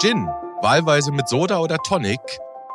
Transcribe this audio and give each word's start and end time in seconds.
Gin, 0.00 0.28
wahlweise 0.62 1.12
mit 1.12 1.28
Soda 1.28 1.58
oder 1.58 1.76
Tonic, 1.76 2.20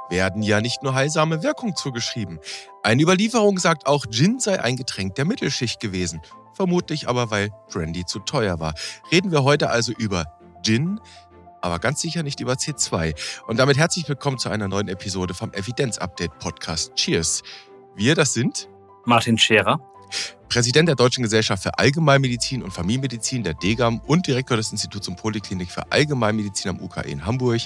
werden 0.10 0.44
ja 0.44 0.62
nicht 0.62 0.84
nur 0.84 0.94
heilsame 0.94 1.42
Wirkung 1.42 1.76
zugeschrieben. 1.76 2.40
Eine 2.84 3.02
Überlieferung 3.02 3.58
sagt 3.58 3.88
auch, 3.88 4.06
Gin 4.12 4.40
sei 4.40 4.62
ein 4.62 4.76
Getränk 4.76 5.16
der 5.16 5.26
Mittelschicht 5.26 5.80
gewesen. 5.80 6.22
Vermutlich 6.54 7.10
aber, 7.10 7.32
weil 7.32 7.50
Brandy 7.72 8.06
zu 8.06 8.20
teuer 8.20 8.60
war. 8.60 8.76
Reden 9.12 9.32
wir 9.32 9.44
heute 9.44 9.72
also 9.72 9.92
über 9.92 10.26
Gin, 10.62 11.00
aber 11.62 11.80
ganz 11.80 12.00
sicher 12.00 12.22
nicht 12.22 12.42
über 12.42 12.54
C2. 12.54 13.16
Und 13.48 13.58
damit 13.58 13.76
herzlich 13.76 14.08
willkommen 14.08 14.38
zu 14.38 14.50
einer 14.50 14.68
neuen 14.68 14.88
Episode 14.88 15.34
vom 15.34 15.52
Evidenz-Update 15.52 16.38
Podcast. 16.38 16.94
Cheers. 16.94 17.42
Wir, 17.96 18.14
das 18.14 18.34
sind 18.34 18.70
Martin 19.04 19.40
Scherer, 19.40 19.80
Präsident 20.50 20.88
der 20.88 20.96
Deutschen 20.96 21.24
Gesellschaft 21.24 21.64
für 21.64 21.78
Allgemeinmedizin 21.78 22.64
und 22.64 22.72
Familienmedizin 22.72 23.44
der 23.44 23.56
DGAM 23.56 24.00
und 24.00 24.28
Direktor 24.28 24.58
des 24.58 24.72
Instituts 24.72 25.08
und 25.08 25.18
Poliklinik 25.18 25.72
für 25.72 25.92
Allgemeinmedizin 25.92 26.72
am 26.72 26.82
UKE 26.82 27.02
in 27.02 27.26
Hamburg. 27.26 27.62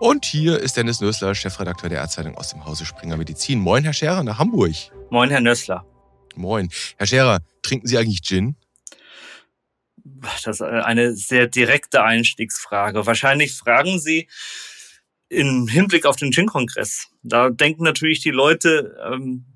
Und 0.00 0.24
hier 0.24 0.58
ist 0.58 0.76
Dennis 0.76 1.00
Nössler, 1.00 1.34
Chefredakteur 1.34 1.88
der 1.88 1.98
Ärzteitung 1.98 2.36
aus 2.36 2.50
dem 2.50 2.64
Hause 2.64 2.84
Springer 2.84 3.16
Medizin. 3.16 3.60
Moin, 3.60 3.84
Herr 3.84 3.92
Scherer, 3.92 4.24
nach 4.24 4.38
Hamburg. 4.38 4.74
Moin, 5.10 5.30
Herr 5.30 5.40
Nössler. 5.40 5.86
Moin. 6.34 6.68
Herr 6.96 7.06
Scherer, 7.06 7.38
trinken 7.62 7.86
Sie 7.86 7.96
eigentlich 7.96 8.22
Gin? 8.22 8.56
Das 10.04 10.46
ist 10.46 10.62
eine 10.62 11.14
sehr 11.14 11.46
direkte 11.46 12.02
Einstiegsfrage. 12.02 13.06
Wahrscheinlich 13.06 13.54
fragen 13.54 13.98
Sie 13.98 14.28
im 15.28 15.68
Hinblick 15.68 16.06
auf 16.06 16.16
den 16.16 16.30
Gin-Kongress. 16.30 17.08
Da 17.22 17.50
denken 17.50 17.84
natürlich 17.84 18.20
die 18.20 18.30
Leute, 18.30 18.96
ähm, 19.10 19.46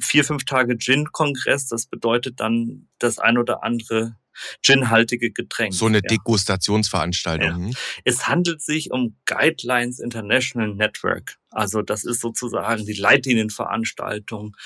vier, 0.00 0.24
fünf 0.24 0.44
Tage 0.44 0.76
Gin-Kongress, 0.76 1.68
das 1.68 1.86
bedeutet 1.86 2.40
dann 2.40 2.88
das 2.98 3.18
ein 3.18 3.38
oder 3.38 3.62
andere 3.64 4.16
ginhaltige 4.62 5.30
Getränk. 5.30 5.74
So 5.74 5.86
eine 5.86 5.98
ja. 5.98 6.02
Degustationsveranstaltung. 6.02 7.48
Ja. 7.48 7.58
Mhm. 7.58 7.74
Es 8.04 8.28
handelt 8.28 8.62
sich 8.62 8.90
um 8.90 9.16
Guidelines 9.24 9.98
International 9.98 10.74
Network. 10.74 11.38
Also 11.50 11.82
das 11.82 12.04
ist 12.04 12.20
sozusagen 12.20 12.84
die 12.84 12.92
Leitlinienveranstaltung 12.92 14.56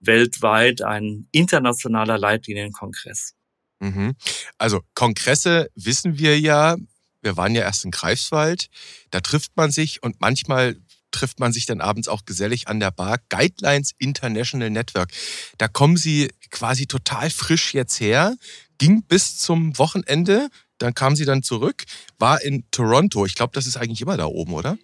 weltweit, 0.00 0.82
ein 0.82 1.28
internationaler 1.32 2.18
Leitlinienkongress. 2.18 3.34
Mhm. 3.80 4.14
Also 4.58 4.80
Kongresse 4.94 5.70
wissen 5.74 6.18
wir 6.18 6.38
ja, 6.38 6.76
wir 7.22 7.36
waren 7.36 7.54
ja 7.54 7.62
erst 7.62 7.84
in 7.84 7.90
Greifswald, 7.90 8.68
da 9.10 9.20
trifft 9.20 9.56
man 9.56 9.70
sich 9.70 10.02
und 10.02 10.20
manchmal 10.20 10.76
trifft 11.10 11.40
man 11.40 11.52
sich 11.52 11.66
dann 11.66 11.80
abends 11.80 12.08
auch 12.08 12.24
gesellig 12.24 12.68
an 12.68 12.80
der 12.80 12.90
Bar. 12.90 13.18
Guidelines 13.28 13.92
International 13.98 14.70
Network. 14.70 15.10
Da 15.58 15.68
kommen 15.68 15.96
sie 15.96 16.30
quasi 16.50 16.86
total 16.86 17.30
frisch 17.30 17.74
jetzt 17.74 18.00
her, 18.00 18.36
ging 18.78 19.02
bis 19.02 19.38
zum 19.38 19.78
Wochenende, 19.78 20.48
dann 20.78 20.94
kam 20.94 21.14
sie 21.14 21.24
dann 21.24 21.42
zurück, 21.42 21.84
war 22.18 22.42
in 22.42 22.64
Toronto. 22.70 23.26
Ich 23.26 23.34
glaube, 23.34 23.52
das 23.54 23.66
ist 23.66 23.76
eigentlich 23.76 24.00
immer 24.00 24.16
da 24.16 24.26
oben, 24.26 24.54
oder? 24.54 24.78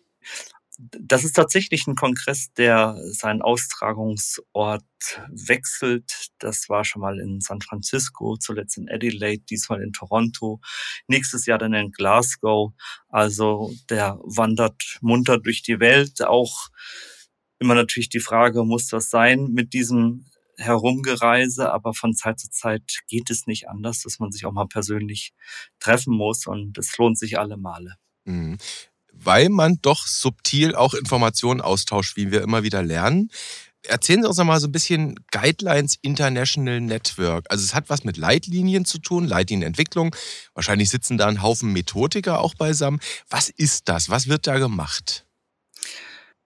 Das 0.79 1.25
ist 1.25 1.33
tatsächlich 1.33 1.87
ein 1.87 1.95
Kongress, 1.95 2.53
der 2.53 2.97
seinen 3.05 3.41
Austragungsort 3.41 4.85
wechselt. 5.29 6.31
Das 6.39 6.69
war 6.69 6.85
schon 6.85 7.03
mal 7.03 7.19
in 7.19 7.41
San 7.41 7.63
Francisco, 7.63 8.37
zuletzt 8.37 8.77
in 8.77 8.89
Adelaide, 8.91 9.43
diesmal 9.49 9.83
in 9.83 9.93
Toronto, 9.93 10.61
nächstes 11.09 11.47
Jahr 11.47 11.59
dann 11.59 11.73
in 11.73 11.93
Glasgow. 11.93 12.73
Also 13.09 13.73
der 13.89 14.19
wandert 14.23 14.99
munter 15.01 15.39
durch 15.39 15.63
die 15.63 15.81
Welt. 15.81 16.23
Auch 16.23 16.69
immer 17.59 17.75
natürlich 17.75 18.11
die 18.11 18.21
Frage, 18.21 18.65
muss 18.65 18.89
das 18.89 19.09
sein 19.09 19.53
mit 19.53 19.73
diesem 19.73 20.27
Herumgereise, 20.59 21.73
aber 21.73 21.95
von 21.95 22.15
Zeit 22.15 22.39
zu 22.39 22.51
Zeit 22.51 23.01
geht 23.09 23.31
es 23.31 23.47
nicht 23.47 23.69
anders, 23.69 24.03
dass 24.03 24.19
man 24.19 24.33
sich 24.33 24.47
auch 24.47 24.53
mal 24.53 24.67
persönlich 24.67 25.35
treffen 25.81 26.15
muss 26.15 26.47
und 26.47 26.77
es 26.79 26.97
lohnt 26.99 27.19
sich 27.19 27.39
alle 27.39 27.57
Male. 27.57 27.97
Mhm 28.25 28.59
weil 29.19 29.49
man 29.49 29.79
doch 29.83 30.07
subtil 30.07 30.75
auch 30.75 30.95
Informationen 30.95 31.61
austauscht, 31.61 32.17
wie 32.17 32.31
wir 32.31 32.43
immer 32.43 32.63
wieder 32.63 32.83
lernen. 32.83 33.31
Erzählen 33.83 34.23
Sie 34.23 34.29
uns 34.29 34.39
noch 34.39 34.45
mal 34.45 34.61
so 34.61 34.67
ein 34.67 34.73
bisschen 34.73 35.15
Guidelines 35.31 35.97
International 36.03 36.81
Network. 36.81 37.47
Also 37.49 37.65
es 37.65 37.75
hat 37.75 37.89
was 37.89 38.05
mit 38.05 38.17
Leitlinien 38.17 38.85
zu 38.85 38.99
tun, 38.99 39.27
Leitlinienentwicklung. 39.27 40.15
Wahrscheinlich 40.55 40.91
sitzen 40.91 41.19
da 41.19 41.27
ein 41.27 41.43
Haufen 41.43 41.73
Methodiker 41.73 42.41
auch 42.41 42.55
beisammen. 42.55 43.01
Was 43.31 43.49
ist 43.49 43.89
das? 43.89 44.11
Was 44.11 44.27
wird 44.27 44.47
da 44.47 44.59
gemacht? 44.59 45.27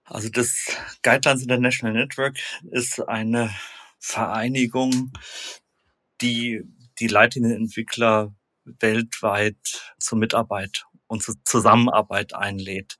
Also 0.04 0.28
das 0.28 0.66
Guidelines 1.02 1.42
International 1.42 1.94
Network 1.94 2.38
ist 2.70 3.00
eine 3.00 3.54
Vereinigung, 3.98 5.12
die 6.20 6.62
die 6.98 7.06
Leitlinienentwickler 7.06 8.34
weltweit 8.64 9.56
zur 9.98 10.18
Mitarbeit 10.18 10.84
und 11.10 11.22
zur 11.22 11.34
Zusammenarbeit 11.44 12.34
einlädt. 12.34 12.96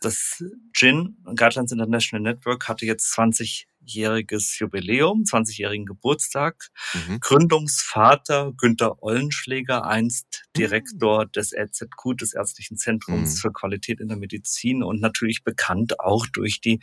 Das 0.00 0.42
GIN, 0.72 1.18
Guidelines 1.24 1.70
International 1.70 2.32
Network, 2.32 2.66
hatte 2.66 2.86
jetzt 2.86 3.12
20-jähriges 3.12 4.58
Jubiläum, 4.58 5.24
20-jährigen 5.24 5.84
Geburtstag. 5.84 6.70
Mhm. 6.94 7.20
Gründungsvater 7.20 8.52
Günter 8.56 9.02
Ollenschläger, 9.02 9.84
einst 9.84 10.44
mhm. 10.46 10.58
Direktor 10.60 11.26
des 11.26 11.52
RZQ, 11.52 12.16
des 12.18 12.32
Ärztlichen 12.32 12.78
Zentrums 12.78 13.34
mhm. 13.34 13.38
für 13.38 13.52
Qualität 13.52 14.00
in 14.00 14.08
der 14.08 14.16
Medizin 14.16 14.82
und 14.82 15.00
natürlich 15.00 15.44
bekannt 15.44 16.00
auch 16.00 16.26
durch 16.28 16.62
die 16.62 16.80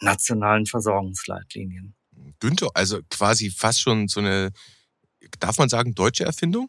nationalen 0.00 0.66
Versorgungsleitlinien. 0.66 1.96
Günther, 2.38 2.68
also 2.74 3.00
quasi 3.10 3.50
fast 3.50 3.80
schon 3.80 4.06
so 4.06 4.20
eine, 4.20 4.52
darf 5.40 5.58
man 5.58 5.68
sagen, 5.68 5.94
deutsche 5.94 6.24
Erfindung? 6.24 6.68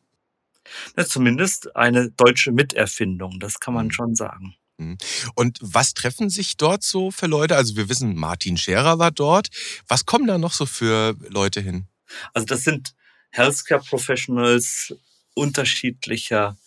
Na, 0.95 1.05
zumindest 1.05 1.75
eine 1.75 2.11
deutsche 2.11 2.51
Miterfindung, 2.51 3.39
das 3.39 3.59
kann 3.59 3.73
man 3.73 3.87
mhm. 3.87 3.91
schon 3.91 4.15
sagen. 4.15 4.55
Mhm. 4.77 4.97
Und 5.35 5.59
was 5.61 5.93
treffen 5.93 6.29
sich 6.29 6.57
dort 6.57 6.83
so 6.83 7.11
für 7.11 7.27
Leute? 7.27 7.55
Also 7.55 7.75
wir 7.75 7.89
wissen, 7.89 8.15
Martin 8.15 8.57
Scherer 8.57 8.99
war 8.99 9.11
dort. 9.11 9.49
Was 9.87 10.05
kommen 10.05 10.27
da 10.27 10.37
noch 10.37 10.53
so 10.53 10.65
für 10.65 11.15
Leute 11.29 11.61
hin? 11.61 11.87
Also 12.33 12.45
das 12.45 12.63
sind 12.63 12.93
Healthcare 13.31 13.83
Professionals 13.83 14.93
unterschiedlicher 15.33 16.57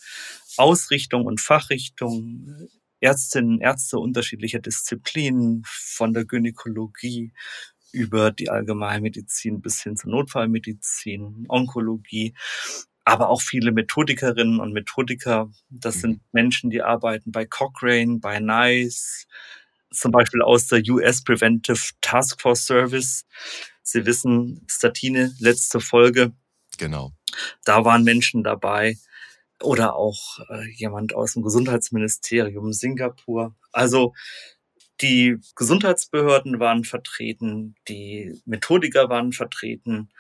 Ausrichtung 0.57 1.25
und 1.25 1.41
Fachrichtung, 1.41 2.69
Ärztinnen, 3.01 3.61
Ärzte 3.61 3.99
unterschiedlicher 3.99 4.59
Disziplinen, 4.59 5.63
von 5.67 6.13
der 6.13 6.25
Gynäkologie 6.25 7.33
über 7.93 8.33
die 8.33 8.51
Allgemeinmedizin 8.51 9.61
bis 9.61 9.83
hin 9.83 9.97
zur 9.97 10.11
Notfallmedizin, 10.11 11.47
Onkologie 11.49 12.35
aber 13.09 13.31
auch 13.31 13.41
viele 13.41 13.73
Methodikerinnen 13.73 14.61
und 14.61 14.75
Methodiker. 14.75 15.51
Das 15.71 15.97
mhm. 15.97 16.01
sind 16.01 16.21
Menschen, 16.33 16.69
die 16.69 16.83
arbeiten 16.83 17.33
bei 17.33 17.47
Cochrane, 17.47 18.19
bei 18.19 18.39
NICE, 18.39 19.27
zum 19.91 20.13
Beispiel 20.13 20.43
aus 20.43 20.67
der 20.67 20.83
US 20.91 21.25
Preventive 21.25 21.81
Task 22.03 22.39
Force 22.43 22.67
Service. 22.67 23.25
Sie 23.83 24.05
wissen, 24.05 24.63
Statine, 24.69 25.35
letzte 25.39 25.81
Folge. 25.81 26.33
Genau. 26.77 27.13
Da 27.65 27.83
waren 27.87 28.05
Menschen 28.05 28.45
dabei. 28.45 28.99
Oder 29.63 29.97
auch 29.97 30.39
äh, 30.51 30.69
jemand 30.75 31.15
aus 31.15 31.33
dem 31.33 31.43
Gesundheitsministerium 31.43 32.75
Singapur. 32.75 33.57
Also 33.73 34.13
die 35.01 35.39
Gesundheitsbehörden 35.57 36.61
waren 36.61 36.85
vertreten, 36.85 37.75
die 37.89 38.39
Methodiker 38.45 39.09
waren 39.09 39.33
vertreten, 39.33 40.11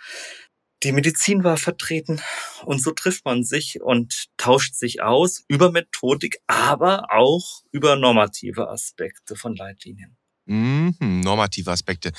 die 0.82 0.92
Medizin 0.92 1.44
war 1.44 1.56
vertreten 1.56 2.20
und 2.64 2.82
so 2.82 2.92
trifft 2.92 3.24
man 3.24 3.42
sich 3.44 3.80
und 3.80 4.26
tauscht 4.36 4.74
sich 4.74 5.02
aus 5.02 5.42
über 5.48 5.72
Methodik, 5.72 6.38
aber 6.46 7.12
auch 7.12 7.62
über 7.72 7.96
normative 7.96 8.68
Aspekte 8.68 9.36
von 9.36 9.56
Leitlinien. 9.56 10.16
Mhm, 10.48 10.94
normative 11.00 11.70
Aspekte. 11.70 12.10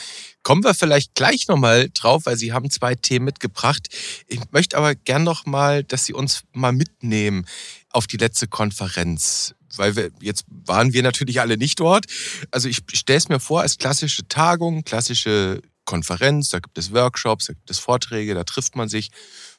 Kommen 0.44 0.64
wir 0.64 0.76
vielleicht 0.76 1.16
gleich 1.16 1.48
nochmal 1.48 1.90
drauf, 1.92 2.28
weil 2.28 2.38
Sie 2.38 2.54
haben 2.54 2.70
zwei 2.70 2.94
Themen 2.94 3.26
mitgebracht. 3.26 3.88
Ich 4.28 4.40
möchte 4.52 4.78
aber 4.78 4.94
gern 4.94 5.24
nochmal, 5.24 5.84
dass 5.84 6.06
Sie 6.06 6.14
uns 6.14 6.44
mal 6.54 6.72
mitnehmen 6.72 7.48
auf 7.90 8.06
die 8.06 8.18
letzte 8.18 8.48
Konferenz. 8.48 9.56
Weil 9.76 9.96
wir, 9.96 10.12
jetzt 10.22 10.46
waren 10.48 10.94
wir 10.94 11.02
natürlich 11.02 11.42
alle 11.42 11.58
nicht 11.58 11.80
dort. 11.80 12.06
Also 12.52 12.70
ich 12.70 12.82
stelle 12.94 13.18
es 13.18 13.30
mir 13.30 13.40
vor 13.40 13.62
als 13.62 13.80
klassische 13.80 14.28
Tagung, 14.28 14.84
klassische 14.84 15.64
Konferenz, 15.90 16.50
da 16.50 16.60
gibt 16.60 16.78
es 16.78 16.94
Workshops, 16.94 17.48
da 17.48 17.54
gibt 17.54 17.72
es 17.72 17.80
Vorträge, 17.80 18.36
da 18.36 18.44
trifft 18.44 18.76
man 18.76 18.90
sich, 18.90 19.10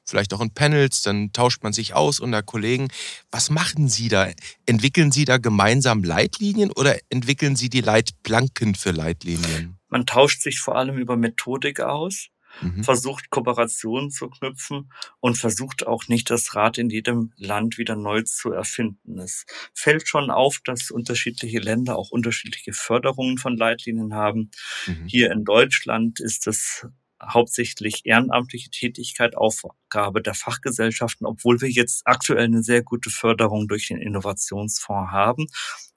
vielleicht 0.04 0.32
auch 0.32 0.40
in 0.40 0.54
Panels, 0.54 1.02
dann 1.02 1.32
tauscht 1.32 1.64
man 1.64 1.72
sich 1.72 1.94
aus 1.94 2.20
unter 2.20 2.44
Kollegen. 2.44 2.86
Was 3.32 3.50
machen 3.50 3.88
Sie 3.88 4.08
da? 4.08 4.30
Entwickeln 4.64 5.10
Sie 5.10 5.24
da 5.24 5.38
gemeinsam 5.38 6.04
Leitlinien 6.04 6.70
oder 6.70 6.96
entwickeln 7.08 7.56
Sie 7.56 7.68
die 7.68 7.80
Leitplanken 7.80 8.76
für 8.76 8.92
Leitlinien? 8.92 9.76
Man 9.88 10.06
tauscht 10.06 10.40
sich 10.42 10.60
vor 10.60 10.76
allem 10.76 10.98
über 10.98 11.16
Methodik 11.16 11.80
aus 11.80 12.28
mhm. 12.60 12.84
versucht 12.84 13.30
Kooperationen 13.30 14.10
zu 14.10 14.28
knüpfen 14.28 14.92
und 15.20 15.38
versucht 15.38 15.86
auch 15.86 16.08
nicht 16.08 16.30
das 16.30 16.54
Rad 16.54 16.78
in 16.78 16.90
jedem 16.90 17.32
Land 17.36 17.78
wieder 17.78 17.96
neu 17.96 18.22
zu 18.22 18.52
erfinden. 18.52 19.18
Es 19.18 19.46
fällt 19.74 20.08
schon 20.08 20.30
auf, 20.30 20.60
dass 20.64 20.90
unterschiedliche 20.90 21.58
Länder 21.58 21.96
auch 21.96 22.10
unterschiedliche 22.10 22.72
Förderungen 22.72 23.38
von 23.38 23.56
Leitlinien 23.56 24.14
haben. 24.14 24.50
Mhm. 24.86 25.06
Hier 25.06 25.30
in 25.32 25.44
Deutschland 25.44 26.20
ist 26.20 26.46
es 26.46 26.86
hauptsächlich 27.22 28.02
ehrenamtliche 28.04 28.70
Tätigkeit, 28.70 29.36
Aufgabe 29.36 30.22
der 30.22 30.34
Fachgesellschaften, 30.34 31.26
obwohl 31.26 31.60
wir 31.60 31.68
jetzt 31.68 32.02
aktuell 32.06 32.44
eine 32.44 32.62
sehr 32.62 32.82
gute 32.82 33.10
Förderung 33.10 33.68
durch 33.68 33.88
den 33.88 33.98
Innovationsfonds 33.98 35.12
haben. 35.12 35.46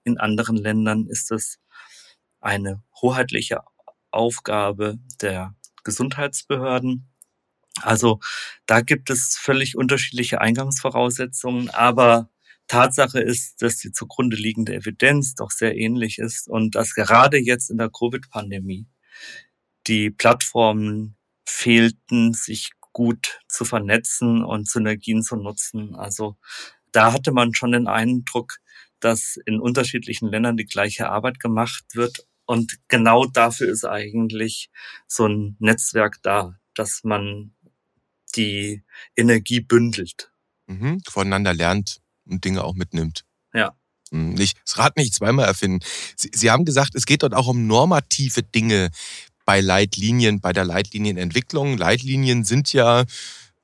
In 0.04 0.18
anderen 0.18 0.56
Ländern 0.56 1.06
ist 1.06 1.30
es 1.30 1.58
eine 2.40 2.82
hoheitliche 3.00 3.62
Aufgabe 4.10 4.98
der 5.20 5.54
Gesundheitsbehörden. 5.84 7.08
Also 7.82 8.20
da 8.66 8.80
gibt 8.80 9.10
es 9.10 9.36
völlig 9.36 9.76
unterschiedliche 9.76 10.40
Eingangsvoraussetzungen, 10.40 11.70
aber 11.70 12.30
Tatsache 12.66 13.20
ist, 13.20 13.62
dass 13.62 13.76
die 13.78 13.92
zugrunde 13.92 14.36
liegende 14.36 14.74
Evidenz 14.74 15.34
doch 15.34 15.50
sehr 15.50 15.76
ähnlich 15.76 16.18
ist 16.18 16.48
und 16.48 16.74
dass 16.74 16.94
gerade 16.94 17.38
jetzt 17.38 17.70
in 17.70 17.78
der 17.78 17.90
Covid-Pandemie 17.90 18.86
die 19.86 20.10
Plattformen 20.10 21.16
fehlten, 21.44 22.32
sich 22.32 22.70
gut 22.92 23.40
zu 23.48 23.64
vernetzen 23.64 24.42
und 24.42 24.68
Synergien 24.68 25.22
zu 25.22 25.36
nutzen. 25.36 25.94
Also 25.94 26.36
da 26.92 27.12
hatte 27.12 27.32
man 27.32 27.54
schon 27.54 27.72
den 27.72 27.88
Eindruck, 27.88 28.58
dass 29.00 29.36
in 29.44 29.60
unterschiedlichen 29.60 30.30
Ländern 30.30 30.56
die 30.56 30.64
gleiche 30.64 31.10
Arbeit 31.10 31.40
gemacht 31.40 31.84
wird. 31.94 32.26
Und 32.46 32.78
genau 32.88 33.26
dafür 33.26 33.70
ist 33.70 33.84
eigentlich 33.84 34.70
so 35.06 35.26
ein 35.26 35.56
Netzwerk 35.58 36.18
da, 36.22 36.58
dass 36.74 37.04
man 37.04 37.54
die 38.36 38.82
Energie 39.16 39.60
bündelt. 39.60 40.32
Mhm, 40.66 41.00
voneinander 41.08 41.54
lernt 41.54 42.00
und 42.26 42.44
Dinge 42.44 42.64
auch 42.64 42.74
mitnimmt. 42.74 43.24
Ja. 43.52 43.76
Hm, 44.10 44.34
nicht, 44.34 44.58
das 44.64 44.78
Rad 44.78 44.96
nicht 44.96 45.14
zweimal 45.14 45.46
erfinden. 45.46 45.84
Sie, 46.16 46.30
Sie 46.34 46.50
haben 46.50 46.64
gesagt, 46.64 46.94
es 46.94 47.06
geht 47.06 47.22
dort 47.22 47.34
auch 47.34 47.46
um 47.46 47.66
normative 47.66 48.42
Dinge 48.42 48.90
bei 49.44 49.60
Leitlinien, 49.60 50.40
bei 50.40 50.52
der 50.52 50.64
Leitlinienentwicklung. 50.64 51.76
Leitlinien 51.76 52.44
sind 52.44 52.72
ja, 52.72 53.04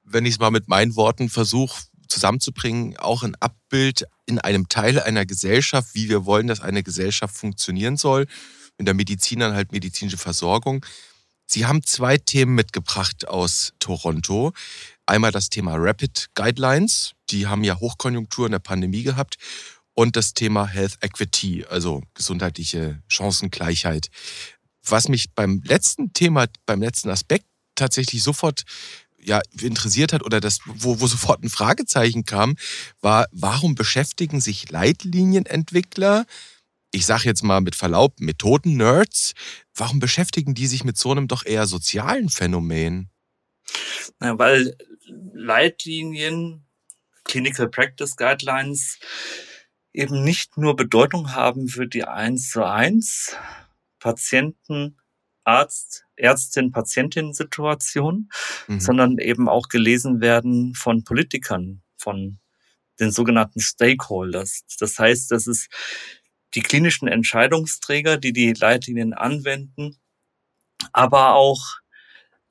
wenn 0.04 0.26
ich 0.26 0.34
es 0.34 0.40
mal 0.40 0.50
mit 0.50 0.68
meinen 0.68 0.96
Worten 0.96 1.28
versuche 1.28 1.82
zusammenzubringen, 2.08 2.96
auch 2.98 3.22
ein 3.22 3.36
Abbild 3.36 4.04
in 4.26 4.38
einem 4.40 4.68
Teil 4.68 5.00
einer 5.00 5.24
Gesellschaft, 5.24 5.94
wie 5.94 6.08
wir 6.08 6.26
wollen, 6.26 6.48
dass 6.48 6.60
eine 6.60 6.82
Gesellschaft 6.82 7.36
funktionieren 7.36 7.96
soll. 7.96 8.26
In 8.80 8.86
der 8.86 8.94
Medizin 8.94 9.40
dann 9.40 9.52
halt 9.52 9.72
medizinische 9.72 10.16
Versorgung. 10.16 10.86
Sie 11.44 11.66
haben 11.66 11.84
zwei 11.84 12.16
Themen 12.16 12.54
mitgebracht 12.54 13.28
aus 13.28 13.74
Toronto. 13.78 14.54
Einmal 15.04 15.32
das 15.32 15.50
Thema 15.50 15.74
Rapid 15.76 16.30
Guidelines, 16.34 17.12
die 17.28 17.46
haben 17.46 17.62
ja 17.62 17.78
Hochkonjunktur 17.78 18.46
in 18.46 18.52
der 18.52 18.58
Pandemie 18.58 19.02
gehabt, 19.02 19.36
und 19.92 20.16
das 20.16 20.32
Thema 20.32 20.66
Health 20.66 20.96
Equity, 21.02 21.66
also 21.68 22.02
gesundheitliche 22.14 23.02
Chancengleichheit. 23.06 24.08
Was 24.82 25.08
mich 25.08 25.34
beim 25.34 25.60
letzten 25.62 26.14
Thema, 26.14 26.46
beim 26.64 26.80
letzten 26.80 27.10
Aspekt 27.10 27.44
tatsächlich 27.74 28.22
sofort 28.22 28.62
ja, 29.18 29.42
interessiert 29.60 30.14
hat 30.14 30.22
oder 30.22 30.40
das, 30.40 30.60
wo, 30.64 31.00
wo 31.00 31.06
sofort 31.06 31.42
ein 31.44 31.50
Fragezeichen 31.50 32.24
kam, 32.24 32.56
war, 33.02 33.26
warum 33.30 33.74
beschäftigen 33.74 34.40
sich 34.40 34.70
Leitlinienentwickler, 34.70 36.24
ich 36.92 37.06
sage 37.06 37.25
jetzt 37.25 37.42
mal 37.42 37.60
mit 37.60 37.75
Verlaub, 37.75 38.20
Methoden-Nerds, 38.20 39.34
warum 39.75 40.00
beschäftigen 40.00 40.54
die 40.54 40.66
sich 40.66 40.84
mit 40.84 40.96
so 40.96 41.10
einem 41.10 41.28
doch 41.28 41.44
eher 41.44 41.66
sozialen 41.66 42.28
Phänomen? 42.28 43.10
Ja, 44.20 44.38
weil 44.38 44.76
Leitlinien, 45.32 46.66
Clinical 47.25 47.69
Practice 47.69 48.16
Guidelines 48.16 48.98
eben 49.92 50.22
nicht 50.25 50.56
nur 50.56 50.76
Bedeutung 50.76 51.34
haben 51.34 51.69
für 51.69 51.87
die 51.87 52.04
1 52.04 52.50
zu 52.50 52.64
1 52.64 53.37
Patienten, 53.98 54.96
Arzt, 55.44 56.04
Ärztin, 56.16 56.70
Patientin 56.70 57.32
Situation, 57.32 58.31
mhm. 58.66 58.81
sondern 58.81 59.19
eben 59.19 59.48
auch 59.48 59.69
gelesen 59.69 60.20
werden 60.20 60.75
von 60.75 61.04
Politikern, 61.04 61.82
von 61.96 62.38
den 62.98 63.10
sogenannten 63.10 63.60
Stakeholders. 63.60 64.62
Das 64.78 64.98
heißt, 64.98 65.31
dass 65.31 65.46
es 65.46 65.69
die 66.55 66.62
klinischen 66.62 67.08
Entscheidungsträger, 67.08 68.17
die 68.19 68.32
die 68.32 68.52
Leitlinien 68.52 69.14
anwenden, 69.14 69.97
aber 70.93 71.35
auch 71.35 71.79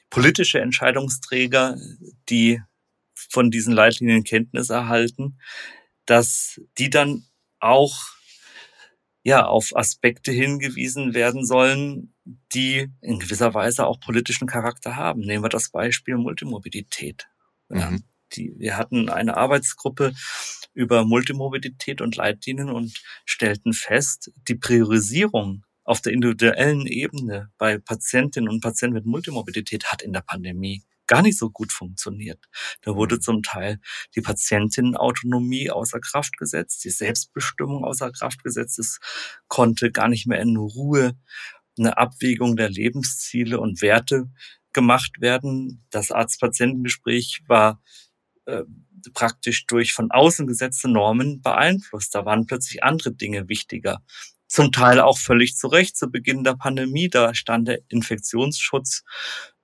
politische 0.10 0.60
Entscheidungsträger, 0.60 1.78
die 2.30 2.62
von 3.16 3.52
diesen 3.52 3.74
Leitlinien 3.74 4.24
Kenntnis 4.24 4.70
erhalten, 4.70 5.40
dass 6.06 6.60
die 6.78 6.90
dann 6.90 7.26
auch 7.60 7.96
ja 9.24 9.46
auf 9.46 9.76
Aspekte 9.76 10.32
hingewiesen 10.32 11.14
werden 11.14 11.46
sollen, 11.46 12.16
die 12.54 12.90
in 13.02 13.20
gewisser 13.20 13.54
Weise 13.54 13.86
auch 13.86 14.00
politischen 14.00 14.48
Charakter 14.48 14.96
haben. 14.96 15.22
Nehmen 15.22 15.44
wir 15.44 15.50
das 15.50 15.70
Beispiel 15.70 16.16
Multimobilität. 16.16 17.28
Mhm. 17.68 18.04
Die, 18.34 18.54
wir 18.58 18.78
hatten 18.78 19.10
eine 19.10 19.38
Arbeitsgruppe 19.38 20.14
über 20.74 21.06
Multimobilität 21.06 22.02
und 22.02 22.16
Leitlinien 22.16 22.70
und 22.70 22.94
stellten 23.26 23.74
fest, 23.74 24.32
die 24.48 24.56
Priorisierung 24.56 25.66
auf 25.84 26.02
der 26.02 26.14
individuellen 26.14 26.86
Ebene 26.86 27.52
bei 27.58 27.80
Patientinnen 27.80 28.50
und 28.50 28.62
Patienten 28.62 28.94
mit 28.94 29.06
Multimobilität 29.06 29.86
hat 29.86 30.02
in 30.02 30.14
der 30.14 30.22
Pandemie 30.22 30.84
gar 31.08 31.24
nicht 31.24 31.40
so 31.40 31.50
gut 31.50 31.74
funktioniert. 31.74 32.40
Da 32.82 32.96
wurde 32.96 33.16
mhm. 33.16 33.22
zum 33.22 33.44
Teil 33.44 33.80
die 34.16 34.22
Patientinnenautonomie 34.22 35.72
außer 35.72 36.00
Kraft 36.00 36.38
gesetzt, 36.38 36.84
die 36.86 36.92
Selbstbestimmung 36.92 37.84
außer 37.84 38.12
Kraft 38.12 38.44
gesetzt. 38.44 38.78
Es 38.78 39.00
konnte 39.48 39.92
gar 39.92 40.08
nicht 40.08 40.28
mehr 40.28 40.40
in 40.40 40.56
Ruhe 40.56 41.18
eine 41.80 41.98
Abwägung 41.98 42.56
der 42.56 42.70
Lebensziele 42.70 43.60
und 43.60 43.82
Werte 43.82 44.30
gemacht 44.72 45.20
werden. 45.20 45.84
Das 45.90 46.12
Arzt-Patientengespräch 46.12 47.42
war 47.48 47.82
äh, 48.50 48.64
praktisch 49.14 49.66
durch 49.66 49.94
von 49.94 50.12
außen 50.12 50.48
gesetzte 50.48 50.90
Normen 50.90 51.42
beeinflusst. 51.42 52.14
Da 52.16 52.26
waren 52.26 52.46
plötzlich 52.46 52.84
andere 52.84 53.14
Dinge 53.14 53.48
wichtiger. 53.48 54.02
Zum 54.48 54.72
Teil 54.72 55.00
auch 55.00 55.18
völlig 55.18 55.56
zu 55.56 55.68
Recht 55.68 55.96
zu 55.96 56.10
Beginn 56.10 56.44
der 56.44 56.56
Pandemie. 56.56 57.10
Da 57.10 57.34
stand 57.34 57.68
der 57.68 57.80
Infektionsschutz 57.88 59.04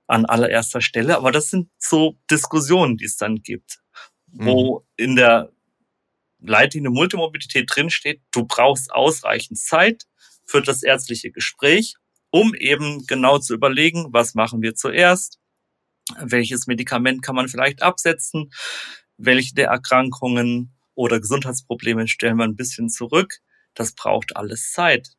an 0.06 0.24
allererster 0.24 0.80
Stelle. 0.80 1.16
Aber 1.16 1.32
das 1.32 1.50
sind 1.50 1.68
so 1.78 2.18
Diskussionen, 2.30 2.96
die 2.96 3.04
es 3.04 3.16
dann 3.16 3.42
gibt, 3.42 3.80
wo 4.28 4.80
mhm. 4.80 4.84
in 4.96 5.16
der 5.16 5.52
Leitlinie 6.38 6.90
Multimobilität 6.90 7.68
drinsteht, 7.68 8.22
du 8.30 8.44
brauchst 8.44 8.92
ausreichend 8.92 9.58
Zeit 9.58 10.04
für 10.44 10.62
das 10.62 10.82
ärztliche 10.82 11.30
Gespräch, 11.32 11.96
um 12.30 12.54
eben 12.54 13.06
genau 13.06 13.38
zu 13.38 13.54
überlegen, 13.54 14.06
was 14.10 14.34
machen 14.34 14.62
wir 14.62 14.74
zuerst, 14.74 15.40
welches 16.20 16.66
Medikament 16.66 17.22
kann 17.22 17.34
man 17.34 17.48
vielleicht 17.48 17.82
absetzen, 17.82 18.52
welche 19.16 19.54
der 19.54 19.68
Erkrankungen 19.68 20.74
oder 20.94 21.20
Gesundheitsprobleme 21.20 22.08
stellen 22.08 22.36
wir 22.36 22.44
ein 22.44 22.56
bisschen 22.56 22.88
zurück. 22.88 23.38
Das 23.74 23.92
braucht 23.92 24.36
alles 24.36 24.72
Zeit. 24.72 25.10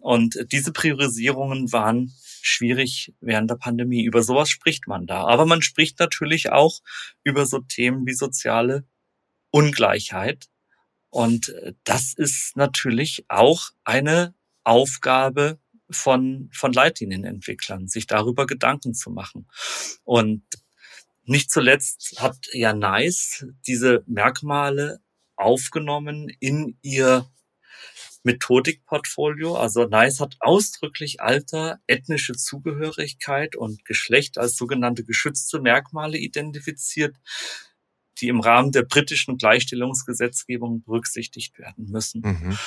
Und 0.00 0.38
diese 0.50 0.72
Priorisierungen 0.72 1.72
waren 1.72 2.12
schwierig 2.42 3.14
während 3.20 3.50
der 3.50 3.56
Pandemie. 3.56 4.04
Über 4.04 4.22
sowas 4.22 4.48
spricht 4.48 4.88
man 4.88 5.06
da. 5.06 5.26
Aber 5.26 5.44
man 5.46 5.62
spricht 5.62 5.98
natürlich 5.98 6.50
auch 6.50 6.80
über 7.22 7.44
so 7.44 7.60
Themen 7.60 8.06
wie 8.06 8.14
soziale 8.14 8.86
Ungleichheit. 9.50 10.46
Und 11.10 11.54
das 11.84 12.14
ist 12.14 12.56
natürlich 12.56 13.26
auch 13.28 13.70
eine 13.84 14.34
Aufgabe 14.64 15.58
von, 15.90 16.50
von 16.52 16.72
Leitlinienentwicklern, 16.72 17.88
sich 17.88 18.06
darüber 18.06 18.46
Gedanken 18.46 18.94
zu 18.94 19.10
machen. 19.10 19.48
Und 20.04 20.42
nicht 21.24 21.50
zuletzt 21.50 22.16
hat 22.20 22.38
ja 22.52 22.72
NICE 22.72 23.46
diese 23.66 24.02
Merkmale 24.06 25.00
aufgenommen 25.36 26.28
in 26.40 26.78
ihr 26.82 27.30
Methodikportfolio. 28.22 29.56
Also 29.56 29.86
NICE 29.86 30.20
hat 30.20 30.36
ausdrücklich 30.40 31.20
Alter, 31.20 31.80
ethnische 31.86 32.34
Zugehörigkeit 32.34 33.56
und 33.56 33.84
Geschlecht 33.84 34.38
als 34.38 34.56
sogenannte 34.56 35.04
geschützte 35.04 35.60
Merkmale 35.60 36.18
identifiziert, 36.18 37.16
die 38.20 38.28
im 38.28 38.40
Rahmen 38.40 38.72
der 38.72 38.82
britischen 38.82 39.38
Gleichstellungsgesetzgebung 39.38 40.82
berücksichtigt 40.82 41.58
werden 41.58 41.86
müssen. 41.90 42.20
Mhm. 42.22 42.58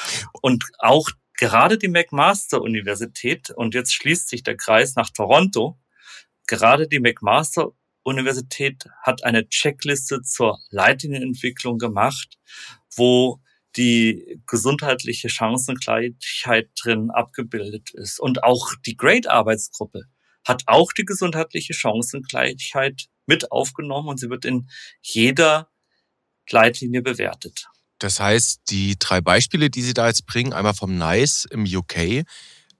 Und 0.41 0.65
auch 0.79 1.09
gerade 1.37 1.77
die 1.77 1.87
McMaster 1.87 2.61
Universität, 2.61 3.49
und 3.49 3.73
jetzt 3.73 3.93
schließt 3.93 4.29
sich 4.29 4.43
der 4.43 4.57
Kreis 4.57 4.95
nach 4.95 5.09
Toronto, 5.09 5.79
gerade 6.47 6.87
die 6.87 6.99
McMaster 6.99 7.71
Universität 8.03 8.85
hat 9.01 9.23
eine 9.23 9.47
Checkliste 9.47 10.21
zur 10.21 10.59
Leitlinienentwicklung 10.69 11.77
gemacht, 11.77 12.37
wo 12.95 13.39
die 13.75 14.41
gesundheitliche 14.45 15.29
Chancengleichheit 15.29 16.69
drin 16.81 17.09
abgebildet 17.09 17.91
ist. 17.93 18.19
Und 18.19 18.43
auch 18.43 18.71
die 18.85 18.97
Great-Arbeitsgruppe 18.97 20.03
hat 20.45 20.63
auch 20.67 20.91
die 20.91 21.05
gesundheitliche 21.05 21.73
Chancengleichheit 21.73 23.07
mit 23.25 23.51
aufgenommen 23.51 24.09
und 24.09 24.19
sie 24.19 24.29
wird 24.29 24.45
in 24.45 24.69
jeder 25.01 25.69
Leitlinie 26.49 27.01
bewertet. 27.01 27.67
Das 28.03 28.19
heißt, 28.19 28.63
die 28.69 28.97
drei 28.99 29.21
Beispiele, 29.21 29.69
die 29.69 29.81
Sie 29.81 29.93
da 29.93 30.07
jetzt 30.07 30.25
bringen, 30.25 30.51
einmal 30.51 30.73
vom 30.73 30.97
NICE 30.97 31.45
im 31.51 31.63
UK, 31.63 32.25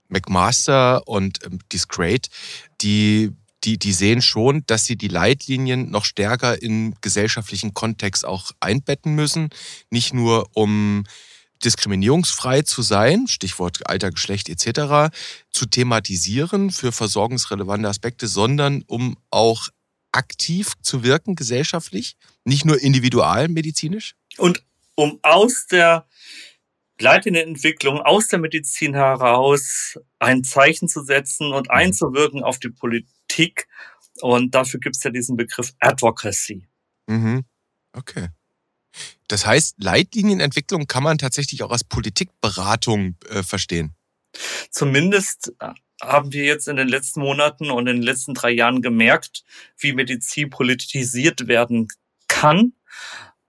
McMaster 0.09 1.07
und 1.07 1.39
ähm, 1.45 1.59
Discrate, 1.71 2.29
die 2.81 3.31
die, 3.63 3.77
die 3.79 3.93
sehen 3.93 4.21
schon, 4.21 4.63
dass 4.67 4.83
sie 4.83 4.97
die 4.97 5.07
Leitlinien 5.07 5.89
noch 5.89 6.03
stärker 6.03 6.61
im 6.61 6.95
gesellschaftlichen 6.99 7.73
Kontext 7.73 8.25
auch 8.25 8.51
einbetten 8.59 9.15
müssen. 9.15 9.51
Nicht 9.89 10.13
nur 10.13 10.49
um 10.51 11.05
diskriminierungsfrei 11.63 12.63
zu 12.63 12.81
sein, 12.81 13.27
Stichwort 13.27 13.79
Alter, 13.89 14.11
Geschlecht 14.11 14.49
etc., 14.49 15.15
zu 15.49 15.65
thematisieren 15.65 16.71
für 16.71 16.91
versorgungsrelevante 16.91 17.87
Aspekte, 17.87 18.27
sondern 18.27 18.83
um 18.87 19.15
auch 19.29 19.69
aktiv 20.11 20.73
zu 20.81 21.03
wirken 21.03 21.35
gesellschaftlich, 21.35 22.17
nicht 22.43 22.65
nur 22.65 22.81
individualmedizinisch? 22.81 24.15
Und 24.37 24.61
um 24.95 25.19
aus 25.21 25.67
der 25.67 26.07
leitenden 26.99 27.47
Entwicklung, 27.49 28.01
aus 28.01 28.27
der 28.27 28.39
Medizin 28.39 28.93
heraus 28.93 29.99
ein 30.19 30.43
Zeichen 30.43 30.87
zu 30.87 31.03
setzen 31.03 31.51
und 31.51 31.67
mhm. 31.67 31.75
einzuwirken 31.75 32.43
auf 32.43 32.59
die 32.59 32.69
Politik. 32.69 33.67
Und 34.21 34.53
dafür 34.53 34.79
gibt 34.79 34.95
es 34.95 35.03
ja 35.03 35.11
diesen 35.11 35.35
Begriff 35.37 35.73
Advocacy. 35.79 36.67
Mhm. 37.07 37.43
Okay. 37.93 38.29
Das 39.27 39.45
heißt, 39.45 39.75
Leitlinienentwicklung 39.81 40.85
kann 40.85 41.03
man 41.03 41.17
tatsächlich 41.17 41.63
auch 41.63 41.71
als 41.71 41.83
Politikberatung 41.83 43.15
äh, 43.29 43.41
verstehen. 43.41 43.95
Zumindest 44.69 45.53
äh, 45.59 45.69
haben 46.01 46.31
wir 46.33 46.43
jetzt 46.43 46.67
in 46.67 46.75
den 46.75 46.87
letzten 46.87 47.21
Monaten 47.21 47.71
und 47.71 47.87
in 47.87 47.97
den 47.97 48.03
letzten 48.03 48.33
drei 48.33 48.51
Jahren 48.51 48.81
gemerkt, 48.81 49.43
wie 49.77 49.93
Medizin 49.93 50.49
politisiert 50.49 51.47
werden 51.47 51.87
kann. 52.27 52.73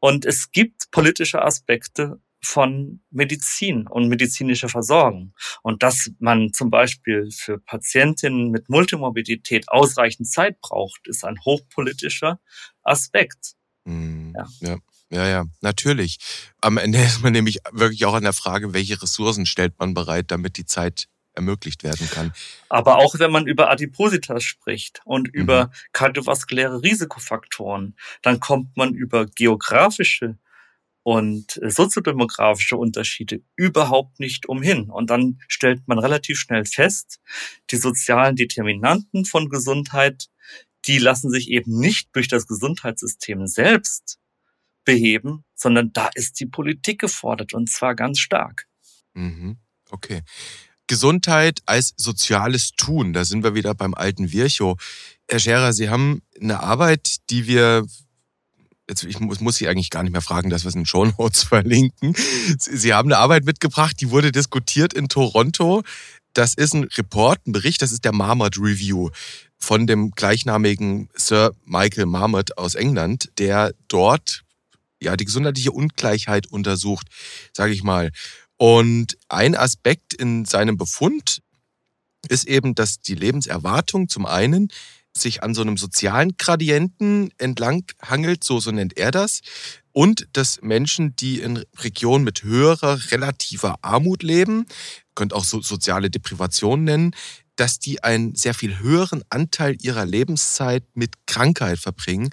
Und 0.04 0.26
es 0.26 0.52
gibt 0.52 0.90
politische 0.90 1.40
Aspekte 1.40 2.20
von 2.44 3.00
Medizin 3.11 3.87
und 3.87 4.08
medizinischer 4.08 4.68
Versorgung. 4.68 5.32
Und 5.62 5.82
dass 5.82 6.11
man 6.18 6.52
zum 6.52 6.68
Beispiel 6.68 7.30
für 7.30 7.58
Patientinnen 7.58 8.50
mit 8.50 8.68
Multimorbidität 8.68 9.70
ausreichend 9.70 10.30
Zeit 10.30 10.61
braucht, 10.61 11.08
ist 11.08 11.25
ein 11.25 11.38
hochpolitischer 11.46 12.38
Aspekt. 12.82 13.54
Mm, 13.87 14.34
ja. 14.37 14.46
ja. 14.61 14.78
Ja, 15.11 15.26
ja, 15.28 15.44
natürlich. 15.62 16.18
Am 16.61 16.76
Ende 16.76 16.99
ist 17.02 17.23
man 17.23 17.32
nämlich 17.32 17.61
wirklich 17.73 18.04
auch 18.04 18.14
an 18.14 18.25
der 18.25 18.34
Frage, 18.34 18.75
welche 18.75 19.00
Ressourcen 19.00 19.46
stellt 19.46 19.78
man 19.78 19.94
bereit, 19.94 20.30
damit 20.30 20.58
die 20.58 20.66
Zeit 20.66 21.08
ermöglicht 21.35 21.83
werden 21.83 22.09
kann. 22.11 22.33
Aber 22.69 22.97
auch 22.97 23.19
wenn 23.19 23.31
man 23.31 23.47
über 23.47 23.71
Adipositas 23.71 24.45
spricht 24.45 25.00
und 25.05 25.29
mhm. 25.29 25.41
über 25.41 25.71
kardiovaskuläre 25.93 26.83
Risikofaktoren, 26.83 27.97
dann 28.23 28.41
kommt 28.41 28.76
man 28.76 28.95
über 28.95 29.26
geografische 29.26 30.38
und 31.03 31.61
soziodemografische 31.62 32.76
Unterschiede 32.76 33.43
überhaupt 33.57 34.21
nicht 34.21 34.47
umhin. 34.49 34.91
Und 34.91 35.11
dann 35.11 35.38
stellt 35.49 35.87
man 35.87 35.99
relativ 35.99 36.38
schnell 36.38 36.64
fest, 36.64 37.21
die 37.71 37.76
sozialen 37.76 38.37
Determinanten 38.37 39.26
von 39.26 39.50
Gesundheit, 39.50 40.29
die 40.87 40.99
lassen 40.99 41.31
sich 41.31 41.50
eben 41.50 41.79
nicht 41.79 42.09
durch 42.17 42.29
das 42.29 42.47
Gesundheitssystem 42.47 43.47
selbst 43.47 44.19
beheben, 44.85 45.45
sondern 45.55 45.93
da 45.93 46.09
ist 46.14 46.41
die 46.41 46.47
Politik 46.47 47.00
gefordert 47.00 47.53
und 47.53 47.71
zwar 47.71 47.95
ganz 47.95 48.19
stark. 48.19 48.67
Mhm. 49.12 49.59
Okay. 49.91 50.23
Gesundheit 50.87 51.61
als 51.67 51.95
soziales 51.97 52.73
Tun, 52.73 53.12
da 53.12 53.25
sind 53.25 53.43
wir 53.43 53.55
wieder 53.55 53.75
beim 53.75 53.95
alten 53.95 54.33
Virchow. 54.33 54.79
Herr 55.29 55.38
Scherer, 55.38 55.73
Sie 55.73 55.88
haben 55.88 56.23
eine 56.41 56.61
Arbeit, 56.61 57.17
die 57.31 57.47
wir 57.47 57.87
jetzt 58.88 59.05
ich 59.05 59.19
muss, 59.21 59.41
muss 59.41 59.57
Sie 59.57 59.69
eigentlich 59.69 59.91
gar 59.91 60.03
nicht 60.03 60.12
mehr 60.12 60.21
fragen, 60.21 60.50
dass 60.50 60.64
wir 60.64 60.69
es 60.69 60.75
in 60.75 60.83
den 60.83 60.87
Show 60.87 61.07
Notes 61.07 61.43
verlinken. 61.45 62.14
Sie 62.59 62.93
haben 62.93 63.09
eine 63.09 63.19
Arbeit 63.19 63.45
mitgebracht, 63.45 63.97
die 64.00 64.11
wurde 64.11 64.33
diskutiert 64.33 64.93
in 64.93 65.09
Toronto. 65.09 65.83
Das 66.35 66.55
ist 66.55 66.75
ein 66.75 66.85
Report, 66.85 67.47
ein 67.47 67.53
Bericht, 67.53 67.81
das 67.81 67.93
ist 67.93 68.05
der 68.05 68.12
Marmot 68.12 68.59
Review 68.59 69.11
von 69.57 69.87
dem 69.87 70.11
gleichnamigen 70.11 71.09
Sir 71.14 71.55
Michael 71.64 72.07
Marmot 72.07 72.59
aus 72.59 72.75
England, 72.75 73.31
der 73.38 73.73
dort 73.88 74.43
ja 75.00 75.17
die 75.17 75.25
gesundheitliche 75.25 75.73
Ungleichheit 75.73 76.47
untersucht, 76.49 77.07
sage 77.53 77.73
ich 77.73 77.83
mal. 77.83 78.11
Und 78.66 79.18
ein 79.28 79.54
Aspekt 79.54 80.14
in 80.14 80.47
seinem 80.47 80.78
Befund 80.78 81.42
ist 82.30 82.49
eben, 82.49 82.75
dass 82.75 82.99
die 83.02 83.14
Lebenserwartung 83.14 84.09
zum 84.09 84.25
einen 84.25 84.68
sich 85.14 85.42
an 85.42 85.54
so 85.54 85.61
einem 85.61 85.76
sozialen 85.76 86.38
Gradienten 86.38 87.30
entlang 87.37 87.85
hangelt, 88.00 88.42
so, 88.42 88.61
so 88.61 88.71
nennt 88.71 88.97
er 88.97 89.11
das. 89.11 89.42
Und 89.92 90.28
dass 90.33 90.62
Menschen, 90.62 91.14
die 91.14 91.40
in 91.40 91.62
Regionen 91.76 92.25
mit 92.25 92.42
höherer 92.42 92.99
relativer 93.11 93.76
Armut 93.83 94.23
leben, 94.23 94.64
könnt 95.14 95.35
auch 95.35 95.44
so 95.44 95.61
soziale 95.61 96.09
Deprivation 96.09 96.85
nennen, 96.85 97.14
dass 97.56 97.80
die 97.80 98.02
einen 98.02 98.35
sehr 98.35 98.54
viel 98.54 98.78
höheren 98.78 99.23
Anteil 99.28 99.76
ihrer 99.83 100.06
Lebenszeit 100.06 100.85
mit 100.94 101.26
Krankheit 101.26 101.78
verbringen, 101.78 102.30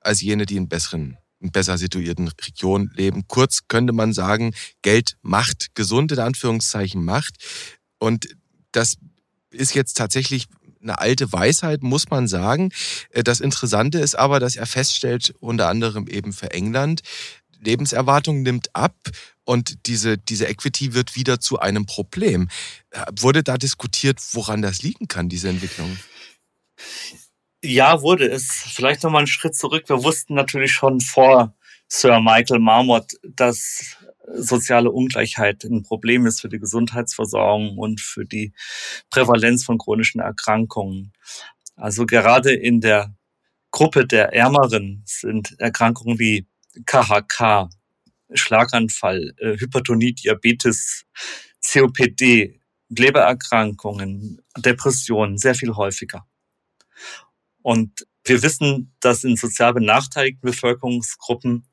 als 0.00 0.22
jene, 0.22 0.46
die 0.46 0.56
in 0.56 0.66
besseren 0.66 1.18
in 1.44 1.52
besser 1.52 1.78
situierten 1.78 2.28
Regionen 2.28 2.90
leben. 2.96 3.28
Kurz 3.28 3.68
könnte 3.68 3.92
man 3.92 4.12
sagen, 4.12 4.54
Geld 4.82 5.16
macht, 5.22 5.74
gesund 5.74 6.10
in 6.10 6.18
Anführungszeichen 6.18 7.04
macht. 7.04 7.36
Und 7.98 8.26
das 8.72 8.96
ist 9.50 9.74
jetzt 9.74 9.96
tatsächlich 9.96 10.46
eine 10.82 10.98
alte 10.98 11.32
Weisheit, 11.32 11.82
muss 11.82 12.10
man 12.10 12.26
sagen. 12.28 12.72
Äh, 13.10 13.22
das 13.22 13.40
Interessante 13.40 13.98
ist 13.98 14.16
aber, 14.18 14.40
dass 14.40 14.56
er 14.56 14.66
feststellt, 14.66 15.34
unter 15.38 15.68
anderem 15.68 16.08
eben 16.08 16.32
für 16.32 16.50
England, 16.50 17.02
Lebenserwartung 17.60 18.42
nimmt 18.42 18.74
ab 18.74 18.94
und 19.44 19.86
diese, 19.86 20.18
diese 20.18 20.46
Equity 20.46 20.94
wird 20.94 21.16
wieder 21.16 21.40
zu 21.40 21.58
einem 21.58 21.86
Problem. 21.86 22.48
Äh, 22.90 23.04
wurde 23.18 23.42
da 23.42 23.58
diskutiert, 23.58 24.18
woran 24.32 24.62
das 24.62 24.82
liegen 24.82 25.08
kann, 25.08 25.28
diese 25.28 25.48
Entwicklung? 25.48 25.96
Ja, 27.66 28.02
wurde 28.02 28.28
es. 28.28 28.46
Vielleicht 28.74 29.02
nochmal 29.02 29.20
einen 29.20 29.26
Schritt 29.26 29.56
zurück. 29.56 29.88
Wir 29.88 30.04
wussten 30.04 30.34
natürlich 30.34 30.72
schon 30.72 31.00
vor 31.00 31.54
Sir 31.88 32.20
Michael 32.20 32.58
Marmot, 32.58 33.12
dass 33.22 33.96
soziale 34.34 34.90
Ungleichheit 34.90 35.64
ein 35.64 35.82
Problem 35.82 36.26
ist 36.26 36.42
für 36.42 36.50
die 36.50 36.58
Gesundheitsversorgung 36.58 37.78
und 37.78 38.02
für 38.02 38.26
die 38.26 38.52
Prävalenz 39.08 39.64
von 39.64 39.78
chronischen 39.78 40.20
Erkrankungen. 40.20 41.14
Also 41.74 42.04
gerade 42.04 42.52
in 42.52 42.82
der 42.82 43.16
Gruppe 43.70 44.06
der 44.06 44.34
Ärmeren 44.34 45.02
sind 45.06 45.58
Erkrankungen 45.58 46.18
wie 46.18 46.46
KHK, 46.84 47.70
Schlaganfall, 48.34 49.32
äh, 49.38 49.56
Hypertonie, 49.56 50.12
Diabetes, 50.12 51.06
COPD, 51.66 52.60
Lebererkrankungen, 52.90 54.42
Depressionen 54.58 55.38
sehr 55.38 55.54
viel 55.54 55.74
häufiger. 55.74 56.26
Und 57.64 58.06
wir 58.24 58.42
wissen, 58.42 58.94
dass 59.00 59.24
in 59.24 59.36
sozial 59.36 59.72
benachteiligten 59.72 60.42
Bevölkerungsgruppen 60.42 61.66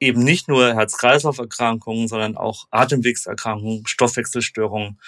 eben 0.00 0.24
nicht 0.24 0.48
nur 0.48 0.74
Herz-Kreislauf-Erkrankungen, 0.74 2.08
sondern 2.08 2.36
auch 2.36 2.64
Atemwegserkrankungen, 2.72 3.86
Stoffwechselstörungen 3.86 4.98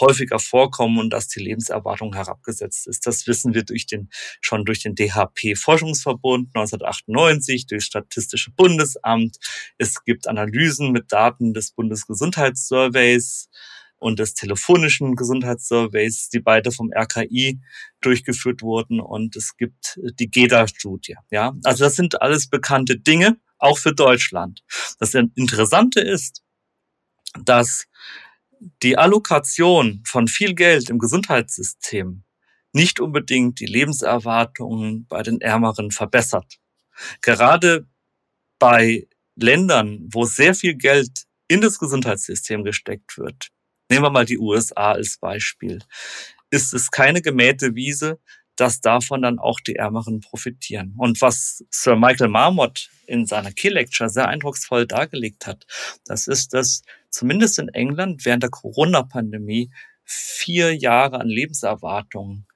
häufiger 0.00 0.38
vorkommen 0.38 0.98
und 0.98 1.10
dass 1.10 1.28
die 1.28 1.40
Lebenserwartung 1.40 2.14
herabgesetzt 2.14 2.86
ist. 2.86 3.06
Das 3.06 3.26
wissen 3.26 3.54
wir 3.54 3.64
durch 3.64 3.86
den, 3.86 4.10
schon 4.42 4.66
durch 4.66 4.82
den 4.82 4.94
DHP-Forschungsverbund 4.94 6.48
1998, 6.54 7.66
durch 7.66 7.84
Statistische 7.84 8.50
Bundesamt. 8.50 9.38
Es 9.78 10.04
gibt 10.04 10.28
Analysen 10.28 10.92
mit 10.92 11.10
Daten 11.10 11.54
des 11.54 11.70
Bundesgesundheitssurveys 11.70 13.48
und 14.02 14.18
des 14.18 14.34
telefonischen 14.34 15.14
Gesundheitssurveys, 15.16 16.28
die 16.28 16.40
beide 16.40 16.72
vom 16.72 16.90
RKI 16.92 17.60
durchgeführt 18.00 18.62
wurden 18.62 19.00
und 19.00 19.36
es 19.36 19.56
gibt 19.56 19.98
die 20.18 20.28
GEDA-Studie. 20.28 21.16
Ja, 21.30 21.54
also 21.64 21.84
das 21.84 21.94
sind 21.94 22.20
alles 22.20 22.48
bekannte 22.48 22.98
Dinge, 22.98 23.38
auch 23.58 23.78
für 23.78 23.94
Deutschland. 23.94 24.62
Das 24.98 25.14
Interessante 25.14 26.00
ist, 26.00 26.42
dass 27.44 27.86
die 28.82 28.98
Allokation 28.98 30.02
von 30.04 30.28
viel 30.28 30.54
Geld 30.54 30.90
im 30.90 30.98
Gesundheitssystem 30.98 32.24
nicht 32.72 33.00
unbedingt 33.00 33.60
die 33.60 33.66
Lebenserwartungen 33.66 35.06
bei 35.06 35.22
den 35.22 35.40
Ärmeren 35.40 35.90
verbessert. 35.90 36.58
Gerade 37.20 37.86
bei 38.58 39.06
Ländern, 39.36 40.08
wo 40.12 40.24
sehr 40.24 40.54
viel 40.54 40.74
Geld 40.74 41.24
in 41.48 41.60
das 41.60 41.78
Gesundheitssystem 41.78 42.64
gesteckt 42.64 43.18
wird, 43.18 43.48
Nehmen 43.92 44.06
wir 44.06 44.10
mal 44.10 44.24
die 44.24 44.38
USA 44.38 44.92
als 44.92 45.18
Beispiel. 45.18 45.80
Ist 46.48 46.72
es 46.72 46.90
keine 46.90 47.20
gemähte 47.20 47.74
Wiese, 47.74 48.18
dass 48.56 48.80
davon 48.80 49.20
dann 49.20 49.38
auch 49.38 49.60
die 49.60 49.76
Ärmeren 49.76 50.20
profitieren. 50.20 50.94
Und 50.96 51.20
was 51.20 51.62
Sir 51.68 51.96
Michael 51.96 52.28
Marmot 52.28 52.88
in 53.06 53.26
seiner 53.26 53.52
Key 53.52 53.68
Lecture 53.68 54.08
sehr 54.08 54.28
eindrucksvoll 54.28 54.86
dargelegt 54.86 55.46
hat, 55.46 55.66
das 56.06 56.26
ist, 56.26 56.54
dass 56.54 56.80
zumindest 57.10 57.58
in 57.58 57.68
England 57.68 58.24
während 58.24 58.42
der 58.42 58.48
Corona-Pandemie 58.48 59.70
vier 60.04 60.74
Jahre 60.74 61.20
an 61.20 61.28
Lebenserwartung 61.28 62.46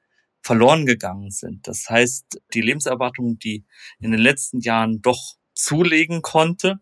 verloren 0.40 0.86
gegangen 0.86 1.30
sind. 1.30 1.68
Das 1.68 1.90
heißt, 1.90 2.40
die 2.54 2.62
Lebenserwartung, 2.62 3.38
die 3.38 3.66
in 3.98 4.12
den 4.12 4.20
letzten 4.20 4.60
Jahren 4.60 5.02
doch 5.02 5.34
zulegen 5.52 6.22
konnte, 6.22 6.80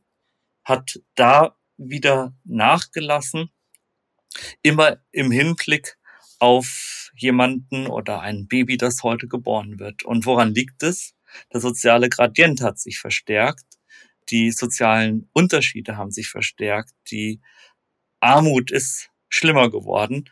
hat 0.62 1.00
da 1.16 1.56
wieder 1.76 2.36
nachgelassen 2.44 3.50
immer 4.62 4.98
im 5.12 5.30
Hinblick 5.30 5.96
auf 6.38 7.10
jemanden 7.16 7.86
oder 7.86 8.20
ein 8.20 8.48
Baby, 8.48 8.76
das 8.76 9.02
heute 9.02 9.28
geboren 9.28 9.78
wird. 9.78 10.04
Und 10.04 10.26
woran 10.26 10.54
liegt 10.54 10.82
es? 10.82 11.14
Der 11.52 11.60
soziale 11.60 12.08
Gradient 12.08 12.60
hat 12.60 12.78
sich 12.78 12.98
verstärkt, 12.98 13.64
die 14.30 14.50
sozialen 14.50 15.28
Unterschiede 15.32 15.96
haben 15.96 16.10
sich 16.10 16.28
verstärkt, 16.28 16.92
die 17.10 17.40
Armut 18.20 18.70
ist 18.70 19.10
schlimmer 19.28 19.70
geworden. 19.70 20.30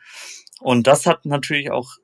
Und 0.61 0.87
das 0.87 1.06
hat 1.06 1.26
natürlich 1.26 1.71
auch 1.71 1.97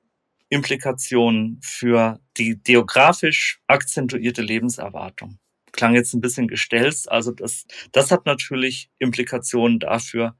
Implikationen 0.48 1.60
für 1.62 2.20
die 2.36 2.60
geografisch 2.62 3.60
akzentuierte 3.66 4.42
Lebenserwartung. 4.42 5.38
Klang 5.72 5.94
jetzt 5.94 6.14
ein 6.14 6.20
bisschen 6.20 6.48
gestelzt, 6.48 7.10
also 7.10 7.30
das, 7.30 7.66
das 7.92 8.10
hat 8.10 8.26
natürlich 8.26 8.90
Implikationen 8.98 9.78
dafür, 9.78 10.36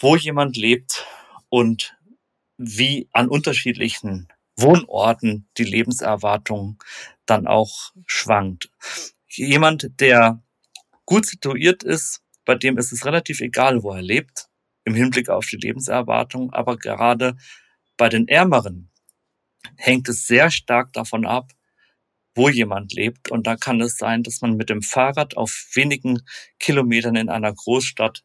wo 0.00 0.16
jemand 0.16 0.56
lebt 0.56 1.06
und 1.50 1.96
wie 2.56 3.08
an 3.12 3.28
unterschiedlichen 3.28 4.28
Wohnorten 4.56 5.48
die 5.56 5.64
Lebenserwartung 5.64 6.82
dann 7.26 7.46
auch 7.46 7.92
schwankt. 8.06 8.70
Jemand, 9.28 10.00
der 10.00 10.42
gut 11.06 11.26
situiert 11.26 11.82
ist, 11.82 12.22
bei 12.44 12.54
dem 12.54 12.78
ist 12.78 12.92
es 12.92 13.04
relativ 13.04 13.40
egal, 13.40 13.82
wo 13.82 13.92
er 13.92 14.02
lebt, 14.02 14.48
im 14.84 14.94
Hinblick 14.94 15.28
auf 15.28 15.46
die 15.46 15.56
Lebenserwartung, 15.56 16.52
aber 16.52 16.76
gerade 16.76 17.36
bei 17.96 18.08
den 18.08 18.26
Ärmeren 18.28 18.90
hängt 19.76 20.08
es 20.08 20.26
sehr 20.26 20.50
stark 20.50 20.92
davon 20.94 21.26
ab, 21.26 21.52
wo 22.34 22.48
jemand 22.48 22.92
lebt. 22.94 23.30
Und 23.30 23.46
da 23.46 23.56
kann 23.56 23.80
es 23.80 23.98
sein, 23.98 24.22
dass 24.22 24.40
man 24.40 24.56
mit 24.56 24.70
dem 24.70 24.82
Fahrrad 24.82 25.36
auf 25.36 25.66
wenigen 25.74 26.22
Kilometern 26.58 27.16
in 27.16 27.28
einer 27.28 27.52
Großstadt 27.52 28.24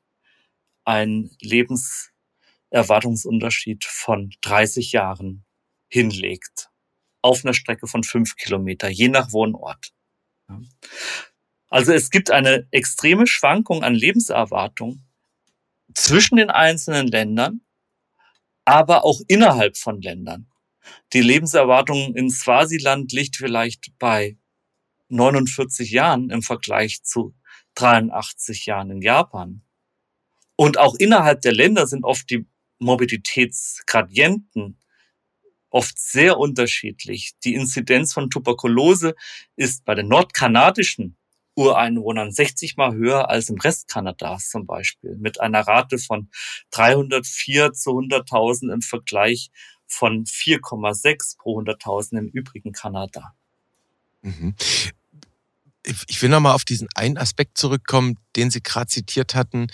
einen 0.86 1.36
Lebenserwartungsunterschied 1.42 3.84
von 3.84 4.32
30 4.42 4.92
Jahren 4.92 5.46
hinlegt. 5.90 6.70
Auf 7.22 7.44
einer 7.44 7.54
Strecke 7.54 7.88
von 7.88 8.04
fünf 8.04 8.36
Kilometer, 8.36 8.90
je 8.90 9.10
nach 9.10 9.34
Wohnort. 9.34 9.92
Also 11.70 11.92
es 11.92 12.12
gibt 12.12 12.32
eine 12.32 12.68
extreme 12.72 13.28
Schwankung 13.28 13.84
an 13.84 13.96
Lebenserwartung 13.96 15.04
zwischen 15.94 16.38
den 16.38 16.50
einzelnen 16.50 17.08
Ländern, 17.08 17.62
aber 18.64 19.04
auch 19.04 19.20
innerhalb 19.28 19.76
von 19.78 20.02
Ländern. 20.02 20.50
Die 21.14 21.22
Lebenserwartung 21.22 22.16
in 22.16 22.30
Swasiland 22.30 23.12
liegt 23.12 23.38
vielleicht 23.38 23.98
bei 23.98 24.38
49 25.10 25.92
Jahren 25.92 26.30
im 26.30 26.42
Vergleich 26.42 27.04
zu 27.04 27.36
83 27.76 28.68
Jahren 28.68 28.92
in 28.92 29.02
Japan. 29.02 29.65
Und 30.56 30.78
auch 30.78 30.96
innerhalb 30.96 31.42
der 31.42 31.54
Länder 31.54 31.88
sind 31.88 32.04
oft 32.04 32.30
die 32.30 32.46
Morbiditätsgradienten 32.80 34.78
oft 35.70 36.00
sehr 36.00 36.38
unterschiedlich. 36.38 37.34
Die 37.44 37.54
Inzidenz 37.54 38.14
von 38.14 38.30
Tuberkulose 38.30 39.14
ist 39.58 39.84
bei 39.84 39.94
den 39.94 40.08
nordkanadischen 40.08 41.18
Ureinwohnern 41.56 42.32
60 42.32 42.78
mal 42.78 42.94
höher 42.94 43.30
als 43.30 43.50
im 43.50 43.60
Rest 43.60 43.90
Kanadas 43.90 44.50
zum 44.50 44.66
Beispiel, 44.66 45.16
mit 45.18 45.42
einer 45.42 45.62
Rate 45.62 45.98
von 45.98 46.30
304 46.72 47.74
zu 47.74 47.92
100.000 47.92 48.74
im 48.74 48.82
Vergleich 48.82 49.52
von 49.86 50.26
4,6 50.26 51.38
pro 51.38 51.60
100.000 51.60 52.20
im 52.20 52.28
übrigen 52.30 52.72
Kanada. 52.72 53.36
Mhm. 54.22 54.56
Ich 56.08 56.22
will 56.22 56.30
nochmal 56.30 56.54
auf 56.54 56.66
diesen 56.66 56.88
einen 56.96 57.18
Aspekt 57.18 57.58
zurückkommen, 57.58 58.18
den 58.36 58.50
Sie 58.50 58.62
gerade 58.62 58.88
zitiert 58.88 59.36
hatten. 59.36 59.68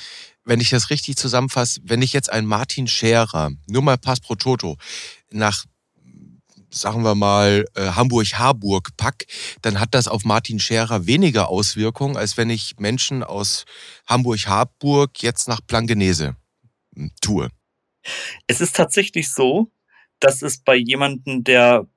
Wenn 0.43 0.59
ich 0.59 0.69
das 0.69 0.89
richtig 0.89 1.15
zusammenfasse, 1.15 1.81
wenn 1.83 2.01
ich 2.01 2.13
jetzt 2.13 2.31
einen 2.31 2.47
Martin 2.47 2.87
Scherer, 2.87 3.51
nur 3.67 3.81
mal 3.81 3.97
Pass 3.97 4.19
pro 4.19 4.35
Toto, 4.35 4.77
nach 5.29 5.65
sagen 6.73 7.03
wir 7.03 7.15
mal, 7.15 7.65
äh, 7.75 7.91
Hamburg-Harburg 7.91 8.95
pack, 8.97 9.25
dann 9.61 9.79
hat 9.79 9.93
das 9.93 10.07
auf 10.07 10.23
Martin 10.23 10.59
Scherer 10.59 11.05
weniger 11.05 11.49
Auswirkungen, 11.49 12.15
als 12.15 12.37
wenn 12.37 12.49
ich 12.49 12.79
Menschen 12.79 13.23
aus 13.23 13.65
Hamburg-Harburg 14.07 15.21
jetzt 15.21 15.47
nach 15.47 15.59
Plangenese 15.65 16.35
hm, 16.95 17.11
tue. 17.21 17.49
Es 18.47 18.61
ist 18.61 18.75
tatsächlich 18.75 19.31
so, 19.31 19.71
dass 20.19 20.41
es 20.41 20.59
bei 20.59 20.75
jemandem, 20.75 21.43
der 21.43 21.87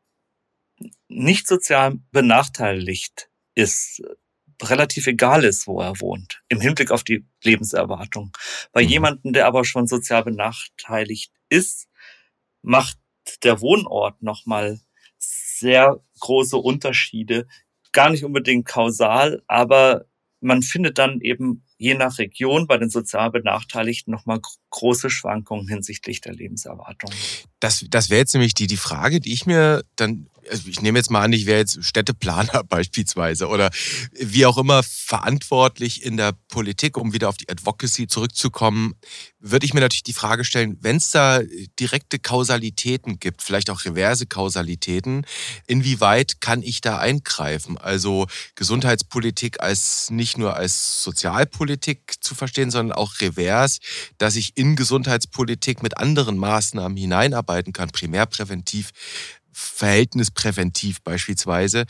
nicht 1.09 1.47
sozial 1.47 1.99
benachteiligt 2.11 3.29
ist, 3.55 4.03
relativ 4.63 5.07
egal 5.07 5.45
ist, 5.45 5.67
wo 5.67 5.81
er 5.81 6.01
wohnt, 6.01 6.43
im 6.49 6.61
Hinblick 6.61 6.91
auf 6.91 7.05
die 7.05 7.27
Lebenserwartung. 7.43 8.33
Bei 8.73 8.83
mhm. 8.83 8.89
jemandem, 8.89 9.33
der 9.33 9.47
aber 9.47 9.65
schon 9.65 9.87
sozial 9.87 10.25
benachteiligt 10.25 11.33
ist, 11.49 11.89
macht 12.63 12.99
der 13.43 13.61
Wohnort 13.61 14.23
nochmal 14.23 14.81
sehr 15.19 16.01
große 16.21 16.57
Unterschiede. 16.57 17.47
Gar 17.93 18.11
nicht 18.11 18.25
unbedingt 18.25 18.67
kausal, 18.67 19.43
aber 19.47 20.07
man 20.41 20.63
findet 20.63 20.99
dann 20.99 21.21
eben 21.21 21.65
je 21.77 21.95
nach 21.95 22.19
Region 22.19 22.67
bei 22.67 22.79
den 22.79 22.91
sozial 22.91 23.31
Benachteiligten 23.31 24.13
nochmal 24.13 24.41
große 24.71 25.11
Schwankungen 25.11 25.69
hinsichtlich 25.69 26.21
der 26.21 26.35
Lebenserwartung. 26.35 27.11
Das, 27.61 27.85
das 27.89 28.11
wäre 28.11 28.21
jetzt 28.21 28.35
nämlich 28.35 28.55
die, 28.55 28.67
die 28.67 28.77
Frage, 28.77 29.21
die 29.21 29.33
ich 29.33 29.47
mir 29.47 29.85
dann 29.97 30.29
also 30.51 30.69
ich 30.69 30.83
nehme 30.83 30.99
jetzt 30.99 31.11
mal 31.11 31.23
an, 31.23 31.33
ich 31.33 31.47
wäre 31.47 31.59
jetzt 31.59 31.85
Städteplaner 31.85 32.65
beispielsweise 32.69 33.49
oder 33.49 33.71
wie 34.13 34.47
auch 34.47 34.59
immer 34.59 34.83
verantwortlich 34.83 36.05
in 36.05 36.17
der 36.17 36.33
Politik, 36.49 36.97
um 36.97 37.13
wieder 37.13 37.29
auf 37.29 37.37
die 37.37 37.49
Advocacy 37.49 38.07
zurückzukommen, 38.07 38.95
würde 39.39 39.67
ich 39.67 39.75
mir 39.75 39.81
natürlich 39.81 40.03
die 40.03 40.13
Frage 40.13 40.45
stellen, 40.45 40.79
wenn 40.81 40.97
es 40.97 41.11
da 41.11 41.41
direkte 41.79 42.19
Kausalitäten 42.19 43.19
gibt, 43.19 43.43
vielleicht 43.43 43.71
auch 43.71 43.85
reverse 43.85 44.27
Kausalitäten, 44.27 45.27
inwieweit 45.67 46.41
kann 46.41 46.63
ich 46.63 46.81
da 46.81 46.99
eingreifen? 46.99 47.79
Also 47.79 48.27
Gesundheitspolitik 48.55 49.61
als 49.61 50.11
nicht 50.11 50.39
nur 50.39 50.57
als 50.57 51.03
Sozialpolitik 51.03 51.64
zu 52.21 52.35
verstehen, 52.35 52.71
sondern 52.71 52.97
auch 52.97 53.21
revers, 53.21 53.79
dass 54.19 54.37
ich 54.37 54.57
in 54.57 54.77
Gesundheitspolitik 54.77 55.83
mit 55.83 55.99
anderen 55.99 56.37
Maßnahmen 56.39 56.97
hineinarbeiten 56.97 57.73
kann, 57.73 57.91
primärpräventiv 57.91 58.91
verhältnispräventiv 59.55 61.01
beispielsweise. 61.03 61.85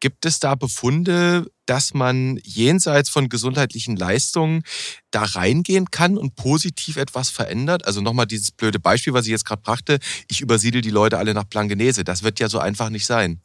Gibt 0.00 0.26
es 0.26 0.38
da 0.38 0.54
Befunde, 0.54 1.50
dass 1.64 1.94
man 1.94 2.38
jenseits 2.44 3.08
von 3.08 3.30
gesundheitlichen 3.30 3.96
Leistungen 3.96 4.62
da 5.10 5.22
reingehen 5.22 5.90
kann 5.90 6.18
und 6.18 6.36
positiv 6.36 6.98
etwas 6.98 7.30
verändert? 7.30 7.86
Also 7.86 8.02
nochmal 8.02 8.26
dieses 8.26 8.50
blöde 8.50 8.78
Beispiel, 8.78 9.14
was 9.14 9.24
ich 9.24 9.30
jetzt 9.30 9.46
gerade 9.46 9.62
brachte, 9.62 9.98
ich 10.28 10.42
übersiedel 10.42 10.82
die 10.82 10.90
Leute 10.90 11.16
alle 11.16 11.32
nach 11.32 11.48
Plangenese. 11.48 12.04
Das 12.04 12.22
wird 12.22 12.38
ja 12.38 12.50
so 12.50 12.58
einfach 12.58 12.90
nicht 12.90 13.06
sein. 13.06 13.40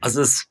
Also 0.00 0.20
es 0.20 0.46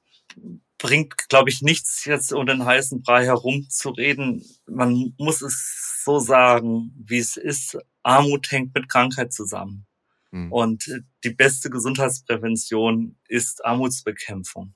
bringt, 0.82 1.30
glaube 1.30 1.50
ich, 1.52 1.62
nichts 1.62 2.06
jetzt 2.06 2.34
um 2.34 2.48
den 2.48 2.65
heißen 2.65 3.04
Brei 3.04 3.26
herumzureden. 3.26 4.44
Man 4.65 5.13
muss 5.17 5.44
es 5.44 6.02
so 6.04 6.17
sagen, 6.17 6.91
wie 7.06 7.20
es 7.20 7.38
ist. 7.38 7.78
Armut 8.02 8.52
hängt 8.52 8.74
mit 8.74 8.89
Krankheit 8.89 9.32
zusammen. 9.32 9.86
Mhm. 10.32 10.52
Und 10.52 11.04
die 11.24 11.30
beste 11.30 11.70
Gesundheitsprävention 11.70 13.15
ist 13.28 13.63
Armutsbekämpfung. 13.63 14.74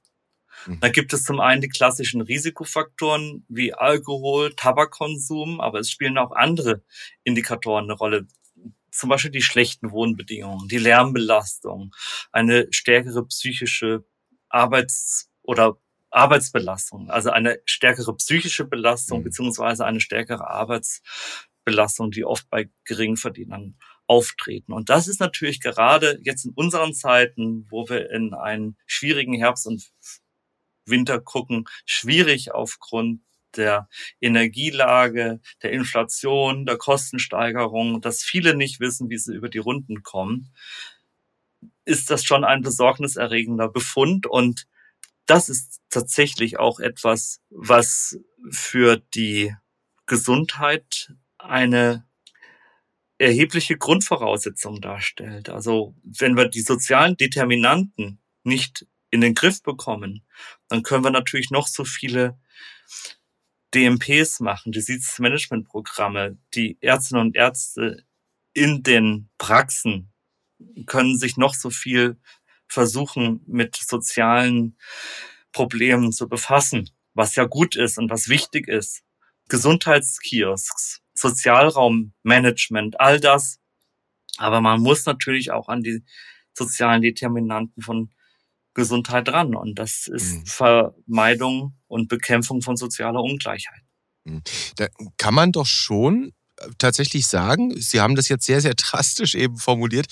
Mhm. 0.68 0.80
Da 0.80 0.90
gibt 0.90 1.12
es 1.14 1.24
zum 1.24 1.40
einen 1.40 1.62
die 1.62 1.70
klassischen 1.70 2.22
Risikofaktoren 2.22 3.44
wie 3.50 3.74
Alkohol, 3.74 4.54
Tabakkonsum, 4.56 5.60
aber 5.60 5.80
es 5.80 5.90
spielen 5.90 6.20
auch 6.20 6.34
andere 6.34 6.84
Indikatoren 7.24 7.86
eine 7.86 7.94
Rolle. 7.94 8.28
Zum 8.92 9.10
Beispiel 9.10 9.32
die 9.32 9.42
schlechten 9.42 9.90
Wohnbedingungen, 9.90 10.68
die 10.68 10.78
Lärmbelastung, 10.78 11.96
eine 12.32 12.68
stärkere 12.70 13.26
psychische 13.26 14.06
Arbeits- 14.50 15.32
oder 15.42 15.78
Arbeitsbelastung, 16.16 17.10
also 17.10 17.30
eine 17.30 17.60
stärkere 17.66 18.16
psychische 18.16 18.66
Belastung 18.66 19.20
mhm. 19.20 19.24
beziehungsweise 19.26 19.86
eine 19.86 20.00
stärkere 20.00 20.48
Arbeitsbelastung, 20.50 22.12
die 22.12 22.24
oft 22.24 22.50
bei 22.50 22.70
Geringverdienern 22.86 23.78
auftreten. 24.08 24.72
Und 24.72 24.90
das 24.90 25.08
ist 25.08 25.20
natürlich 25.20 25.60
gerade 25.60 26.20
jetzt 26.24 26.46
in 26.46 26.54
unseren 26.54 26.94
Zeiten, 26.94 27.66
wo 27.70 27.90
wir 27.90 28.10
in 28.12 28.34
einen 28.34 28.78
schwierigen 28.86 29.34
Herbst 29.34 29.68
und 29.68 29.92
Winter 30.86 31.20
gucken, 31.20 31.66
schwierig 31.86 32.54
aufgrund 32.54 33.22
der 33.58 33.90
Energielage, 34.22 35.42
der 35.64 35.72
Inflation, 35.72 36.66
der 36.66 36.78
Kostensteigerung, 36.78 38.02
dass 38.02 38.24
viele 38.24 38.56
nicht 38.56 38.80
wissen, 38.80 39.10
wie 39.10 39.18
sie 39.18 39.34
über 39.34 39.50
die 39.50 39.58
Runden 39.58 40.04
kommen, 40.04 40.54
ist 41.86 42.10
das 42.12 42.24
schon 42.24 42.44
ein 42.44 42.62
besorgniserregender 42.62 43.70
Befund. 43.70 44.28
Und 44.28 44.68
das 45.26 45.50
ist 45.50 45.82
tatsächlich 45.90 46.60
auch 46.60 46.80
etwas, 46.80 47.42
was 47.50 48.20
für 48.50 48.98
die 48.98 49.56
Gesundheit 50.06 51.14
eine 51.38 52.08
erhebliche 53.18 53.78
Grundvoraussetzung 53.78 54.82
darstellt. 54.82 55.50
Also 55.50 55.96
wenn 56.04 56.36
wir 56.36 56.48
die 56.48 56.62
sozialen 56.62 57.18
Determinanten 57.18 58.20
nicht 58.44 58.86
in 59.10 59.22
den 59.22 59.34
Griff 59.34 59.64
bekommen, 59.64 60.26
dann 60.68 60.84
können 60.84 61.04
wir 61.04 61.12
natürlich 61.12 61.50
noch 61.50 61.68
so 61.68 61.86
viele 61.86 62.38
DMPs 63.74 64.40
machen, 64.40 64.72
Disease 64.72 65.22
Management 65.22 65.68
Programme, 65.68 66.38
die 66.54 66.78
Ärztinnen 66.82 67.28
und 67.28 67.36
Ärzte 67.36 68.06
in 68.54 68.84
den 68.84 69.30
Praxen 69.38 70.14
können 70.86 71.18
sich 71.18 71.38
noch 71.38 71.54
so 71.54 71.70
viel 71.70 72.18
versuchen, 72.68 73.42
mit 73.48 73.76
sozialen 73.76 74.78
Problemen 75.52 76.12
zu 76.12 76.28
befassen, 76.28 76.90
was 77.14 77.36
ja 77.36 77.46
gut 77.46 77.76
ist 77.76 77.98
und 77.98 78.10
was 78.10 78.28
wichtig 78.28 78.68
ist. 78.68 79.04
Gesundheitskiosks, 79.48 81.02
Sozialraummanagement, 81.14 83.00
all 83.00 83.20
das. 83.20 83.60
Aber 84.38 84.60
man 84.60 84.82
muss 84.82 85.06
natürlich 85.06 85.52
auch 85.52 85.70
an 85.70 85.82
die 85.82 86.04
sozialen 86.54 87.02
Determinanten 87.02 87.82
von 87.82 88.10
Gesundheit 88.74 89.30
ran. 89.30 89.56
Und 89.56 89.80
das 89.80 90.08
ist 90.08 90.36
mhm. 90.36 90.46
Vermeidung 90.46 91.76
und 91.88 92.10
Bekämpfung 92.10 92.62
von 92.62 92.76
sozialer 92.76 93.22
Ungleichheit. 93.22 93.82
Mhm. 94.26 94.42
Da 94.76 94.88
kann 95.18 95.34
man 95.34 95.52
doch 95.52 95.66
schon 95.66 96.34
tatsächlich 96.78 97.28
sagen, 97.28 97.74
Sie 97.80 98.00
haben 98.00 98.16
das 98.16 98.30
jetzt 98.30 98.46
sehr, 98.46 98.62
sehr 98.62 98.74
drastisch 98.76 99.36
eben 99.36 99.58
formuliert, 99.58 100.08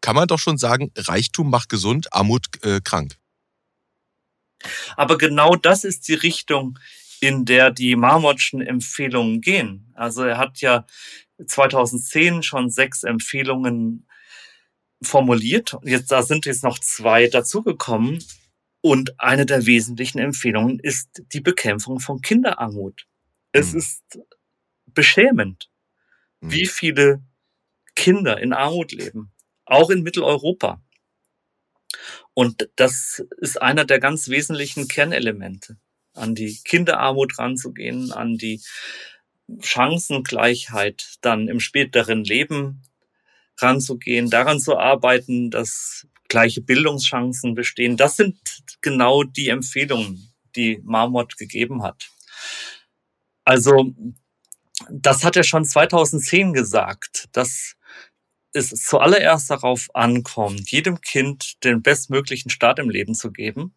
kann 0.00 0.16
man 0.16 0.28
doch 0.28 0.38
schon 0.38 0.58
sagen, 0.58 0.90
Reichtum 0.96 1.50
macht 1.50 1.68
gesund, 1.68 2.12
Armut 2.12 2.46
äh, 2.62 2.80
krank. 2.82 3.16
Aber 4.96 5.18
genau 5.18 5.56
das 5.56 5.84
ist 5.84 6.08
die 6.08 6.14
Richtung, 6.14 6.78
in 7.20 7.44
der 7.44 7.70
die 7.70 7.96
Marmotschen 7.96 8.60
Empfehlungen 8.60 9.40
gehen. 9.40 9.92
Also 9.94 10.22
er 10.22 10.38
hat 10.38 10.60
ja 10.60 10.86
2010 11.44 12.42
schon 12.42 12.70
sechs 12.70 13.02
Empfehlungen 13.02 14.06
formuliert. 15.02 15.76
Jetzt, 15.82 16.10
da 16.10 16.22
sind 16.22 16.46
jetzt 16.46 16.62
noch 16.62 16.78
zwei 16.78 17.28
dazugekommen. 17.28 18.24
Und 18.80 19.20
eine 19.20 19.46
der 19.46 19.66
wesentlichen 19.66 20.18
Empfehlungen 20.18 20.80
ist 20.80 21.22
die 21.32 21.40
Bekämpfung 21.40 22.00
von 22.00 22.20
Kinderarmut. 22.20 23.06
Es 23.52 23.72
mhm. 23.72 23.78
ist 23.78 24.02
beschämend. 24.86 25.70
Wie 26.42 26.66
viele 26.66 27.22
Kinder 27.94 28.38
in 28.40 28.52
Armut 28.52 28.92
leben. 28.92 29.32
Auch 29.64 29.90
in 29.90 30.02
Mitteleuropa. 30.02 30.82
Und 32.34 32.68
das 32.76 33.24
ist 33.38 33.60
einer 33.60 33.84
der 33.84 34.00
ganz 34.00 34.28
wesentlichen 34.28 34.88
Kernelemente 34.88 35.78
an 36.14 36.34
die 36.34 36.58
Kinderarmut 36.64 37.38
ranzugehen, 37.38 38.12
an 38.12 38.36
die 38.36 38.60
Chancengleichheit 39.60 41.16
dann 41.20 41.48
im 41.48 41.60
späteren 41.60 42.24
Leben 42.24 42.82
ranzugehen, 43.58 44.30
daran 44.30 44.60
zu 44.60 44.78
arbeiten, 44.78 45.50
dass 45.50 46.06
gleiche 46.28 46.62
Bildungschancen 46.62 47.54
bestehen. 47.54 47.96
Das 47.96 48.16
sind 48.16 48.38
genau 48.80 49.22
die 49.22 49.48
Empfehlungen, 49.48 50.32
die 50.56 50.80
Marmot 50.82 51.36
gegeben 51.36 51.82
hat. 51.82 52.10
Also, 53.44 53.94
das 54.90 55.24
hat 55.24 55.36
er 55.36 55.44
schon 55.44 55.64
2010 55.64 56.52
gesagt, 56.52 57.28
dass 57.32 57.74
es 58.52 58.70
zuallererst 58.70 59.50
darauf 59.50 59.88
ankommt, 59.94 60.70
jedem 60.70 61.00
Kind 61.00 61.62
den 61.64 61.82
bestmöglichen 61.82 62.50
Start 62.50 62.78
im 62.78 62.90
Leben 62.90 63.14
zu 63.14 63.32
geben 63.32 63.74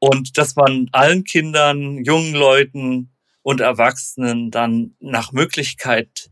und 0.00 0.36
dass 0.38 0.56
man 0.56 0.88
allen 0.90 1.22
Kindern, 1.22 2.04
jungen 2.04 2.34
Leuten 2.34 3.12
und 3.42 3.60
Erwachsenen 3.60 4.50
dann 4.50 4.96
nach 4.98 5.30
Möglichkeit 5.30 6.30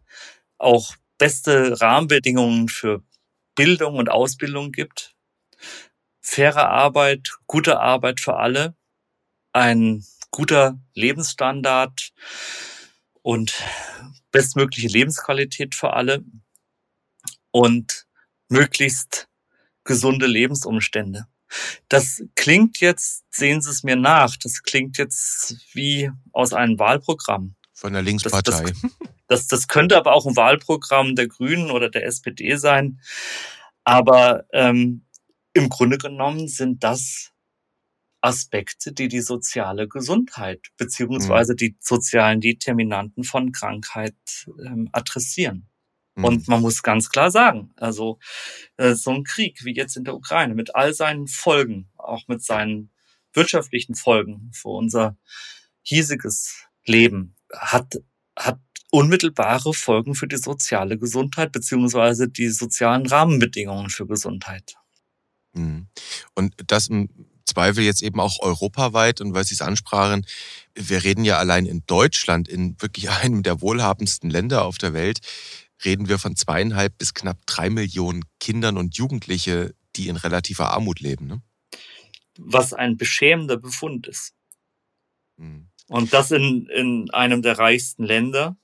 auch 0.59 0.97
beste 1.19 1.81
Rahmenbedingungen 1.81 2.69
für 2.69 3.05
Bildung 3.55 3.97
und 3.97 4.11
Ausbildung 4.11 4.73
gibt. 4.73 5.15
Faire 6.21 6.69
Arbeit, 6.69 7.37
gute 7.47 7.79
Arbeit 7.79 8.21
für 8.21 8.37
alle, 8.37 8.75
ein 9.53 10.05
guter 10.31 10.81
Lebensstandard 10.95 12.13
und 13.23 13.63
bestmögliche 14.31 14.89
Lebensqualität 14.89 15.75
für 15.75 15.93
alle 15.93 16.25
und 17.51 18.07
möglichst 18.49 19.29
gesunde 19.85 20.27
Lebensumstände. 20.27 21.27
Das 21.89 22.23
klingt 22.37 22.81
jetzt, 22.81 23.25
sehen 23.31 23.61
Sie 23.61 23.71
es 23.71 23.83
mir 23.83 23.97
nach, 23.97 24.37
das 24.37 24.63
klingt 24.63 24.99
jetzt 24.99 25.57
wie 25.73 26.11
aus 26.33 26.53
einem 26.53 26.79
Wahlprogramm. 26.79 27.57
Von 27.73 27.93
der 27.93 28.03
Linkspartei. 28.03 28.63
Das, 28.63 28.63
das, 28.63 28.91
das, 29.27 29.47
das 29.49 29.69
könnte 29.69 29.97
aber 29.97 30.13
auch 30.13 30.27
ein 30.27 30.37
Wahlprogramm 30.37 31.17
der 31.17 31.29
Grünen 31.29 31.71
oder 31.71 31.91
der 31.91 32.07
SPD 32.07 32.57
sein. 32.57 33.01
Aber 33.85 34.45
ähm, 34.53 35.07
im 35.55 35.69
Grunde 35.69 35.99
genommen 35.99 36.47
sind 36.47 36.85
das 36.85 37.33
Aspekte, 38.21 38.93
die 38.93 39.09
die 39.09 39.21
soziale 39.21 39.89
Gesundheit 39.89 40.69
beziehungsweise 40.77 41.53
mhm. 41.53 41.57
die 41.57 41.77
sozialen 41.81 42.41
Determinanten 42.41 43.25
von 43.25 43.53
Krankheit 43.53 44.15
ähm, 44.65 44.89
adressieren. 44.93 45.69
Und 46.17 46.41
mhm. 46.41 46.45
man 46.49 46.61
muss 46.61 46.83
ganz 46.83 47.09
klar 47.09 47.31
sagen, 47.31 47.73
also 47.77 48.19
äh, 48.77 48.95
so 48.95 49.11
ein 49.11 49.25
Krieg 49.25 49.65
wie 49.65 49.75
jetzt 49.75 49.97
in 49.97 50.05
der 50.05 50.15
Ukraine 50.15 50.55
mit 50.55 50.75
all 50.75 50.93
seinen 50.93 51.29
Folgen, 51.29 51.89
auch 51.97 52.27
mit 52.29 52.43
seinen 52.43 52.91
wirtschaftlichen 53.33 53.95
Folgen 53.95 54.51
für 54.53 54.69
unser 54.69 55.17
hiesiges 55.83 56.67
Leben, 56.85 57.37
hat, 57.53 57.97
hat 58.37 58.59
unmittelbare 58.91 59.73
Folgen 59.73 60.15
für 60.15 60.27
die 60.27 60.37
soziale 60.37 60.99
Gesundheit 60.99 61.53
beziehungsweise 61.53 62.29
die 62.29 62.49
sozialen 62.49 63.07
Rahmenbedingungen 63.07 63.89
für 63.89 64.07
Gesundheit. 64.07 64.75
Mhm. 65.53 65.89
Und 66.35 66.55
das 66.67 66.91
Zweifel 67.51 67.85
jetzt 67.85 68.03
eben 68.03 68.21
auch 68.21 68.41
europaweit 68.41 69.21
und 69.21 69.35
weil 69.35 69.45
Sie 69.45 69.55
es 69.55 69.63
ansprachen, 69.63 70.27
wir 70.75 71.05
reden 71.05 71.25
ja 71.25 71.39
allein 71.39 71.67
in 71.67 71.83
Deutschland, 71.87 72.49
in 72.49 72.81
wirklich 72.81 73.11
einem 73.23 73.43
der 73.43 73.61
wohlhabendsten 73.61 74.31
Länder 74.31 74.65
auf 74.65 74.79
der 74.79 74.95
Welt, 74.95 75.21
reden 75.85 76.09
wir 76.09 76.19
von 76.19 76.37
zweieinhalb 76.37 76.97
bis 76.99 77.15
knapp 77.15 77.39
drei 77.47 77.71
Millionen 77.71 78.25
Kindern 78.39 78.77
und 78.77 78.97
Jugendliche, 78.97 79.75
die 79.97 80.09
in 80.09 80.17
relativer 80.17 80.71
Armut 80.71 81.01
leben. 81.01 81.27
Ne? 81.27 81.43
Was 82.39 82.73
ein 82.73 82.97
beschämender 82.97 83.57
Befund 83.57 84.07
ist. 84.07 84.35
Mhm. 85.37 85.69
Und 85.89 86.13
das 86.13 86.31
in, 86.31 86.67
in 86.67 87.11
einem 87.11 87.43
der 87.43 87.59
reichsten 87.59 88.05
Länder 88.05 88.57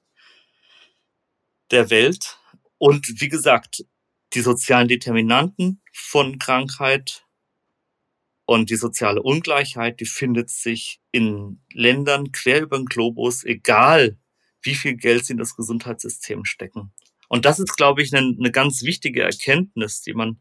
der 1.73 1.91
Welt. 1.91 2.39
Und 2.79 3.21
wie 3.21 3.29
gesagt, 3.29 3.85
die 4.35 4.41
sozialen 4.41 4.89
Determinanten 4.89 5.83
von 5.93 6.39
Krankheit 6.39 7.26
und 8.47 8.71
die 8.71 8.77
soziale 8.77 9.23
Ungleichheit, 9.23 10.01
die 10.01 10.07
findet 10.07 10.51
sich 10.51 11.01
in 11.11 11.61
Ländern 11.73 12.33
quer 12.33 12.63
über 12.63 12.79
den 12.79 12.87
Globus, 12.87 13.45
egal 13.45 14.19
wie 14.63 14.75
viel 14.75 14.97
Geld 14.97 15.27
sie 15.27 15.33
in 15.33 15.39
das 15.39 15.57
Gesundheitssystem 15.57 16.45
stecken. 16.45 16.93
Und 17.29 17.45
das 17.45 17.59
ist, 17.59 17.77
glaube 17.77 18.03
ich, 18.03 18.15
eine, 18.15 18.37
eine 18.39 18.53
ganz 18.53 18.83
wichtige 18.83 19.23
Erkenntnis, 19.23 20.01
die 20.03 20.15
man 20.15 20.41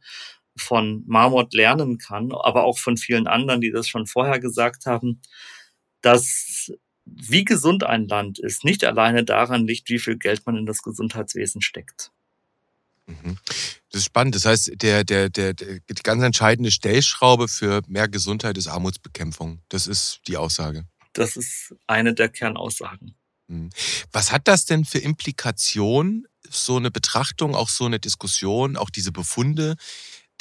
von 0.55 1.03
Marmot 1.07 1.53
lernen 1.53 1.97
kann, 1.97 2.31
aber 2.31 2.63
auch 2.63 2.77
von 2.77 2.95
vielen 2.95 3.27
anderen, 3.27 3.59
die 3.59 3.71
das 3.71 3.87
schon 3.87 4.05
vorher 4.05 4.39
gesagt 4.39 4.85
haben, 4.85 5.21
dass 6.01 6.71
wie 7.05 7.43
gesund 7.43 7.83
ein 7.83 8.07
Land 8.07 8.39
ist, 8.39 8.63
nicht 8.63 8.83
alleine 8.83 9.23
daran 9.23 9.67
liegt, 9.67 9.89
wie 9.89 9.99
viel 9.99 10.17
Geld 10.17 10.45
man 10.45 10.57
in 10.57 10.65
das 10.65 10.81
Gesundheitswesen 10.81 11.61
steckt. 11.61 12.11
Mhm. 13.07 13.37
Das 13.91 13.99
ist 13.99 14.05
spannend. 14.05 14.35
Das 14.35 14.45
heißt, 14.45 14.71
der, 14.81 15.03
der, 15.03 15.29
der, 15.29 15.53
der, 15.53 15.79
die 15.79 15.93
ganz 16.03 16.23
entscheidende 16.23 16.71
Stellschraube 16.71 17.47
für 17.47 17.81
mehr 17.87 18.07
Gesundheit 18.07 18.57
ist 18.57 18.67
Armutsbekämpfung. 18.67 19.61
Das 19.69 19.87
ist 19.87 20.21
die 20.27 20.37
Aussage. 20.37 20.85
Das 21.13 21.37
ist 21.37 21.73
eine 21.87 22.13
der 22.13 22.29
Kernaussagen. 22.29 23.15
Mhm. 23.47 23.69
Was 24.11 24.31
hat 24.31 24.47
das 24.47 24.65
denn 24.65 24.85
für 24.85 24.99
Implikationen 24.99 26.27
so 26.49 26.77
eine 26.77 26.91
Betrachtung, 26.91 27.55
auch 27.55 27.69
so 27.69 27.85
eine 27.85 27.99
Diskussion, 27.99 28.75
auch 28.75 28.89
diese 28.89 29.11
Befunde, 29.11 29.75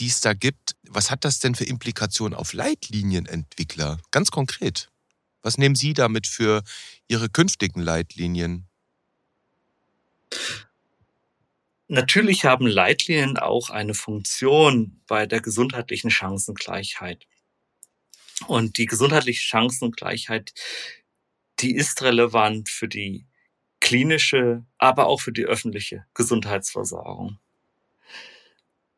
die 0.00 0.08
es 0.08 0.20
da 0.20 0.34
gibt, 0.34 0.74
was 0.88 1.10
hat 1.10 1.24
das 1.24 1.38
denn 1.38 1.54
für 1.54 1.64
Implikationen 1.64 2.34
auf 2.34 2.52
Leitlinienentwickler? 2.52 3.98
Ganz 4.10 4.30
konkret. 4.30 4.90
Was 5.42 5.58
nehmen 5.58 5.76
Sie 5.76 5.92
damit 5.92 6.26
für 6.26 6.62
Ihre 7.06 7.28
künftigen 7.28 7.80
Leitlinien? 7.80 8.66
Natürlich 11.88 12.44
haben 12.44 12.66
Leitlinien 12.66 13.36
auch 13.36 13.70
eine 13.70 13.94
Funktion 13.94 15.02
bei 15.06 15.26
der 15.26 15.40
gesundheitlichen 15.40 16.10
Chancengleichheit. 16.10 17.26
Und 18.46 18.78
die 18.78 18.86
gesundheitliche 18.86 19.42
Chancengleichheit, 19.42 20.54
die 21.60 21.74
ist 21.74 22.02
relevant 22.02 22.68
für 22.68 22.88
die 22.88 23.26
klinische, 23.80 24.64
aber 24.78 25.06
auch 25.06 25.20
für 25.20 25.32
die 25.32 25.44
öffentliche 25.44 26.06
Gesundheitsversorgung. 26.14 27.38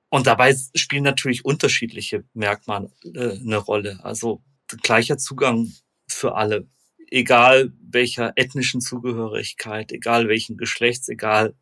Und 0.09 0.29
dabei 0.29 0.57
spielen 0.75 1.03
natürlich 1.03 1.45
unterschiedliche 1.45 2.25
Merkmale 2.35 2.93
äh, 3.03 3.33
eine 3.33 3.57
Rolle. 3.57 3.99
Also 4.05 4.43
gleicher 4.83 5.19
Zugang 5.19 5.73
für 6.07 6.37
alle, 6.37 6.69
egal 7.11 7.73
welcher 7.81 8.33
ethnischen 8.37 8.81
Zugehörigkeit, 8.81 9.91
egal 9.91 10.29
welchen 10.29 10.57
Geschlechts, 10.57 11.09
egal 11.09 11.55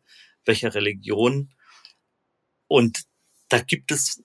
welcher 0.45 0.73
Religion. 0.73 1.53
Und 2.67 3.03
da 3.49 3.59
gibt 3.59 3.91
es 3.91 4.23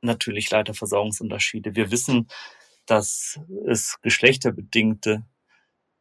natürlich 0.00 0.50
leider 0.50 0.74
Versorgungsunterschiede. 0.74 1.74
Wir 1.74 1.90
wissen, 1.90 2.28
dass 2.86 3.38
es 3.66 4.00
geschlechterbedingte 4.00 5.26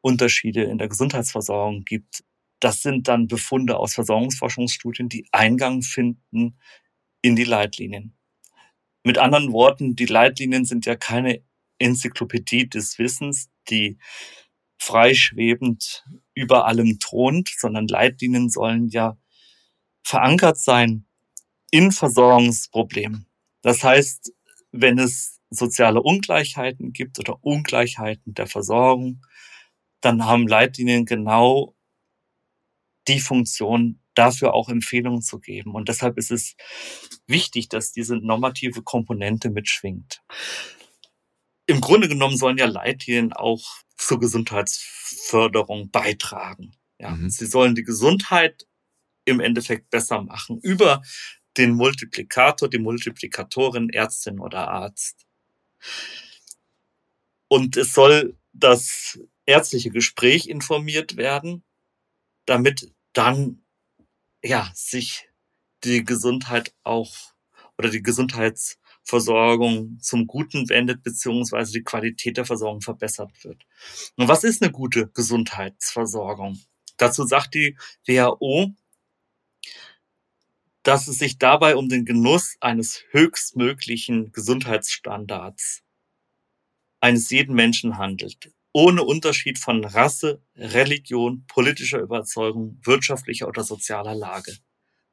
Unterschiede 0.02 0.64
in 0.64 0.78
der 0.78 0.88
Gesundheitsversorgung 0.88 1.84
gibt. 1.84 2.24
das 2.60 2.82
sind 2.82 3.08
dann 3.08 3.28
Befunde 3.28 3.78
aus 3.78 3.94
Versorgungsforschungsstudien, 3.94 5.10
die 5.10 5.28
Eingang 5.32 5.84
finden 5.84 6.58
in 7.22 7.36
die 7.36 7.44
Leitlinien. 7.44 8.18
Mit 9.04 9.20
anderen 9.20 9.52
Worten, 9.52 9.96
die 9.96 10.06
Leitlinien 10.06 10.66
sind 10.66 10.88
ja 10.88 10.96
keine 10.96 11.44
Enzyklopädie 11.78 12.68
des 12.68 12.98
Wissens, 12.98 13.50
die 13.70 14.00
freischwebend 14.80 16.04
über 16.34 16.66
allem 16.66 17.00
thront, 17.00 17.50
sondern 17.56 17.88
Leitlinien 17.88 18.50
sollen 18.50 18.88
ja 18.90 19.18
verankert 20.08 20.58
sein 20.58 21.06
in 21.70 21.92
Versorgungsproblemen. 21.92 23.28
Das 23.62 23.84
heißt, 23.84 24.34
wenn 24.72 25.00
es 25.00 25.42
soziale 25.50 26.02
Ungleichheiten 26.02 26.94
gibt 26.94 27.20
oder 27.20 27.44
Ungleichheiten 27.44 28.34
der 28.34 28.48
Versorgung, 28.48 29.26
dann 30.00 30.24
haben 30.24 30.48
Leitlinien 30.48 31.06
genau 31.06 31.76
die 33.10 33.20
Funktion, 33.20 34.02
dafür 34.14 34.54
auch 34.54 34.70
Empfehlungen 34.70 35.22
zu 35.22 35.40
geben. 35.40 35.76
Und 35.76 35.90
deshalb 35.90 36.18
ist 36.18 36.32
es 36.32 36.56
wichtig, 37.28 37.68
dass 37.68 37.92
diese 37.92 38.16
normative 38.16 38.84
Komponente 38.84 39.50
mitschwingt. 39.50 40.24
Im 41.66 41.82
Grunde 41.82 42.08
genommen 42.08 42.38
sollen 42.38 42.58
ja 42.58 42.66
Leitlinien 42.66 43.34
auch 43.34 43.62
zur 43.98 44.20
Gesundheitsförderung 44.20 45.92
beitragen. 45.92 46.72
Ja, 46.98 47.12
mhm. 47.12 47.30
Sie 47.30 47.46
sollen 47.46 47.76
die 47.76 47.84
Gesundheit 47.84 48.66
im 49.28 49.40
Endeffekt 49.40 49.90
besser 49.90 50.22
machen 50.22 50.60
über 50.62 51.02
den 51.58 51.74
Multiplikator, 51.74 52.70
die 52.70 52.80
Multiplikatorin, 52.80 53.90
Ärztin 53.90 54.40
oder 54.40 54.70
Arzt. 54.70 55.26
Und 57.50 57.78
es 57.78 57.94
soll 57.94 58.38
das 58.54 59.20
ärztliche 59.46 59.90
Gespräch 59.90 60.48
informiert 60.48 61.18
werden, 61.18 61.64
damit 62.46 62.94
dann 63.14 63.64
ja 64.44 64.72
sich 64.74 65.30
die 65.84 66.04
Gesundheit 66.04 66.74
auch 66.84 67.14
oder 67.78 67.90
die 67.90 68.02
Gesundheitsversorgung 68.02 70.00
zum 70.00 70.26
Guten 70.26 70.70
wendet, 70.70 71.04
beziehungsweise 71.04 71.74
die 71.74 71.84
Qualität 71.84 72.38
der 72.38 72.46
Versorgung 72.46 72.82
verbessert 72.82 73.32
wird. 73.44 73.66
Und 74.16 74.28
was 74.28 74.44
ist 74.44 74.62
eine 74.62 74.72
gute 74.72 75.08
Gesundheitsversorgung? 75.10 76.60
Dazu 76.98 77.26
sagt 77.26 77.54
die 77.54 77.78
WHO, 78.08 78.74
dass 80.88 81.10
es 81.10 81.18
sich 81.18 81.38
dabei 81.38 81.76
um 81.76 81.90
den 81.90 82.06
Genuss 82.06 82.56
eines 82.62 83.04
höchstmöglichen 83.12 84.32
Gesundheitsstandards 84.32 85.84
eines 87.02 87.30
jeden 87.30 87.56
Menschen 87.56 87.98
handelt, 87.98 88.54
ohne 88.72 89.04
Unterschied 89.04 89.60
von 89.60 89.84
Rasse, 89.84 90.42
Religion, 90.56 91.44
politischer 91.48 92.00
Überzeugung, 92.00 92.80
wirtschaftlicher 92.86 93.50
oder 93.50 93.66
sozialer 93.66 94.16
Lage. 94.16 94.56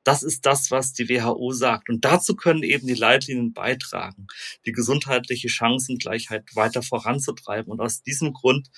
Das 0.04 0.22
ist 0.22 0.46
das, 0.46 0.70
was 0.70 0.92
die 0.92 1.08
WHO 1.08 1.50
sagt. 1.50 1.88
Und 1.88 2.04
dazu 2.04 2.36
können 2.36 2.62
eben 2.62 2.86
die 2.86 2.94
Leitlinien 2.94 3.52
beitragen, 3.52 4.28
die 4.66 4.72
gesundheitliche 4.72 5.48
Chancengleichheit 5.48 6.54
weiter 6.54 6.82
voranzutreiben. 6.82 7.72
Und 7.72 7.80
aus 7.80 8.02
diesem 8.02 8.32
Grund 8.32 8.70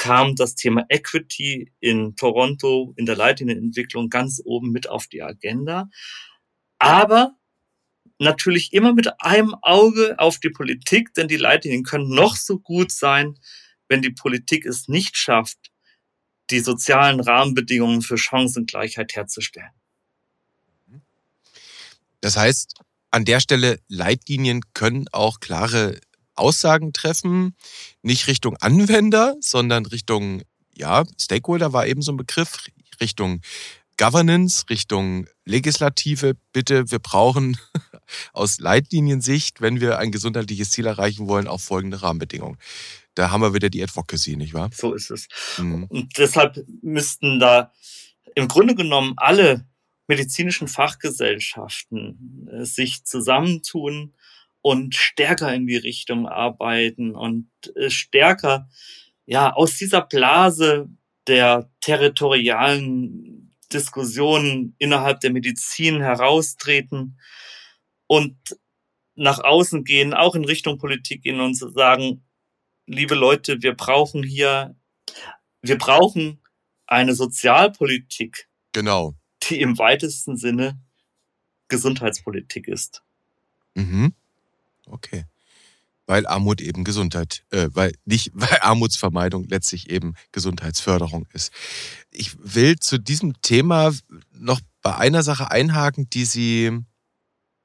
kam 0.00 0.34
das 0.34 0.54
Thema 0.54 0.86
Equity 0.88 1.70
in 1.78 2.16
Toronto 2.16 2.94
in 2.96 3.04
der 3.04 3.16
Leitlinienentwicklung 3.16 4.08
ganz 4.08 4.40
oben 4.42 4.72
mit 4.72 4.88
auf 4.88 5.08
die 5.08 5.22
Agenda. 5.22 5.90
Aber 6.78 7.36
natürlich 8.18 8.72
immer 8.72 8.94
mit 8.94 9.20
einem 9.20 9.54
Auge 9.60 10.18
auf 10.18 10.38
die 10.38 10.48
Politik, 10.48 11.12
denn 11.12 11.28
die 11.28 11.36
Leitlinien 11.36 11.82
können 11.82 12.08
noch 12.08 12.36
so 12.36 12.58
gut 12.58 12.90
sein, 12.90 13.38
wenn 13.88 14.00
die 14.00 14.08
Politik 14.10 14.64
es 14.64 14.88
nicht 14.88 15.18
schafft, 15.18 15.58
die 16.48 16.60
sozialen 16.60 17.20
Rahmenbedingungen 17.20 18.00
für 18.00 18.16
Chancengleichheit 18.16 19.14
herzustellen. 19.14 19.74
Das 22.22 22.38
heißt, 22.38 22.80
an 23.10 23.26
der 23.26 23.40
Stelle 23.40 23.80
Leitlinien 23.88 24.62
können 24.72 25.08
auch 25.12 25.40
klare 25.40 26.00
Aussagen 26.40 26.92
treffen, 26.92 27.54
nicht 28.02 28.26
Richtung 28.26 28.56
Anwender, 28.56 29.36
sondern 29.40 29.86
Richtung, 29.86 30.42
ja, 30.74 31.04
Stakeholder 31.20 31.72
war 31.72 31.86
eben 31.86 32.02
so 32.02 32.12
ein 32.12 32.16
Begriff, 32.16 32.64
Richtung 33.00 33.40
Governance, 33.96 34.64
Richtung 34.70 35.26
Legislative. 35.44 36.34
Bitte, 36.52 36.90
wir 36.90 36.98
brauchen 36.98 37.58
aus 38.32 38.58
Leitliniensicht, 38.58 39.60
wenn 39.60 39.80
wir 39.80 39.98
ein 39.98 40.10
gesundheitliches 40.10 40.70
Ziel 40.70 40.86
erreichen 40.86 41.28
wollen, 41.28 41.46
auch 41.46 41.60
folgende 41.60 42.02
Rahmenbedingungen. 42.02 42.58
Da 43.14 43.30
haben 43.30 43.42
wir 43.42 43.52
wieder 43.52 43.68
die 43.68 43.82
Advocacy, 43.82 44.36
nicht 44.36 44.54
wahr? 44.54 44.70
So 44.72 44.94
ist 44.94 45.10
es. 45.10 45.28
Mhm. 45.58 45.84
Und 45.84 46.16
deshalb 46.16 46.64
müssten 46.82 47.40
da 47.40 47.72
im 48.34 48.48
Grunde 48.48 48.74
genommen 48.74 49.14
alle 49.16 49.66
medizinischen 50.06 50.66
Fachgesellschaften 50.66 52.48
äh, 52.50 52.64
sich 52.64 53.04
zusammentun 53.04 54.14
und 54.62 54.94
stärker 54.94 55.52
in 55.54 55.66
die 55.66 55.76
Richtung 55.76 56.26
arbeiten 56.26 57.14
und 57.14 57.50
äh, 57.76 57.90
stärker 57.90 58.68
ja 59.26 59.52
aus 59.52 59.76
dieser 59.76 60.02
Blase 60.02 60.88
der 61.26 61.70
territorialen 61.80 63.56
Diskussionen 63.72 64.74
innerhalb 64.78 65.20
der 65.20 65.32
Medizin 65.32 66.00
heraustreten 66.00 67.18
und 68.06 68.36
nach 69.14 69.38
außen 69.38 69.84
gehen, 69.84 70.14
auch 70.14 70.34
in 70.34 70.44
Richtung 70.44 70.78
Politik 70.78 71.22
gehen 71.22 71.40
und 71.40 71.54
sagen, 71.54 72.24
liebe 72.86 73.14
Leute, 73.14 73.62
wir 73.62 73.74
brauchen 73.74 74.22
hier, 74.22 74.74
wir 75.62 75.78
brauchen 75.78 76.42
eine 76.86 77.14
Sozialpolitik. 77.14 78.48
Genau. 78.72 79.14
Die 79.44 79.60
im 79.60 79.78
weitesten 79.78 80.36
Sinne 80.36 80.80
Gesundheitspolitik 81.68 82.66
ist. 82.66 83.02
Mhm. 83.74 84.14
Okay. 84.90 85.24
Weil 86.06 86.26
Armut 86.26 86.60
eben 86.60 86.82
Gesundheit, 86.82 87.44
äh, 87.50 87.68
weil 87.72 87.92
nicht, 88.04 88.30
weil 88.34 88.58
Armutsvermeidung 88.60 89.44
letztlich 89.48 89.90
eben 89.90 90.14
Gesundheitsförderung 90.32 91.26
ist. 91.32 91.52
Ich 92.10 92.36
will 92.38 92.78
zu 92.78 92.98
diesem 92.98 93.40
Thema 93.42 93.92
noch 94.32 94.60
bei 94.82 94.96
einer 94.96 95.22
Sache 95.22 95.50
einhaken, 95.50 96.08
die 96.10 96.24
Sie 96.24 96.84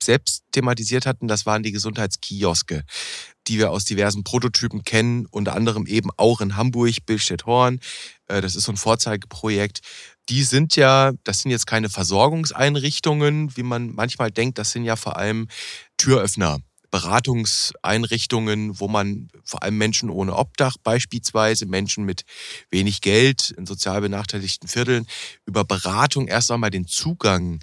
selbst 0.06 0.44
thematisiert 0.52 1.06
hatten, 1.06 1.28
das 1.28 1.46
waren 1.46 1.64
die 1.64 1.72
Gesundheitskioske, 1.72 2.84
die 3.48 3.58
wir 3.58 3.72
aus 3.72 3.86
diversen 3.86 4.24
Prototypen 4.24 4.84
kennen, 4.84 5.26
unter 5.26 5.56
anderem 5.56 5.86
eben 5.88 6.10
auch 6.18 6.42
in 6.42 6.56
Hamburg, 6.56 7.06
Billstedt-Horn. 7.06 7.80
Äh, 8.28 8.42
das 8.42 8.56
ist 8.56 8.66
so 8.66 8.72
ein 8.72 8.78
Vorzeigeprojekt. 8.78 9.82
Die 10.30 10.44
sind 10.44 10.76
ja, 10.76 11.12
das 11.24 11.42
sind 11.42 11.52
jetzt 11.52 11.68
keine 11.68 11.90
Versorgungseinrichtungen, 11.90 13.56
wie 13.58 13.64
man 13.64 13.94
manchmal 13.94 14.32
denkt, 14.32 14.58
das 14.58 14.72
sind 14.72 14.84
ja 14.84 14.96
vor 14.96 15.18
allem 15.18 15.48
Türöffner. 15.98 16.60
Beratungseinrichtungen, 16.96 18.80
wo 18.80 18.88
man 18.88 19.28
vor 19.44 19.64
allem 19.64 19.78
Menschen 19.78 20.10
ohne 20.10 20.34
Obdach 20.34 20.78
beispielsweise, 20.82 21.66
Menschen 21.66 22.06
mit 22.06 22.24
wenig 22.70 23.02
Geld 23.02 23.54
in 23.58 23.66
sozial 23.66 24.00
benachteiligten 24.00 24.70
Vierteln 24.70 25.06
über 25.46 25.66
Beratung 25.66 26.30
erst 26.30 26.52
einmal 26.52 26.70
den 26.70 26.88
Zugang 26.88 27.60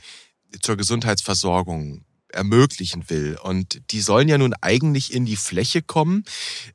zur 0.61 0.77
Gesundheitsversorgung 0.77 2.05
ermöglichen 2.29 3.09
will. 3.09 3.39
Und 3.43 3.81
die 3.91 4.03
sollen 4.03 4.29
ja 4.29 4.37
nun 4.37 4.53
eigentlich 4.61 5.15
in 5.15 5.25
die 5.25 5.37
Fläche 5.37 5.81
kommen. 5.81 6.25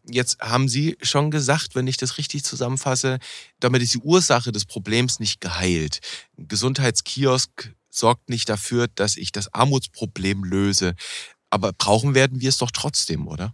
Jetzt 0.10 0.40
haben 0.40 0.68
Sie 0.68 0.98
schon 1.04 1.30
gesagt, 1.30 1.76
wenn 1.76 1.86
ich 1.86 1.98
das 1.98 2.18
richtig 2.18 2.44
zusammenfasse, 2.44 3.20
damit 3.60 3.84
ist 3.84 3.94
die 3.94 4.00
Ursache 4.00 4.52
des 4.52 4.66
Problems 4.66 5.20
nicht 5.20 5.42
geheilt. 5.42 6.00
Ein 6.40 6.48
Gesundheitskiosk 6.48 7.72
sorgt 7.92 8.30
nicht 8.30 8.50
dafür, 8.50 8.88
dass 8.88 9.16
ich 9.16 9.32
das 9.32 9.54
Armutsproblem 9.54 10.44
löse. 10.44 10.96
Aber 11.50 11.74
brauchen 11.74 12.16
werden 12.16 12.42
wir 12.42 12.50
es 12.50 12.58
doch 12.58 12.72
trotzdem, 12.72 13.28
oder? 13.28 13.54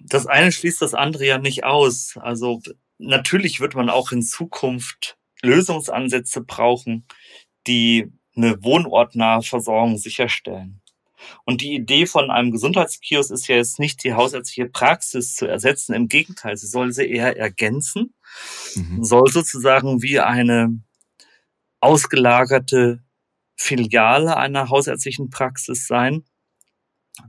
Das 0.00 0.26
eine 0.26 0.52
schließt 0.52 0.80
das 0.82 0.94
andere 0.94 1.26
ja 1.26 1.38
nicht 1.38 1.64
aus. 1.64 2.16
Also 2.16 2.60
natürlich 2.98 3.60
wird 3.60 3.74
man 3.74 3.90
auch 3.90 4.12
in 4.12 4.22
Zukunft 4.22 5.18
Lösungsansätze 5.42 6.40
brauchen, 6.42 7.06
die 7.66 8.12
eine 8.34 8.62
wohnortnahe 8.62 9.42
Versorgung 9.42 9.98
sicherstellen. 9.98 10.82
Und 11.44 11.60
die 11.62 11.74
Idee 11.74 12.06
von 12.06 12.30
einem 12.30 12.50
Gesundheitskiosk 12.50 13.30
ist 13.30 13.48
ja 13.48 13.56
jetzt 13.56 13.78
nicht 13.78 14.04
die 14.04 14.14
hausärztliche 14.14 14.68
Praxis 14.68 15.34
zu 15.34 15.46
ersetzen. 15.46 15.94
Im 15.94 16.08
Gegenteil, 16.08 16.56
sie 16.56 16.66
soll 16.66 16.92
sie 16.92 17.06
eher 17.06 17.36
ergänzen, 17.36 18.14
mhm. 18.74 19.02
soll 19.02 19.30
sozusagen 19.30 20.02
wie 20.02 20.20
eine 20.20 20.80
ausgelagerte 21.80 23.02
Filiale 23.56 24.36
einer 24.36 24.68
hausärztlichen 24.68 25.30
Praxis 25.30 25.86
sein 25.86 26.24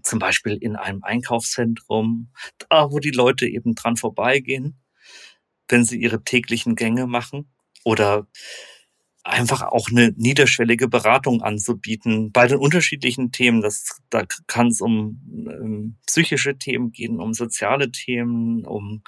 zum 0.03 0.19
Beispiel 0.19 0.57
in 0.57 0.75
einem 0.75 1.03
Einkaufszentrum, 1.03 2.31
da 2.69 2.91
wo 2.91 2.99
die 2.99 3.11
Leute 3.11 3.47
eben 3.47 3.75
dran 3.75 3.97
vorbeigehen, 3.97 4.79
wenn 5.67 5.83
sie 5.83 5.99
ihre 5.99 6.23
täglichen 6.23 6.75
Gänge 6.75 7.07
machen 7.07 7.51
oder 7.83 8.27
einfach 9.27 9.61
auch 9.61 9.89
eine 9.89 10.13
niederschwellige 10.15 10.87
Beratung 10.87 11.41
anzubieten 11.41 12.31
bei 12.31 12.47
den 12.47 12.57
unterschiedlichen 12.57 13.31
Themen. 13.31 13.61
Das, 13.61 13.99
da 14.09 14.23
kann 14.47 14.67
es 14.67 14.81
um 14.81 15.21
ähm, 15.49 15.97
psychische 16.05 16.57
Themen 16.57 16.91
gehen, 16.91 17.19
um 17.19 17.33
soziale 17.33 17.91
Themen, 17.91 18.65
um 18.65 19.03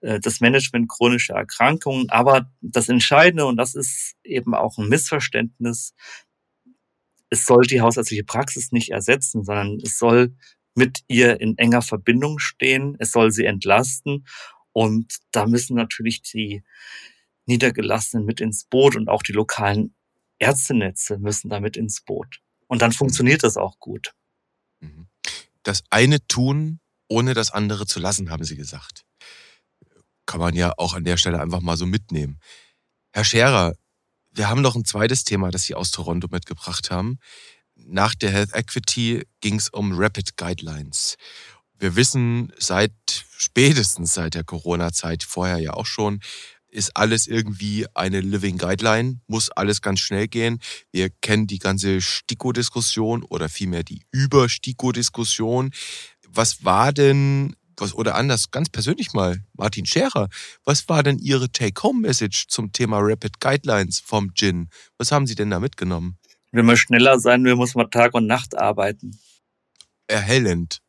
äh, 0.00 0.18
das 0.20 0.40
Management 0.40 0.88
chronischer 0.88 1.34
Erkrankungen. 1.34 2.10
Aber 2.10 2.50
das 2.60 2.88
Entscheidende, 2.88 3.46
und 3.46 3.56
das 3.56 3.74
ist 3.74 4.16
eben 4.24 4.54
auch 4.54 4.76
ein 4.78 4.88
Missverständnis, 4.88 5.94
es 7.34 7.46
soll 7.46 7.62
die 7.66 7.80
hausärztliche 7.80 8.22
Praxis 8.22 8.70
nicht 8.70 8.90
ersetzen, 8.90 9.44
sondern 9.44 9.80
es 9.82 9.98
soll 9.98 10.36
mit 10.76 11.00
ihr 11.08 11.40
in 11.40 11.58
enger 11.58 11.82
Verbindung 11.82 12.38
stehen. 12.38 12.96
Es 13.00 13.10
soll 13.10 13.32
sie 13.32 13.44
entlasten. 13.44 14.24
Und 14.72 15.16
da 15.32 15.46
müssen 15.46 15.74
natürlich 15.74 16.22
die 16.22 16.62
Niedergelassenen 17.46 18.24
mit 18.24 18.40
ins 18.40 18.64
Boot 18.64 18.94
und 18.94 19.08
auch 19.08 19.22
die 19.22 19.32
lokalen 19.32 19.94
Ärztenetze 20.38 21.18
müssen 21.18 21.48
da 21.48 21.58
mit 21.58 21.76
ins 21.76 22.02
Boot. 22.02 22.40
Und 22.68 22.82
dann 22.82 22.92
funktioniert 22.92 23.42
das 23.42 23.56
auch 23.56 23.80
gut. 23.80 24.14
Mhm. 24.80 25.08
Das 25.64 25.82
eine 25.90 26.24
tun, 26.28 26.80
ohne 27.08 27.34
das 27.34 27.50
andere 27.50 27.86
zu 27.86 27.98
lassen, 27.98 28.30
haben 28.30 28.44
Sie 28.44 28.56
gesagt. 28.56 29.04
Kann 30.26 30.40
man 30.40 30.54
ja 30.54 30.72
auch 30.76 30.94
an 30.94 31.04
der 31.04 31.16
Stelle 31.16 31.40
einfach 31.40 31.60
mal 31.60 31.76
so 31.76 31.86
mitnehmen. 31.86 32.38
Herr 33.12 33.24
Scherer, 33.24 33.74
wir 34.34 34.48
haben 34.48 34.62
noch 34.62 34.74
ein 34.74 34.84
zweites 34.84 35.24
Thema, 35.24 35.50
das 35.50 35.64
Sie 35.64 35.74
aus 35.74 35.90
Toronto 35.90 36.28
mitgebracht 36.30 36.90
haben. 36.90 37.18
Nach 37.76 38.14
der 38.14 38.30
Health 38.30 38.54
Equity 38.54 39.24
ging 39.40 39.56
es 39.56 39.68
um 39.68 39.92
Rapid 39.94 40.36
Guidelines. 40.36 41.16
Wir 41.78 41.96
wissen 41.96 42.52
seit 42.58 42.92
spätestens 43.36 44.14
seit 44.14 44.34
der 44.34 44.44
Corona-Zeit, 44.44 45.22
vorher 45.22 45.58
ja 45.58 45.72
auch 45.74 45.86
schon, 45.86 46.20
ist 46.68 46.96
alles 46.96 47.26
irgendwie 47.26 47.86
eine 47.94 48.20
Living 48.20 48.58
Guideline, 48.58 49.20
muss 49.28 49.50
alles 49.50 49.80
ganz 49.80 50.00
schnell 50.00 50.26
gehen. 50.26 50.60
Wir 50.90 51.08
kennen 51.08 51.46
die 51.46 51.58
ganze 51.58 52.00
STIKO-Diskussion 52.00 53.22
oder 53.22 53.48
vielmehr 53.48 53.84
die 53.84 54.02
Über-STIKO-Diskussion. 54.10 55.70
Was 56.28 56.64
war 56.64 56.92
denn, 56.92 57.54
was, 57.76 57.94
oder 57.94 58.14
anders, 58.14 58.50
ganz 58.50 58.68
persönlich 58.68 59.12
mal, 59.12 59.44
Martin 59.54 59.86
Scherer, 59.86 60.28
was 60.64 60.88
war 60.88 61.02
denn 61.02 61.18
Ihre 61.18 61.50
Take-Home-Message 61.50 62.48
zum 62.48 62.72
Thema 62.72 62.98
Rapid 63.00 63.40
Guidelines 63.40 64.00
vom 64.00 64.32
GIN? 64.34 64.68
Was 64.98 65.12
haben 65.12 65.26
Sie 65.26 65.34
denn 65.34 65.50
da 65.50 65.60
mitgenommen? 65.60 66.18
Wenn 66.52 66.66
man 66.66 66.76
schneller 66.76 67.18
sein 67.18 67.44
will, 67.44 67.56
muss 67.56 67.74
man 67.74 67.90
Tag 67.90 68.14
und 68.14 68.26
Nacht 68.26 68.56
arbeiten. 68.56 69.18
Erhellend. 70.06 70.80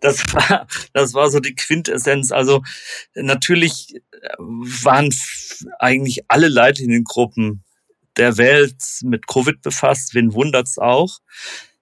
Das 0.00 0.32
war, 0.34 0.66
das 0.92 1.14
war 1.14 1.30
so 1.30 1.40
die 1.40 1.54
Quintessenz. 1.54 2.30
Also 2.30 2.62
natürlich 3.14 4.00
waren 4.38 5.14
eigentlich 5.78 6.20
alle 6.28 6.48
Leitliniengruppen 6.48 7.64
der 8.16 8.36
Welt 8.36 8.82
mit 9.02 9.26
Covid 9.26 9.62
befasst. 9.62 10.14
Wen 10.14 10.32
wundert's 10.32 10.78
auch? 10.78 11.18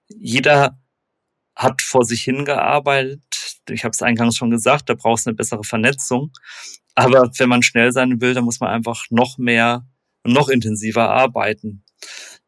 Jeder 0.07 0.77
hat 1.55 1.81
vor 1.81 2.05
sich 2.05 2.23
hingearbeitet. 2.23 3.21
Ich 3.69 3.83
habe 3.83 3.91
es 3.91 4.01
eingangs 4.01 4.35
schon 4.35 4.49
gesagt, 4.49 4.89
da 4.89 4.95
brauchst 4.95 5.25
du 5.25 5.29
eine 5.29 5.35
bessere 5.35 5.63
Vernetzung. 5.63 6.31
Aber 6.95 7.31
wenn 7.37 7.49
man 7.49 7.63
schnell 7.63 7.91
sein 7.91 8.21
will, 8.21 8.33
dann 8.33 8.43
muss 8.43 8.59
man 8.59 8.69
einfach 8.69 9.05
noch 9.09 9.37
mehr 9.37 9.85
und 10.23 10.33
noch 10.33 10.49
intensiver 10.49 11.09
arbeiten. 11.09 11.83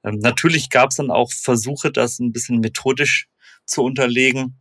Ähm, 0.03 0.19
natürlich 0.19 0.69
gab 0.69 0.89
es 0.89 0.97
dann 0.97 1.11
auch 1.11 1.31
Versuche, 1.31 1.91
das 1.91 2.19
ein 2.19 2.33
bisschen 2.33 2.59
methodisch 2.59 3.27
zu 3.65 3.83
unterlegen. 3.83 4.59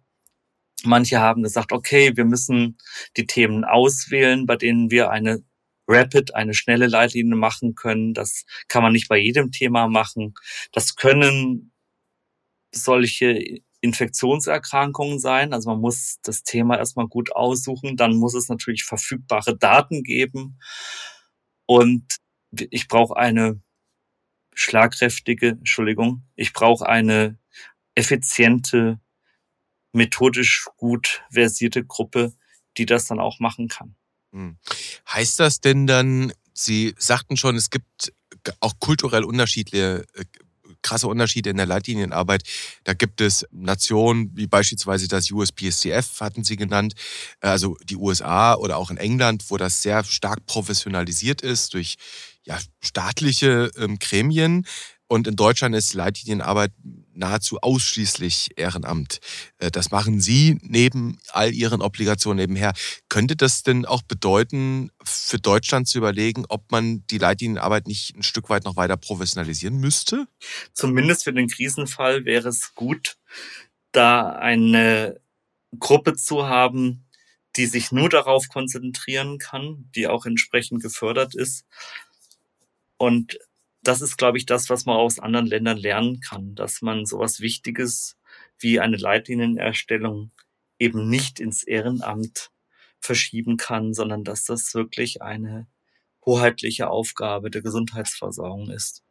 Manche 0.85 1.21
haben 1.21 1.43
gesagt, 1.43 1.73
okay, 1.73 2.17
wir 2.17 2.25
müssen 2.25 2.79
die 3.17 3.27
Themen 3.27 3.65
auswählen, 3.65 4.47
bei 4.47 4.57
denen 4.57 4.91
wir 4.91 5.11
eine 5.11 5.45
Rapid, 5.89 6.35
eine 6.35 6.55
schnelle 6.55 6.87
Leitlinie 6.87 7.37
machen 7.37 7.75
können. 7.75 8.15
Das 8.15 8.45
kann 8.69 8.83
man 8.83 8.93
nicht 8.93 9.09
bei 9.09 9.19
jedem 9.19 9.51
Thema 9.51 9.89
machen. 9.89 10.35
Das 10.73 10.97
können 10.97 11.73
solche 12.73 13.63
Infektionserkrankungen 13.83 15.19
sein. 15.19 15.53
Also 15.53 15.69
man 15.69 15.81
muss 15.81 16.19
das 16.23 16.45
Thema 16.45 16.79
erstmal 16.79 17.09
gut 17.09 17.35
aussuchen. 17.35 17.97
Dann 17.97 18.17
muss 18.17 18.35
es 18.35 18.49
natürlich 18.49 18.85
verfügbare 18.85 19.59
Daten 19.59 20.05
geben. 20.05 20.59
Und 21.67 22.17
ich 22.51 22.89
brauche 22.89 23.17
eine 23.17 23.61
schlagkräftige, 24.55 25.49
Entschuldigung, 25.49 26.25
ich 26.37 26.53
brauche 26.53 26.87
eine 26.89 27.39
effiziente 27.95 29.01
methodisch 29.93 30.67
gut 30.77 31.23
versierte 31.31 31.85
Gruppe, 31.85 32.33
die 32.79 32.87
das 32.87 33.07
dann 33.07 33.19
auch 33.19 33.41
machen 33.41 33.69
kann. 33.69 33.97
Hm. 34.33 34.59
Heißt 35.09 35.41
das 35.41 35.61
denn 35.61 35.87
dann, 35.87 36.33
Sie 36.55 36.95
sagten 36.99 37.37
schon, 37.37 37.57
es 37.57 37.71
gibt 37.71 38.13
auch 38.61 38.75
kulturell 38.79 39.25
unterschiedliche 39.25 40.07
äh, 40.15 40.25
krasse 40.83 41.09
Unterschiede 41.09 41.51
in 41.51 41.57
der 41.57 41.67
Leitlinienarbeit. 41.67 42.43
Da 42.85 42.95
gibt 42.95 43.21
es 43.21 43.47
Nationen 43.51 44.31
wie 44.35 44.47
beispielsweise 44.47 45.09
das 45.09 45.31
USPSCF, 45.31 46.21
hatten 46.21 46.45
Sie 46.45 46.57
genannt, 46.57 46.95
also 47.41 47.77
die 47.85 47.97
USA 47.97 48.55
oder 48.55 48.77
auch 48.77 48.91
in 48.91 48.97
England, 48.97 49.45
wo 49.49 49.57
das 49.57 49.83
sehr 49.83 50.05
stark 50.05 50.45
professionalisiert 50.47 51.43
ist 51.43 51.75
durch 51.75 51.97
ja, 52.45 52.59
staatliche 52.81 53.71
ähm, 53.77 53.99
Gremien. 53.99 54.67
Und 55.13 55.27
in 55.27 55.37
Deutschland 55.37 55.75
ist 55.75 55.93
Leitlinienarbeit 55.93 56.73
nahezu 57.13 57.59
ausschließlich 57.61 58.53
Ehrenamt. 58.57 59.21
Äh, 59.59 59.71
das 59.71 59.91
machen 59.91 60.23
Sie 60.23 60.59
neben 60.63 61.19
all 61.33 61.53
Ihren 61.53 61.83
Obligationen 61.83 62.39
nebenher. 62.39 62.73
Könnte 63.11 63.37
das 63.37 63.63
denn 63.63 63.85
auch 63.85 64.01
bedeuten, 64.01 64.91
für 65.05 65.39
Deutschland 65.39 65.87
zu 65.87 65.99
überlegen, 65.99 66.47
ob 66.49 66.73
man 66.73 67.07
die 67.09 67.19
Leitlinienarbeit 67.19 67.89
nicht 67.89 68.17
ein 68.17 68.23
Stück 68.23 68.49
weit 68.49 68.65
noch 68.65 68.77
weiter 68.77 68.97
professionalisieren 68.97 69.77
müsste? 69.77 70.29
Zumindest 70.73 71.25
für 71.25 71.35
den 71.35 71.49
Krisenfall 71.49 72.25
wäre 72.25 72.49
es 72.49 72.75
gut, 72.75 73.19
da 73.93 74.31
eine 74.31 75.21
Gruppe 75.79 76.15
zu 76.15 76.49
haben, 76.49 77.05
die 77.57 77.67
sich 77.67 77.93
nur 77.93 78.09
darauf 78.09 78.49
konzentrieren 78.49 79.37
kann, 79.37 79.91
die 79.95 80.07
auch 80.07 80.25
entsprechend 80.25 80.83
gefördert 80.83 81.35
ist. 81.35 81.67
Und 82.97 83.37
das 83.83 84.01
ist, 84.01 84.17
glaube 84.17 84.39
ich, 84.39 84.47
das, 84.47 84.71
was 84.71 84.87
man 84.87 84.97
aus 84.97 85.19
anderen 85.19 85.47
Ländern 85.47 85.77
lernen 85.77 86.21
kann, 86.21 86.55
dass 86.55 86.83
man 86.83 87.05
sowas 87.07 87.41
Wichtiges 87.41 88.17
wie 88.59 88.81
eine 88.81 88.97
Leitlinienerstellung 88.97 90.31
eben 90.79 91.09
nicht 91.09 91.41
ins 91.41 91.63
Ehrenamt 91.65 92.51
verschieben 93.01 93.57
kann, 93.57 93.95
sondern 93.95 94.25
dass 94.25 94.45
das 94.45 94.75
wirklich 94.75 95.23
eine 95.23 95.67
hoheitliche 96.25 96.89
Aufgabe 96.89 97.51
der 97.51 97.63
Gesundheitsversorgung 97.63 98.71
ist. 98.71 99.03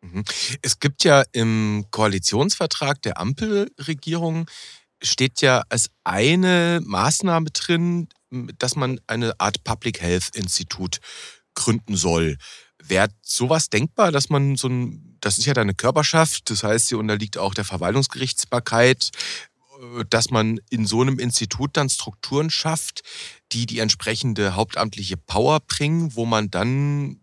Mhm. 0.00 0.24
Es 0.62 0.80
gibt 0.80 1.04
ja 1.04 1.24
im 1.32 1.86
Koalitionsvertrag 1.90 3.02
der 3.02 3.18
Ampelregierung 3.18 4.46
steht 5.02 5.42
ja 5.42 5.62
als 5.68 5.90
eine 6.04 6.80
Maßnahme 6.82 7.50
drin, 7.50 8.08
dass 8.58 8.74
man 8.74 9.00
eine 9.06 9.38
Art 9.38 9.62
Public 9.64 10.00
Health 10.00 10.34
Institut 10.34 11.00
gründen 11.54 11.96
soll. 11.96 12.38
Wäre 12.86 13.08
sowas 13.22 13.70
denkbar, 13.70 14.12
dass 14.12 14.28
man 14.28 14.56
so 14.56 14.68
ein, 14.68 15.16
das 15.20 15.38
ist 15.38 15.46
ja 15.46 15.54
deine 15.54 15.74
Körperschaft, 15.74 16.50
das 16.50 16.62
heißt, 16.62 16.88
sie 16.88 16.96
unterliegt 16.96 17.38
auch 17.38 17.54
der 17.54 17.64
Verwaltungsgerichtsbarkeit, 17.64 19.10
äh, 19.80 20.04
dass 20.10 20.30
man 20.30 20.60
in 20.70 20.86
so 20.86 21.00
einem 21.00 21.18
Institut 21.18 21.76
dann 21.76 21.88
Strukturen 21.88 22.50
schafft, 22.50 23.02
die 23.52 23.66
die 23.66 23.78
entsprechende 23.78 24.54
hauptamtliche 24.54 25.16
Power 25.16 25.60
bringen, 25.60 26.14
wo 26.14 26.26
man 26.26 26.50
dann 26.50 27.20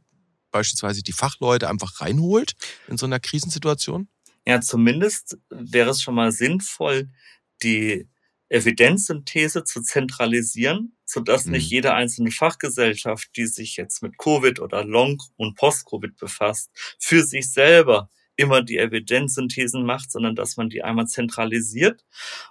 beispielsweise 0.52 1.02
die 1.02 1.14
Fachleute 1.14 1.70
einfach 1.70 2.02
reinholt 2.02 2.54
in 2.88 2.98
so 2.98 3.06
einer 3.06 3.20
Krisensituation? 3.20 4.08
Ja, 4.46 4.60
zumindest 4.62 5.38
wäre 5.50 5.92
es 5.92 6.02
schon 6.02 6.16
mal 6.16 6.32
sinnvoll, 6.32 7.10
die 7.64 8.08
Evidenzsynthese 8.52 9.64
zu 9.64 9.82
zentralisieren, 9.82 10.98
sodass 11.06 11.46
mhm. 11.46 11.54
nicht 11.54 11.70
jede 11.70 11.94
einzelne 11.94 12.32
Fachgesellschaft, 12.32 13.30
die 13.36 13.48
sich 13.48 13.78
jetzt 13.78 14.04
mit 14.04 14.18
Covid 14.18 14.60
oder 14.60 14.84
Long- 14.84 15.22
und 15.38 15.56
Post-Covid 15.56 16.18
befasst, 16.18 16.70
für 17.00 17.24
sich 17.24 17.52
selber 17.52 18.10
immer 18.36 18.62
die 18.62 18.78
Evidenzsynthesen 18.78 19.86
macht, 19.86 20.12
sondern 20.12 20.36
dass 20.36 20.58
man 20.58 20.70
die 20.70 20.84
einmal 20.84 21.08
zentralisiert 21.08 22.04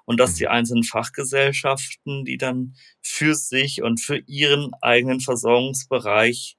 und 0.04 0.20
dass 0.20 0.34
die 0.34 0.44
mhm. 0.44 0.52
einzelnen 0.52 0.84
Fachgesellschaften, 0.84 2.24
die 2.24 2.38
dann 2.38 2.74
für 3.02 3.34
sich 3.34 3.82
und 3.82 4.00
für 4.00 4.18
ihren 4.26 4.72
eigenen 4.80 5.20
Versorgungsbereich 5.20 6.56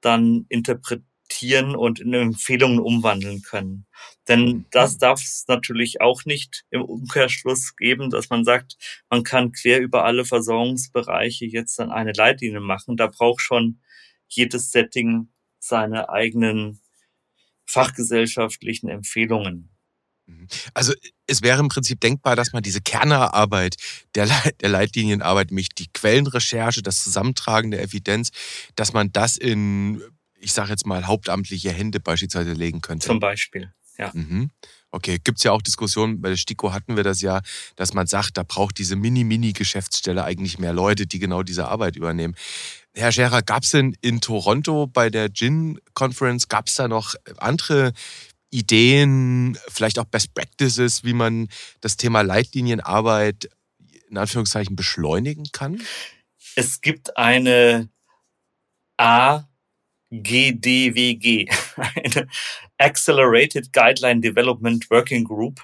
dann 0.00 0.46
interpretieren, 0.48 1.11
adaptieren 1.32 1.74
und 1.74 2.00
in 2.00 2.14
Empfehlungen 2.14 2.78
umwandeln 2.78 3.42
können. 3.42 3.86
Denn 4.28 4.66
das 4.70 4.98
darf 4.98 5.20
es 5.22 5.44
natürlich 5.48 6.00
auch 6.00 6.24
nicht 6.24 6.64
im 6.70 6.82
Umkehrschluss 6.82 7.74
geben, 7.76 8.10
dass 8.10 8.30
man 8.30 8.44
sagt, 8.44 8.76
man 9.10 9.24
kann 9.24 9.52
quer 9.52 9.80
über 9.80 10.04
alle 10.04 10.24
Versorgungsbereiche 10.24 11.46
jetzt 11.46 11.78
dann 11.78 11.90
eine 11.90 12.12
Leitlinie 12.12 12.60
machen. 12.60 12.96
Da 12.96 13.08
braucht 13.08 13.40
schon 13.40 13.80
jedes 14.28 14.70
Setting 14.70 15.28
seine 15.58 16.08
eigenen 16.08 16.80
fachgesellschaftlichen 17.66 18.88
Empfehlungen. 18.88 19.70
Mhm. 20.26 20.46
Also 20.74 20.92
es 21.26 21.42
wäre 21.42 21.60
im 21.60 21.68
Prinzip 21.68 22.00
denkbar, 22.00 22.36
dass 22.36 22.52
man 22.52 22.62
diese 22.62 22.80
Kernarbeit 22.80 23.76
der, 24.14 24.28
der 24.60 24.68
Leitlinienarbeit, 24.68 25.50
nämlich 25.50 25.70
die 25.70 25.88
Quellenrecherche, 25.92 26.82
das 26.82 27.02
Zusammentragen 27.02 27.70
der 27.70 27.82
Evidenz, 27.82 28.30
dass 28.76 28.92
man 28.92 29.12
das 29.12 29.36
in 29.36 30.02
ich 30.42 30.52
sage 30.52 30.70
jetzt 30.70 30.86
mal, 30.86 31.06
hauptamtliche 31.06 31.70
Hände 31.70 32.00
beispielsweise 32.00 32.52
legen 32.52 32.80
könnte. 32.80 33.06
Zum 33.06 33.20
Beispiel, 33.20 33.72
ja. 33.96 34.10
Mhm. 34.12 34.50
Okay, 34.90 35.18
gibt 35.22 35.38
es 35.38 35.44
ja 35.44 35.52
auch 35.52 35.62
Diskussionen, 35.62 36.20
bei 36.20 36.28
der 36.28 36.36
STIKO 36.36 36.72
hatten 36.72 36.96
wir 36.96 37.02
das 37.02 37.22
ja, 37.22 37.40
dass 37.76 37.94
man 37.94 38.06
sagt, 38.06 38.36
da 38.36 38.42
braucht 38.42 38.76
diese 38.76 38.94
Mini-Mini-Geschäftsstelle 38.94 40.22
eigentlich 40.22 40.58
mehr 40.58 40.74
Leute, 40.74 41.06
die 41.06 41.18
genau 41.18 41.42
diese 41.42 41.68
Arbeit 41.68 41.96
übernehmen. 41.96 42.34
Herr 42.94 43.10
Scherer, 43.10 43.40
gab 43.40 43.62
es 43.62 43.70
denn 43.70 43.96
in 44.02 44.20
Toronto 44.20 44.86
bei 44.86 45.08
der 45.08 45.30
GIN 45.30 45.80
Conference, 45.94 46.48
gab 46.48 46.66
es 46.66 46.74
da 46.74 46.88
noch 46.88 47.14
andere 47.38 47.94
Ideen, 48.50 49.56
vielleicht 49.68 49.98
auch 49.98 50.04
Best 50.04 50.34
Practices, 50.34 51.04
wie 51.04 51.14
man 51.14 51.48
das 51.80 51.96
Thema 51.96 52.20
Leitlinienarbeit 52.20 53.48
in 54.10 54.18
Anführungszeichen 54.18 54.76
beschleunigen 54.76 55.46
kann? 55.52 55.80
Es 56.54 56.82
gibt 56.82 57.16
eine 57.16 57.88
AGDWG, 60.12 61.48
eine 61.76 62.28
Accelerated 62.78 63.72
Guideline 63.72 64.20
Development 64.20 64.88
Working 64.90 65.24
Group, 65.24 65.60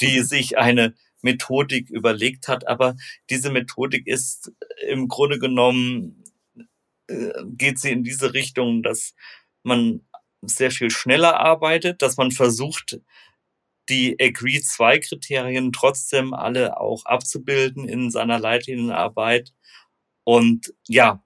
die 0.00 0.20
sich 0.22 0.58
eine 0.58 0.94
Methodik 1.22 1.90
überlegt 1.90 2.46
hat, 2.46 2.66
aber 2.68 2.96
diese 3.30 3.50
Methodik 3.50 4.06
ist 4.06 4.52
im 4.86 5.08
Grunde 5.08 5.38
genommen 5.38 6.22
äh, 7.08 7.32
geht 7.44 7.80
sie 7.80 7.90
in 7.90 8.04
diese 8.04 8.34
Richtung, 8.34 8.82
dass 8.82 9.14
man 9.64 10.02
sehr 10.42 10.70
viel 10.70 10.90
schneller 10.90 11.40
arbeitet, 11.40 12.02
dass 12.02 12.16
man 12.16 12.30
versucht, 12.30 13.00
die 13.88 14.16
Agree 14.20 14.60
2 14.60 15.00
Kriterien 15.00 15.72
trotzdem 15.72 16.34
alle 16.34 16.78
auch 16.78 17.04
abzubilden 17.06 17.88
in 17.88 18.10
seiner 18.10 18.38
Leitlinienarbeit 18.38 19.52
und 20.24 20.74
ja, 20.86 21.24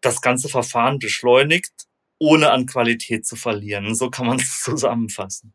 das 0.00 0.20
ganze 0.20 0.48
Verfahren 0.48 0.98
beschleunigt, 0.98 1.72
ohne 2.18 2.50
an 2.50 2.66
Qualität 2.66 3.26
zu 3.26 3.36
verlieren. 3.36 3.94
So 3.94 4.10
kann 4.10 4.26
man 4.26 4.38
es 4.40 4.62
zusammenfassen. 4.62 5.54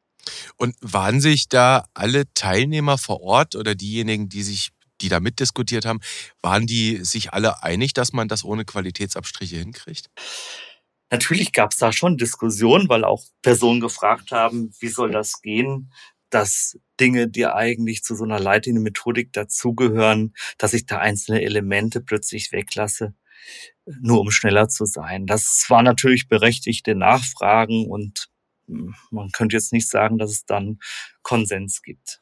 Und 0.58 0.76
waren 0.82 1.20
sich 1.20 1.50
da 1.50 1.86
alle 1.94 2.32
Teilnehmer 2.34 2.98
vor 2.98 3.22
Ort 3.22 3.56
oder 3.56 3.74
diejenigen, 3.74 4.30
die 4.30 4.44
sich 4.44 4.70
die 5.02 5.10
da 5.10 5.20
mitdiskutiert 5.20 5.86
haben, 5.86 6.00
waren 6.42 6.68
die 6.68 7.04
sich 7.04 7.34
alle 7.34 7.64
einig, 7.64 7.94
dass 7.94 8.14
man 8.14 8.28
das 8.28 8.44
ohne 8.44 8.66
Qualitätsabstriche 8.66 9.58
hinkriegt? 9.58 10.12
Natürlich 11.10 11.52
gab 11.52 11.72
es 11.72 11.78
da 11.78 11.92
schon 11.92 12.18
Diskussionen, 12.18 12.88
weil 12.88 13.04
auch 13.04 13.24
Personen 13.42 13.82
gefragt 13.82 14.32
haben, 14.32 14.74
wie 14.80 14.88
soll 14.88 15.12
das 15.12 15.42
gehen, 15.42 15.92
dass 16.30 16.80
Dinge, 17.00 17.28
die 17.28 17.46
eigentlich 17.46 18.04
zu 18.04 18.16
so 18.16 18.24
einer 18.24 18.40
Leitlinienmethodik 18.40 19.34
dazugehören, 19.34 20.34
dass 20.58 20.74
ich 20.74 20.86
da 20.86 21.00
einzelne 21.00 21.42
Elemente 21.42 22.00
plötzlich 22.00 22.54
weglasse, 22.54 23.14
nur 23.86 24.22
um 24.22 24.32
schneller 24.32 24.70
zu 24.70 24.86
sein. 24.86 25.26
Das 25.26 25.66
war 25.70 25.84
natürlich 25.84 26.28
berechtigte 26.28 26.96
Nachfragen 26.96 27.88
und 27.88 28.30
hm, 28.68 28.96
man 29.10 29.32
könnte 29.32 29.56
jetzt 29.56 29.74
nicht 29.74 29.90
sagen, 29.90 30.18
dass 30.18 30.32
es 30.32 30.46
dann 30.46 30.80
Konsens 31.22 31.82
gibt. 31.82 32.22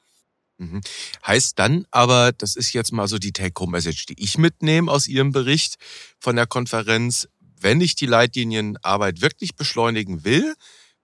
Mhm. 0.57 0.82
Heißt 1.26 1.57
dann 1.57 1.86
aber, 1.89 2.34
das 2.34 2.55
ist 2.55 2.74
jetzt 2.74 2.91
mal 2.91 3.07
so 3.07 3.17
die 3.17 3.32
Take-Home-Message, 3.32 4.07
die 4.07 4.22
ich 4.22 4.38
mitnehme 4.38 4.91
aus 4.91 5.07
Ihrem 5.07 5.32
Bericht 5.32 5.78
von 6.20 6.36
der 6.36 6.47
Konferenz, 6.47 7.30
wenn 7.61 7.82
ich 7.82 7.95
die 7.95 8.05
Leitlinienarbeit 8.05 9.22
wirklich 9.22 9.55
beschleunigen 9.55 10.24
will, 10.26 10.53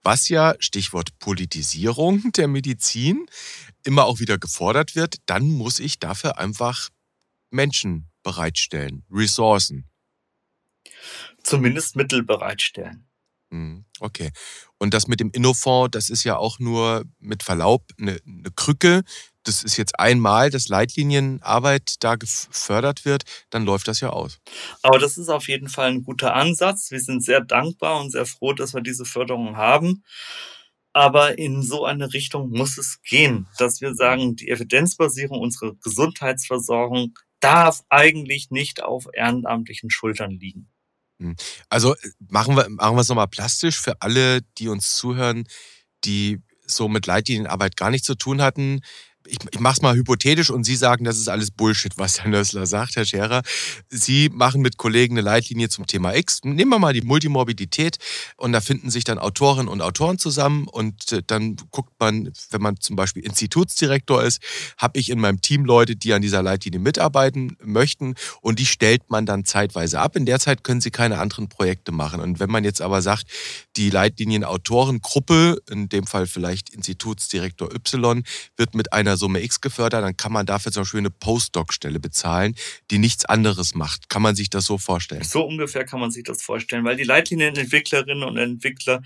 was 0.03 0.29
ja, 0.29 0.55
Stichwort 0.59 1.17
Politisierung 1.19 2.31
der 2.35 2.47
Medizin, 2.47 3.25
immer 3.83 4.05
auch 4.05 4.19
wieder 4.19 4.37
gefordert 4.37 4.95
wird, 4.95 5.17
dann 5.25 5.49
muss 5.49 5.79
ich 5.79 5.99
dafür 5.99 6.37
einfach 6.37 6.89
Menschen 7.49 8.09
bereitstellen, 8.23 9.05
Ressourcen. 9.09 9.89
Zumindest 11.43 11.95
Mittel 11.95 12.23
bereitstellen. 12.23 13.07
Mhm, 13.49 13.85
okay. 13.99 14.31
Und 14.77 14.93
das 14.93 15.07
mit 15.07 15.19
dem 15.19 15.31
Innofonds, 15.31 15.91
das 15.91 16.09
ist 16.09 16.23
ja 16.23 16.37
auch 16.37 16.59
nur 16.59 17.05
mit 17.19 17.43
Verlaub 17.43 17.83
eine, 17.99 18.17
eine 18.25 18.51
Krücke, 18.55 19.03
das 19.45 19.63
ist 19.63 19.77
jetzt 19.77 19.99
einmal, 19.99 20.49
dass 20.49 20.67
Leitlinienarbeit 20.67 22.03
da 22.03 22.15
gefördert 22.15 23.05
wird, 23.05 23.23
dann 23.51 23.63
läuft 23.63 23.87
das 23.87 24.01
ja 24.01 24.09
aus. 24.09 24.39
Aber 24.81 24.99
das 24.99 25.17
ist 25.17 25.29
auf 25.29 25.47
jeden 25.47 25.69
Fall 25.69 25.91
ein 25.91 26.03
guter 26.03 26.33
Ansatz. 26.33 26.89
Wir 26.91 26.99
sind 26.99 27.23
sehr 27.23 27.41
dankbar 27.41 28.01
und 28.01 28.11
sehr 28.11 28.25
froh, 28.25 28.53
dass 28.53 28.73
wir 28.73 28.81
diese 28.81 29.05
Förderung 29.05 29.55
haben. 29.55 30.03
Aber 30.93 31.37
in 31.37 31.61
so 31.61 31.85
eine 31.85 32.13
Richtung 32.13 32.49
muss 32.49 32.77
es 32.77 33.01
gehen, 33.03 33.47
dass 33.57 33.81
wir 33.81 33.93
sagen, 33.93 34.35
die 34.35 34.49
Evidenzbasierung 34.49 35.39
unserer 35.39 35.75
Gesundheitsversorgung 35.75 37.13
darf 37.39 37.83
eigentlich 37.89 38.49
nicht 38.49 38.81
auf 38.81 39.05
ehrenamtlichen 39.13 39.89
Schultern 39.89 40.31
liegen. 40.39 40.71
Hm. 41.19 41.35
Also 41.69 41.95
äh, 41.95 42.09
machen 42.19 42.55
wir, 42.55 42.69
machen 42.69 42.95
wir 42.95 43.01
es 43.01 43.09
nochmal 43.09 43.27
plastisch 43.27 43.79
für 43.79 44.01
alle, 44.01 44.41
die 44.57 44.67
uns 44.67 44.95
zuhören, 44.95 45.47
die 46.03 46.41
so 46.65 46.87
mit 46.87 47.05
Leitlinienarbeit 47.05 47.77
gar 47.77 47.91
nichts 47.91 48.07
zu 48.07 48.15
tun 48.15 48.41
hatten 48.41 48.81
ich, 49.25 49.37
ich 49.51 49.59
mache 49.59 49.75
es 49.75 49.81
mal 49.81 49.95
hypothetisch 49.95 50.49
und 50.49 50.63
Sie 50.63 50.75
sagen, 50.75 51.05
das 51.05 51.17
ist 51.17 51.27
alles 51.27 51.51
Bullshit, 51.51 51.97
was 51.97 52.21
Herr 52.21 52.29
Nössler 52.29 52.65
sagt, 52.65 52.95
Herr 52.95 53.05
Scherer. 53.05 53.41
Sie 53.89 54.29
machen 54.29 54.61
mit 54.61 54.77
Kollegen 54.77 55.15
eine 55.15 55.21
Leitlinie 55.21 55.69
zum 55.69 55.87
Thema 55.87 56.15
X. 56.15 56.41
Nehmen 56.43 56.69
wir 56.69 56.79
mal 56.79 56.93
die 56.93 57.01
Multimorbidität 57.01 57.97
und 58.37 58.51
da 58.51 58.61
finden 58.61 58.89
sich 58.89 59.03
dann 59.03 59.17
Autorinnen 59.17 59.67
und 59.67 59.81
Autoren 59.81 60.17
zusammen 60.17 60.67
und 60.67 61.11
äh, 61.11 61.21
dann 61.25 61.55
guckt 61.71 61.93
man, 61.99 62.31
wenn 62.49 62.61
man 62.61 62.79
zum 62.79 62.95
Beispiel 62.95 63.23
Institutsdirektor 63.23 64.23
ist, 64.23 64.41
habe 64.77 64.99
ich 64.99 65.09
in 65.09 65.19
meinem 65.19 65.41
Team 65.41 65.65
Leute, 65.65 65.95
die 65.95 66.13
an 66.13 66.21
dieser 66.21 66.43
Leitlinie 66.43 66.79
mitarbeiten 66.79 67.57
möchten 67.63 68.15
und 68.41 68.59
die 68.59 68.65
stellt 68.65 69.09
man 69.09 69.25
dann 69.25 69.45
zeitweise 69.45 69.99
ab. 69.99 70.15
In 70.15 70.25
der 70.25 70.39
Zeit 70.39 70.63
können 70.63 70.81
sie 70.81 70.91
keine 70.91 71.19
anderen 71.19 71.49
Projekte 71.49 71.91
machen. 71.91 72.19
Und 72.21 72.39
wenn 72.39 72.49
man 72.49 72.63
jetzt 72.63 72.81
aber 72.81 73.01
sagt, 73.01 73.25
die 73.75 73.89
Leitlinien-Autorengruppe, 73.89 75.61
in 75.69 75.89
dem 75.89 76.07
Fall 76.07 76.27
vielleicht 76.27 76.69
Institutsdirektor 76.69 77.73
Y, 77.73 78.23
wird 78.57 78.75
mit 78.75 78.93
einer 78.93 79.14
Summe 79.17 79.43
X 79.43 79.61
gefördert, 79.61 80.03
dann 80.03 80.17
kann 80.17 80.31
man 80.31 80.45
dafür 80.45 80.71
zum 80.71 80.81
Beispiel 80.81 80.99
eine 80.99 81.09
Postdoc-Stelle 81.09 81.99
bezahlen, 81.99 82.55
die 82.91 82.97
nichts 82.97 83.25
anderes 83.25 83.75
macht. 83.75 84.09
Kann 84.09 84.21
man 84.21 84.35
sich 84.35 84.49
das 84.49 84.65
so 84.65 84.77
vorstellen? 84.77 85.23
So 85.23 85.45
ungefähr 85.45 85.85
kann 85.85 85.99
man 85.99 86.11
sich 86.11 86.23
das 86.23 86.41
vorstellen, 86.41 86.85
weil 86.85 86.95
die 86.95 87.03
Leitlinienentwicklerinnen 87.03 88.23
und 88.23 88.37
Entwickler 88.37 89.01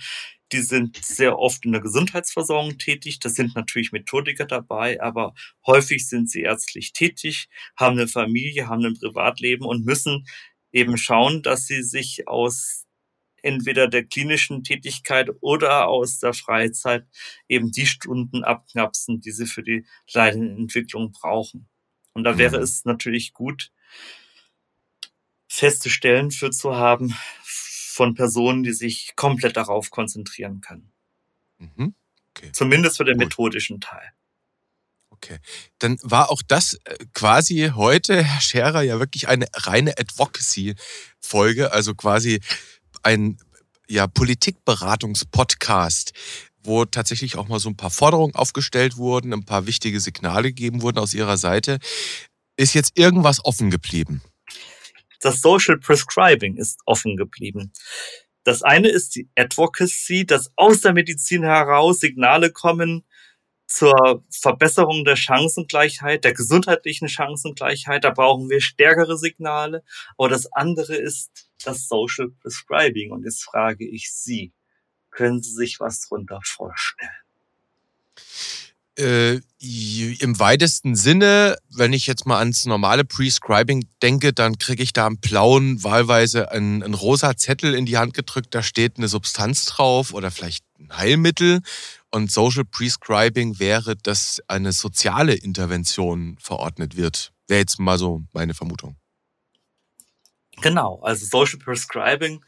die 0.51 0.61
sind 0.61 0.97
sehr 1.03 1.37
oft 1.37 1.65
in 1.65 1.71
der 1.71 1.81
Gesundheitsversorgung 1.81 2.77
tätig. 2.77 3.19
Das 3.19 3.35
sind 3.35 3.55
natürlich 3.55 3.91
Methodiker 3.91 4.45
dabei, 4.45 5.01
aber 5.01 5.33
häufig 5.65 6.07
sind 6.07 6.29
sie 6.29 6.41
ärztlich 6.41 6.93
tätig, 6.93 7.49
haben 7.75 7.97
eine 7.97 8.07
Familie, 8.07 8.67
haben 8.67 8.85
ein 8.85 8.97
Privatleben 8.97 9.65
und 9.65 9.85
müssen 9.85 10.25
eben 10.71 10.97
schauen, 10.97 11.43
dass 11.43 11.65
sie 11.65 11.83
sich 11.83 12.27
aus 12.27 12.85
entweder 13.41 13.87
der 13.87 14.03
klinischen 14.05 14.63
Tätigkeit 14.63 15.29
oder 15.41 15.87
aus 15.87 16.19
der 16.19 16.33
Freizeit 16.33 17.05
eben 17.47 17.71
die 17.71 17.87
Stunden 17.87 18.43
abknapsen, 18.43 19.21
die 19.21 19.31
sie 19.31 19.45
für 19.45 19.63
die 19.63 19.85
Leidenentwicklung 20.13 21.11
brauchen. 21.11 21.67
Und 22.13 22.23
da 22.23 22.37
wäre 22.37 22.57
mhm. 22.57 22.63
es 22.63 22.85
natürlich 22.85 23.33
gut, 23.33 23.71
feste 25.47 25.89
Stellen 25.89 26.31
für 26.31 26.51
zu 26.51 26.75
haben 26.75 27.15
von 27.43 28.13
Personen, 28.13 28.63
die 28.63 28.73
sich 28.73 29.13
komplett 29.15 29.57
darauf 29.57 29.89
konzentrieren 29.89 30.61
können. 30.61 30.91
Mhm. 31.57 31.95
Okay. 32.29 32.51
Zumindest 32.53 32.97
für 32.97 33.05
den 33.05 33.17
gut. 33.17 33.25
methodischen 33.25 33.81
Teil. 33.81 34.13
Okay. 35.09 35.39
Dann 35.79 35.97
war 36.01 36.31
auch 36.31 36.41
das 36.47 36.75
äh, 36.85 36.95
quasi 37.13 37.71
heute, 37.75 38.23
Herr 38.23 38.41
Scherer, 38.41 38.81
ja 38.83 38.99
wirklich 38.99 39.27
eine 39.27 39.47
reine 39.53 39.97
Advocacy-Folge, 39.97 41.73
also 41.73 41.93
quasi 41.93 42.39
ein 43.03 43.37
ja, 43.87 44.07
Politikberatungspodcast, 44.07 46.13
wo 46.63 46.85
tatsächlich 46.85 47.37
auch 47.37 47.47
mal 47.47 47.59
so 47.59 47.69
ein 47.69 47.77
paar 47.77 47.89
Forderungen 47.89 48.35
aufgestellt 48.35 48.97
wurden, 48.97 49.33
ein 49.33 49.45
paar 49.45 49.65
wichtige 49.65 49.99
Signale 49.99 50.49
gegeben 50.49 50.81
wurden 50.81 50.99
aus 50.99 51.13
Ihrer 51.13 51.37
Seite. 51.37 51.79
Ist 52.57 52.73
jetzt 52.73 52.97
irgendwas 52.97 53.43
offen 53.43 53.71
geblieben? 53.71 54.21
Das 55.21 55.41
Social 55.41 55.77
Prescribing 55.77 56.57
ist 56.57 56.79
offen 56.85 57.17
geblieben. 57.17 57.71
Das 58.43 58.63
eine 58.63 58.89
ist 58.89 59.15
die 59.15 59.29
Advocacy, 59.35 60.25
dass 60.25 60.51
aus 60.55 60.81
der 60.81 60.93
Medizin 60.93 61.43
heraus 61.43 61.99
Signale 61.99 62.51
kommen, 62.51 63.05
zur 63.69 64.23
Verbesserung 64.31 65.05
der 65.05 65.15
Chancengleichheit, 65.15 66.23
der 66.23 66.33
gesundheitlichen 66.33 67.07
Chancengleichheit. 67.07 68.03
Da 68.03 68.09
brauchen 68.09 68.49
wir 68.49 68.61
stärkere 68.61 69.17
Signale. 69.17 69.83
Aber 70.17 70.27
das 70.27 70.51
andere 70.51 70.95
ist 70.95 71.47
das 71.63 71.87
Social 71.87 72.29
Prescribing. 72.41 73.11
Und 73.11 73.23
jetzt 73.23 73.43
frage 73.43 73.87
ich 73.87 74.11
Sie, 74.11 74.51
können 75.11 75.41
Sie 75.43 75.53
sich 75.53 75.79
was 75.79 76.01
darunter 76.01 76.39
vorstellen? 76.43 77.11
Äh, 78.97 79.39
Im 80.19 80.39
weitesten 80.39 80.95
Sinne, 80.95 81.57
wenn 81.69 81.93
ich 81.93 82.07
jetzt 82.07 82.25
mal 82.25 82.39
ans 82.39 82.65
normale 82.65 83.05
Prescribing 83.05 83.87
denke, 84.01 84.33
dann 84.33 84.57
kriege 84.57 84.83
ich 84.83 84.93
da 84.93 85.05
am 85.05 85.17
blauen 85.17 85.83
wahlweise 85.83 86.51
ein, 86.51 86.83
ein 86.83 86.95
rosa 86.95 87.37
Zettel 87.37 87.75
in 87.75 87.85
die 87.85 87.97
Hand 87.97 88.13
gedrückt, 88.13 88.53
da 88.53 88.61
steht 88.61 88.97
eine 88.97 89.07
Substanz 89.07 89.65
drauf 89.65 90.13
oder 90.13 90.31
vielleicht 90.31 90.65
ein 90.79 90.97
Heilmittel 90.97 91.61
und 92.11 92.31
Social 92.31 92.65
Prescribing 92.65 93.59
wäre, 93.59 93.95
dass 93.95 94.41
eine 94.47 94.71
soziale 94.71 95.35
Intervention 95.35 96.37
verordnet 96.39 96.97
wird. 96.97 97.31
Wäre 97.47 97.59
jetzt 97.59 97.79
mal 97.79 97.97
so 97.97 98.23
meine 98.33 98.53
Vermutung. 98.53 98.97
Genau, 100.61 100.99
also 101.01 101.25
Social 101.25 101.59
Prescribing 101.59 102.43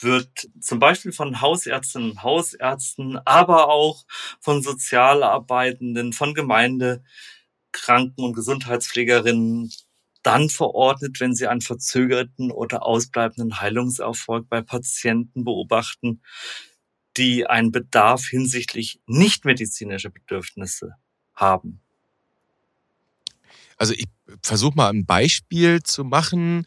wird 0.00 0.48
zum 0.60 0.78
Beispiel 0.78 1.12
von 1.12 1.40
Hausärztinnen 1.40 2.12
und 2.12 2.22
Hausärzten, 2.22 3.18
aber 3.24 3.68
auch 3.68 4.04
von 4.40 4.62
Sozialarbeitenden, 4.62 6.12
von 6.12 6.34
Gemeindekranken- 6.34 8.24
und 8.24 8.32
Gesundheitspflegerinnen 8.34 9.70
dann 10.22 10.48
verordnet, 10.48 11.20
wenn 11.20 11.34
sie 11.34 11.48
einen 11.48 11.60
verzögerten 11.60 12.50
oder 12.50 12.84
ausbleibenden 12.84 13.60
Heilungserfolg 13.60 14.48
bei 14.48 14.62
Patienten 14.62 15.44
beobachten, 15.44 16.22
die 17.16 17.46
einen 17.46 17.72
Bedarf 17.72 18.26
hinsichtlich 18.26 19.00
nichtmedizinischer 19.06 20.10
Bedürfnisse 20.10 20.96
haben. 21.34 21.80
Also 23.76 23.94
ich 23.94 24.06
versuche 24.42 24.76
mal 24.76 24.88
ein 24.88 25.06
Beispiel 25.06 25.82
zu 25.82 26.04
machen. 26.04 26.66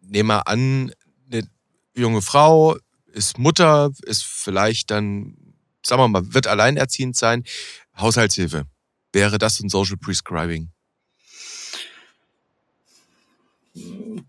Nehmen 0.00 0.28
wir 0.28 0.48
an, 0.48 0.92
eine 1.30 1.48
junge 1.94 2.22
Frau 2.22 2.76
ist 3.12 3.38
Mutter, 3.38 3.90
ist 4.02 4.24
vielleicht 4.24 4.90
dann, 4.90 5.36
sagen 5.84 6.02
wir 6.02 6.08
mal, 6.08 6.34
wird 6.34 6.46
alleinerziehend 6.46 7.16
sein. 7.16 7.44
Haushaltshilfe. 7.96 8.64
Wäre 9.12 9.38
das 9.38 9.60
ein 9.60 9.68
Social 9.68 9.96
Prescribing? 9.96 10.70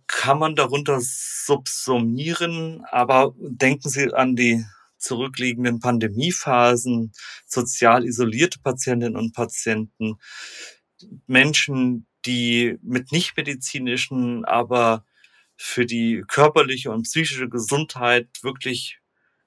Kann 0.08 0.40
man 0.40 0.56
darunter 0.56 1.00
subsumieren, 1.02 2.84
aber 2.92 3.34
denken 3.38 3.90
Sie 3.90 4.14
an 4.14 4.36
die 4.36 4.66
zurückliegenden 5.00 5.80
Pandemiephasen, 5.80 7.12
sozial 7.46 8.06
isolierte 8.06 8.60
Patientinnen 8.60 9.16
und 9.18 9.34
Patienten, 9.34 10.18
Menschen, 11.28 12.08
die 12.26 12.78
mit 12.82 13.12
nichtmedizinischen, 13.12 14.46
aber 14.46 15.06
für 15.56 15.86
die 15.86 16.24
körperliche 16.28 16.92
und 16.92 17.04
psychische 17.04 17.50
Gesundheit 17.50 18.30
wirklich 18.42 19.00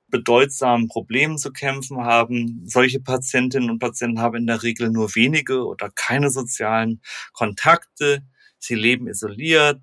bedeutsamen 0.09 0.89
Problemen 0.89 1.39
zu 1.39 1.53
kämpfen 1.53 2.05
haben. 2.05 2.63
Solche 2.67 3.01
Patientinnen 3.01 3.71
und 3.71 3.79
Patienten 3.79 4.21
haben 4.21 4.37
in 4.37 4.47
der 4.47 4.63
Regel 4.63 4.91
nur 4.91 5.15
wenige 5.15 5.65
oder 5.65 5.91
keine 5.91 6.31
sozialen 6.31 7.01
Kontakte. 7.33 8.23
Sie 8.59 8.75
leben 8.75 9.09
isoliert, 9.09 9.81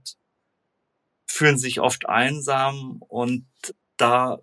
fühlen 1.26 1.58
sich 1.58 1.80
oft 1.82 2.08
einsam 2.08 3.02
und 3.08 3.48
da 3.98 4.40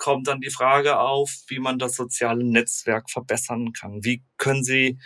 kommt 0.00 0.26
dann 0.26 0.40
die 0.40 0.50
Frage 0.50 0.98
auf, 0.98 1.30
wie 1.46 1.60
man 1.60 1.78
das 1.78 1.94
soziale 1.94 2.42
Netzwerk 2.42 3.10
verbessern 3.10 3.72
kann. 3.72 4.02
Wie 4.02 4.24
können 4.38 4.64
Sie 4.64 4.98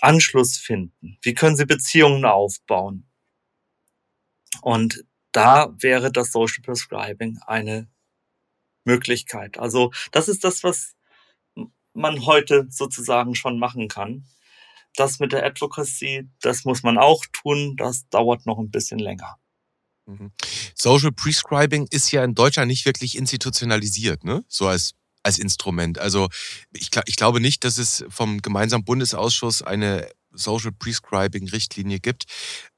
Anschluss 0.00 0.56
finden? 0.56 1.18
Wie 1.22 1.34
können 1.34 1.56
Sie 1.56 1.66
Beziehungen 1.66 2.24
aufbauen? 2.24 3.08
Und 4.62 5.04
da 5.30 5.74
wäre 5.78 6.10
das 6.10 6.32
Social 6.32 6.62
Prescribing 6.62 7.38
eine 7.46 7.88
Möglichkeit. 8.84 9.58
Also 9.58 9.92
das 10.10 10.28
ist 10.28 10.42
das, 10.42 10.64
was 10.64 10.96
man 11.92 12.26
heute 12.26 12.66
sozusagen 12.70 13.34
schon 13.34 13.58
machen 13.58 13.88
kann. 13.88 14.26
Das 14.96 15.18
mit 15.18 15.32
der 15.32 15.44
Advocacy, 15.44 16.30
das 16.40 16.64
muss 16.64 16.82
man 16.82 16.98
auch 16.98 17.24
tun. 17.32 17.76
Das 17.76 18.08
dauert 18.08 18.46
noch 18.46 18.58
ein 18.58 18.70
bisschen 18.70 18.98
länger. 18.98 19.38
Mhm. 20.06 20.32
Social 20.74 21.12
Prescribing 21.12 21.86
ist 21.90 22.10
ja 22.10 22.24
in 22.24 22.34
Deutschland 22.34 22.68
nicht 22.68 22.84
wirklich 22.84 23.16
institutionalisiert, 23.16 24.24
ne? 24.24 24.44
So 24.48 24.66
als 24.66 24.94
als 25.24 25.38
Instrument. 25.38 25.98
Also 25.98 26.28
ich, 26.72 26.90
ich 27.06 27.16
glaube 27.16 27.40
nicht, 27.40 27.64
dass 27.64 27.78
es 27.78 28.04
vom 28.10 28.42
gemeinsamen 28.42 28.84
Bundesausschuss 28.84 29.62
eine 29.62 30.06
Social 30.32 30.72
Prescribing 30.72 31.48
Richtlinie 31.48 31.98
gibt. 32.00 32.24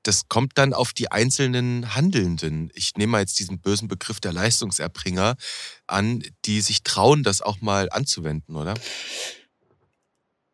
Das 0.03 0.29
kommt 0.29 0.53
dann 0.57 0.73
auf 0.73 0.93
die 0.93 1.11
einzelnen 1.11 1.95
Handelnden. 1.95 2.71
Ich 2.75 2.95
nehme 2.97 3.13
mal 3.13 3.21
jetzt 3.21 3.39
diesen 3.39 3.61
bösen 3.61 3.89
Begriff 3.89 4.21
der 4.21 4.33
Leistungserbringer 4.33 5.37
an, 5.87 6.23
die 6.45 6.61
sich 6.61 6.83
trauen, 6.83 7.23
das 7.23 7.43
auch 7.43 7.61
mal 7.61 7.89
anzuwenden, 7.91 8.57
oder? 8.57 8.75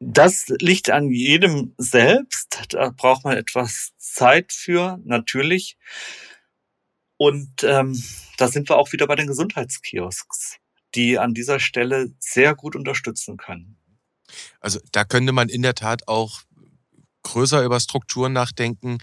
Das 0.01 0.47
liegt 0.61 0.91
an 0.91 1.11
jedem 1.11 1.75
selbst. 1.77 2.61
Da 2.71 2.91
braucht 2.91 3.25
man 3.25 3.37
etwas 3.37 3.93
Zeit 3.99 4.53
für, 4.53 4.99
natürlich. 5.05 5.77
Und 7.23 7.63
ähm, 7.63 8.03
da 8.37 8.49
sind 8.49 8.69
wir 8.69 8.77
auch 8.77 8.91
wieder 8.91 9.07
bei 9.07 9.15
den 9.15 9.29
Gesundheitskiosks, 9.29 10.57
die 10.97 11.21
an 11.21 11.35
dieser 11.35 11.61
Stelle 11.61 12.13
sehr 12.19 12.57
gut 12.57 12.75
unterstützen 12.75 13.37
können. 13.37 13.77
Also 14.59 14.81
da 14.91 15.05
könnte 15.05 15.31
man 15.31 15.49
in 15.49 15.63
der 15.63 15.77
Tat 15.77 16.09
auch 16.09 16.41
größer 17.23 17.63
über 17.63 17.79
Strukturen 17.79 18.33
nachdenken. 18.33 18.99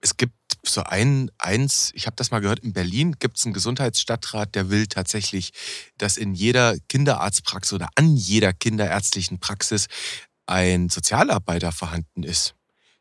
Es 0.00 0.16
gibt 0.16 0.34
so 0.64 0.82
ein, 0.82 1.30
eins, 1.38 1.92
ich 1.94 2.06
habe 2.06 2.16
das 2.16 2.32
mal 2.32 2.40
gehört, 2.40 2.58
in 2.58 2.72
Berlin 2.72 3.14
gibt 3.20 3.38
es 3.38 3.44
einen 3.44 3.54
Gesundheitsstadtrat, 3.54 4.56
der 4.56 4.70
will 4.70 4.88
tatsächlich, 4.88 5.52
dass 5.96 6.16
in 6.16 6.34
jeder 6.34 6.76
Kinderarztpraxis 6.88 7.74
oder 7.74 7.88
an 7.94 8.16
jeder 8.16 8.52
kinderärztlichen 8.52 9.38
Praxis 9.38 9.86
ein 10.46 10.88
Sozialarbeiter 10.88 11.70
vorhanden 11.70 12.24
ist. 12.24 12.56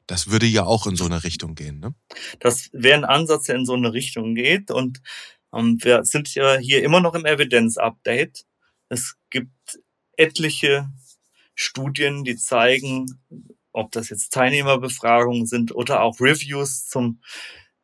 Das 0.09 0.31
würde 0.31 0.47
ja 0.47 0.65
auch 0.65 0.87
in 0.87 0.95
so 0.95 1.05
eine 1.05 1.23
Richtung 1.23 1.53
gehen. 1.53 1.79
Ne? 1.79 1.93
Das 2.39 2.71
wäre 2.73 2.97
ein 2.97 3.05
Ansatz, 3.05 3.43
der 3.43 3.57
in 3.57 3.65
so 3.65 3.75
eine 3.75 3.93
Richtung 3.93 4.33
geht. 4.33 4.71
Und 4.71 5.01
ähm, 5.53 5.77
wir 5.81 6.03
sind 6.03 6.33
ja 6.33 6.57
hier 6.57 6.81
immer 6.83 6.99
noch 6.99 7.13
im 7.13 7.25
Evidence-Update. 7.25 8.43
Es 8.89 9.17
gibt 9.29 9.79
etliche 10.17 10.89
Studien, 11.53 12.23
die 12.23 12.37
zeigen, 12.37 13.05
ob 13.71 13.91
das 13.91 14.09
jetzt 14.09 14.33
Teilnehmerbefragungen 14.33 15.45
sind 15.45 15.75
oder 15.75 16.01
auch 16.01 16.19
Reviews 16.19 16.87
zum 16.87 17.21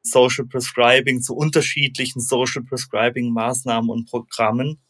Social 0.02 0.46
Prescribing, 0.48 1.22
zu 1.22 1.36
unterschiedlichen 1.36 2.22
Social 2.22 2.64
Prescribing 2.64 3.34
Maßnahmen 3.34 3.92
und 3.92 4.10
Programmen, 4.10 4.82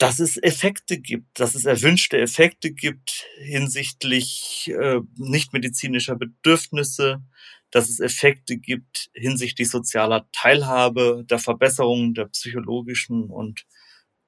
dass 0.00 0.18
es 0.18 0.42
Effekte 0.42 0.98
gibt, 0.98 1.38
dass 1.38 1.54
es 1.54 1.66
erwünschte 1.66 2.18
Effekte 2.18 2.72
gibt 2.72 3.26
hinsichtlich 3.36 4.72
äh, 4.74 5.00
nichtmedizinischer 5.16 6.16
Bedürfnisse, 6.16 7.22
dass 7.70 7.90
es 7.90 8.00
Effekte 8.00 8.56
gibt 8.56 9.10
hinsichtlich 9.12 9.68
sozialer 9.68 10.26
Teilhabe, 10.32 11.26
der 11.28 11.38
Verbesserung 11.38 12.14
der 12.14 12.24
psychologischen 12.28 13.24
und 13.24 13.66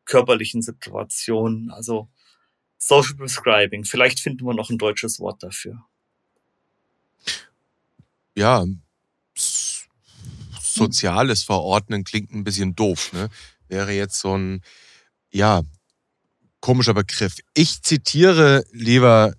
körperlichen 0.05 0.61
Situation. 0.61 1.71
Also 1.71 2.11
Social 2.77 3.15
Prescribing. 3.15 3.85
Vielleicht 3.85 4.21
finden 4.21 4.45
wir 4.45 4.53
noch 4.53 4.69
ein 4.69 4.77
deutsches 4.77 5.21
Wort 5.21 5.43
dafür. 5.43 5.87
Ja, 8.35 8.67
soziales 10.61 11.45
Verordnen 11.45 12.05
klingt 12.05 12.31
ein 12.33 12.45
bisschen 12.45 12.77
doof. 12.77 13.15
Ne? 13.15 13.31
Wäre 13.69 13.93
jetzt 13.93 14.21
so 14.21 14.37
ein 14.37 14.63
ja, 15.33 15.63
komischer 16.61 16.95
Begriff. 16.95 17.39
Ich 17.55 17.83
zitiere 17.83 18.65
lieber 18.71 19.35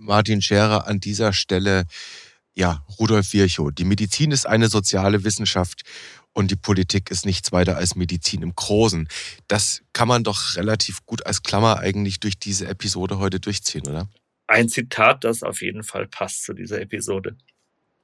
Martin 0.00 0.40
Scherer 0.42 0.86
an 0.86 1.00
dieser 1.00 1.32
Stelle, 1.32 1.84
ja, 2.54 2.84
Rudolf 2.98 3.32
Virchow. 3.32 3.70
Die 3.72 3.84
Medizin 3.84 4.30
ist 4.30 4.46
eine 4.46 4.68
soziale 4.68 5.24
Wissenschaft 5.24 5.82
und 6.32 6.50
die 6.50 6.56
Politik 6.56 7.10
ist 7.10 7.26
nichts 7.26 7.52
weiter 7.52 7.76
als 7.76 7.94
Medizin 7.94 8.42
im 8.42 8.54
Großen. 8.54 9.08
Das 9.48 9.82
kann 9.92 10.08
man 10.08 10.24
doch 10.24 10.56
relativ 10.56 11.04
gut 11.04 11.26
als 11.26 11.42
Klammer 11.42 11.78
eigentlich 11.78 12.20
durch 12.20 12.38
diese 12.38 12.66
Episode 12.66 13.18
heute 13.18 13.40
durchziehen, 13.40 13.86
oder? 13.86 14.08
Ein 14.46 14.68
Zitat, 14.68 15.24
das 15.24 15.42
auf 15.42 15.62
jeden 15.62 15.82
Fall 15.82 16.06
passt 16.06 16.44
zu 16.44 16.52
dieser 16.52 16.80
Episode. 16.80 17.36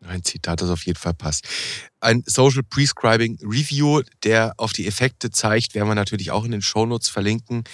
Ein 0.04 0.22
Zitat, 0.22 0.62
das 0.62 0.70
auf 0.70 0.86
jeden 0.86 0.98
Fall 0.98 1.14
passt. 1.14 1.46
Ein 2.00 2.22
Social 2.24 2.62
Prescribing 2.62 3.38
Review, 3.42 4.02
der 4.22 4.54
auf 4.56 4.72
die 4.72 4.86
Effekte 4.86 5.30
zeigt, 5.30 5.74
werden 5.74 5.88
wir 5.88 5.96
natürlich 5.96 6.30
auch 6.30 6.44
in 6.44 6.52
den 6.52 6.62
Shownotes 6.62 7.08
verlinken. 7.08 7.64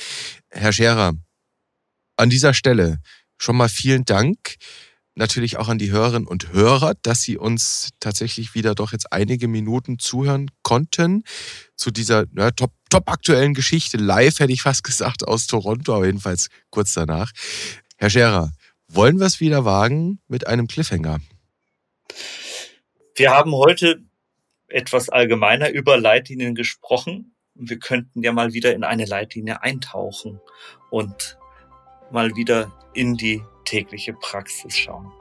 Herr 0.50 0.72
Scherer, 0.72 1.12
an 2.16 2.30
dieser 2.30 2.54
Stelle 2.54 3.00
schon 3.36 3.56
mal 3.56 3.68
vielen 3.68 4.04
Dank. 4.04 4.56
Natürlich 5.16 5.58
auch 5.58 5.68
an 5.68 5.78
die 5.78 5.92
Hörerinnen 5.92 6.26
und 6.26 6.52
Hörer, 6.52 6.94
dass 7.02 7.22
Sie 7.22 7.36
uns 7.36 7.90
tatsächlich 8.00 8.54
wieder 8.54 8.74
doch 8.74 8.90
jetzt 8.90 9.12
einige 9.12 9.46
Minuten 9.46 10.00
zuhören 10.00 10.50
konnten 10.62 11.22
zu 11.76 11.92
dieser 11.92 12.24
ja, 12.36 12.50
top, 12.50 12.72
top 12.90 13.08
aktuellen 13.08 13.54
Geschichte. 13.54 13.96
Live 13.96 14.40
hätte 14.40 14.52
ich 14.52 14.62
fast 14.62 14.82
gesagt 14.82 15.28
aus 15.28 15.46
Toronto, 15.46 15.94
aber 15.94 16.06
jedenfalls 16.06 16.48
kurz 16.70 16.94
danach. 16.94 17.30
Herr 17.96 18.10
Scherer, 18.10 18.52
wollen 18.88 19.20
wir 19.20 19.26
es 19.26 19.38
wieder 19.38 19.64
wagen 19.64 20.18
mit 20.26 20.48
einem 20.48 20.66
Cliffhanger? 20.66 21.20
Wir 23.16 23.30
haben 23.30 23.54
heute 23.54 24.02
etwas 24.68 25.08
allgemeiner 25.08 25.70
über 25.70 25.96
Leitlinien 25.96 26.54
gesprochen. 26.54 27.34
Wir 27.54 27.78
könnten 27.78 28.22
ja 28.22 28.32
mal 28.32 28.52
wieder 28.52 28.74
in 28.74 28.82
eine 28.82 29.04
Leitlinie 29.04 29.62
eintauchen 29.62 30.40
und 30.90 31.38
mal 32.10 32.34
wieder 32.34 32.72
in 32.92 33.16
die 33.16 33.42
tägliche 33.64 34.12
Praxis 34.14 34.76
schauen. 34.76 35.12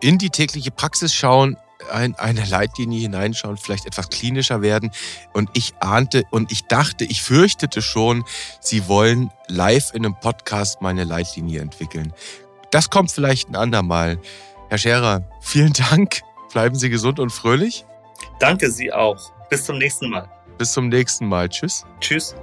In 0.00 0.18
die 0.18 0.30
tägliche 0.30 0.70
Praxis 0.70 1.14
schauen, 1.14 1.56
in 2.02 2.14
eine 2.14 2.44
Leitlinie 2.44 3.00
hineinschauen, 3.00 3.56
vielleicht 3.56 3.86
etwas 3.86 4.08
klinischer 4.08 4.62
werden. 4.62 4.90
Und 5.32 5.50
ich 5.54 5.74
ahnte 5.80 6.24
und 6.30 6.50
ich 6.50 6.62
dachte, 6.62 7.04
ich 7.04 7.22
fürchtete 7.22 7.82
schon, 7.82 8.24
Sie 8.60 8.88
wollen 8.88 9.30
live 9.48 9.92
in 9.92 10.04
einem 10.04 10.18
Podcast 10.18 10.80
meine 10.80 11.04
Leitlinie 11.04 11.60
entwickeln. 11.60 12.12
Das 12.70 12.90
kommt 12.90 13.12
vielleicht 13.12 13.48
ein 13.48 13.56
andermal. 13.56 14.18
Herr 14.74 14.78
Scherer, 14.78 15.22
vielen 15.40 15.72
Dank. 15.72 16.22
Bleiben 16.52 16.74
Sie 16.74 16.90
gesund 16.90 17.20
und 17.20 17.30
fröhlich. 17.30 17.86
Danke 18.40 18.72
Sie 18.72 18.92
auch. 18.92 19.30
Bis 19.48 19.66
zum 19.66 19.78
nächsten 19.78 20.10
Mal. 20.10 20.28
Bis 20.58 20.72
zum 20.72 20.88
nächsten 20.88 21.28
Mal. 21.28 21.48
Tschüss. 21.48 21.84
Tschüss. 22.00 22.34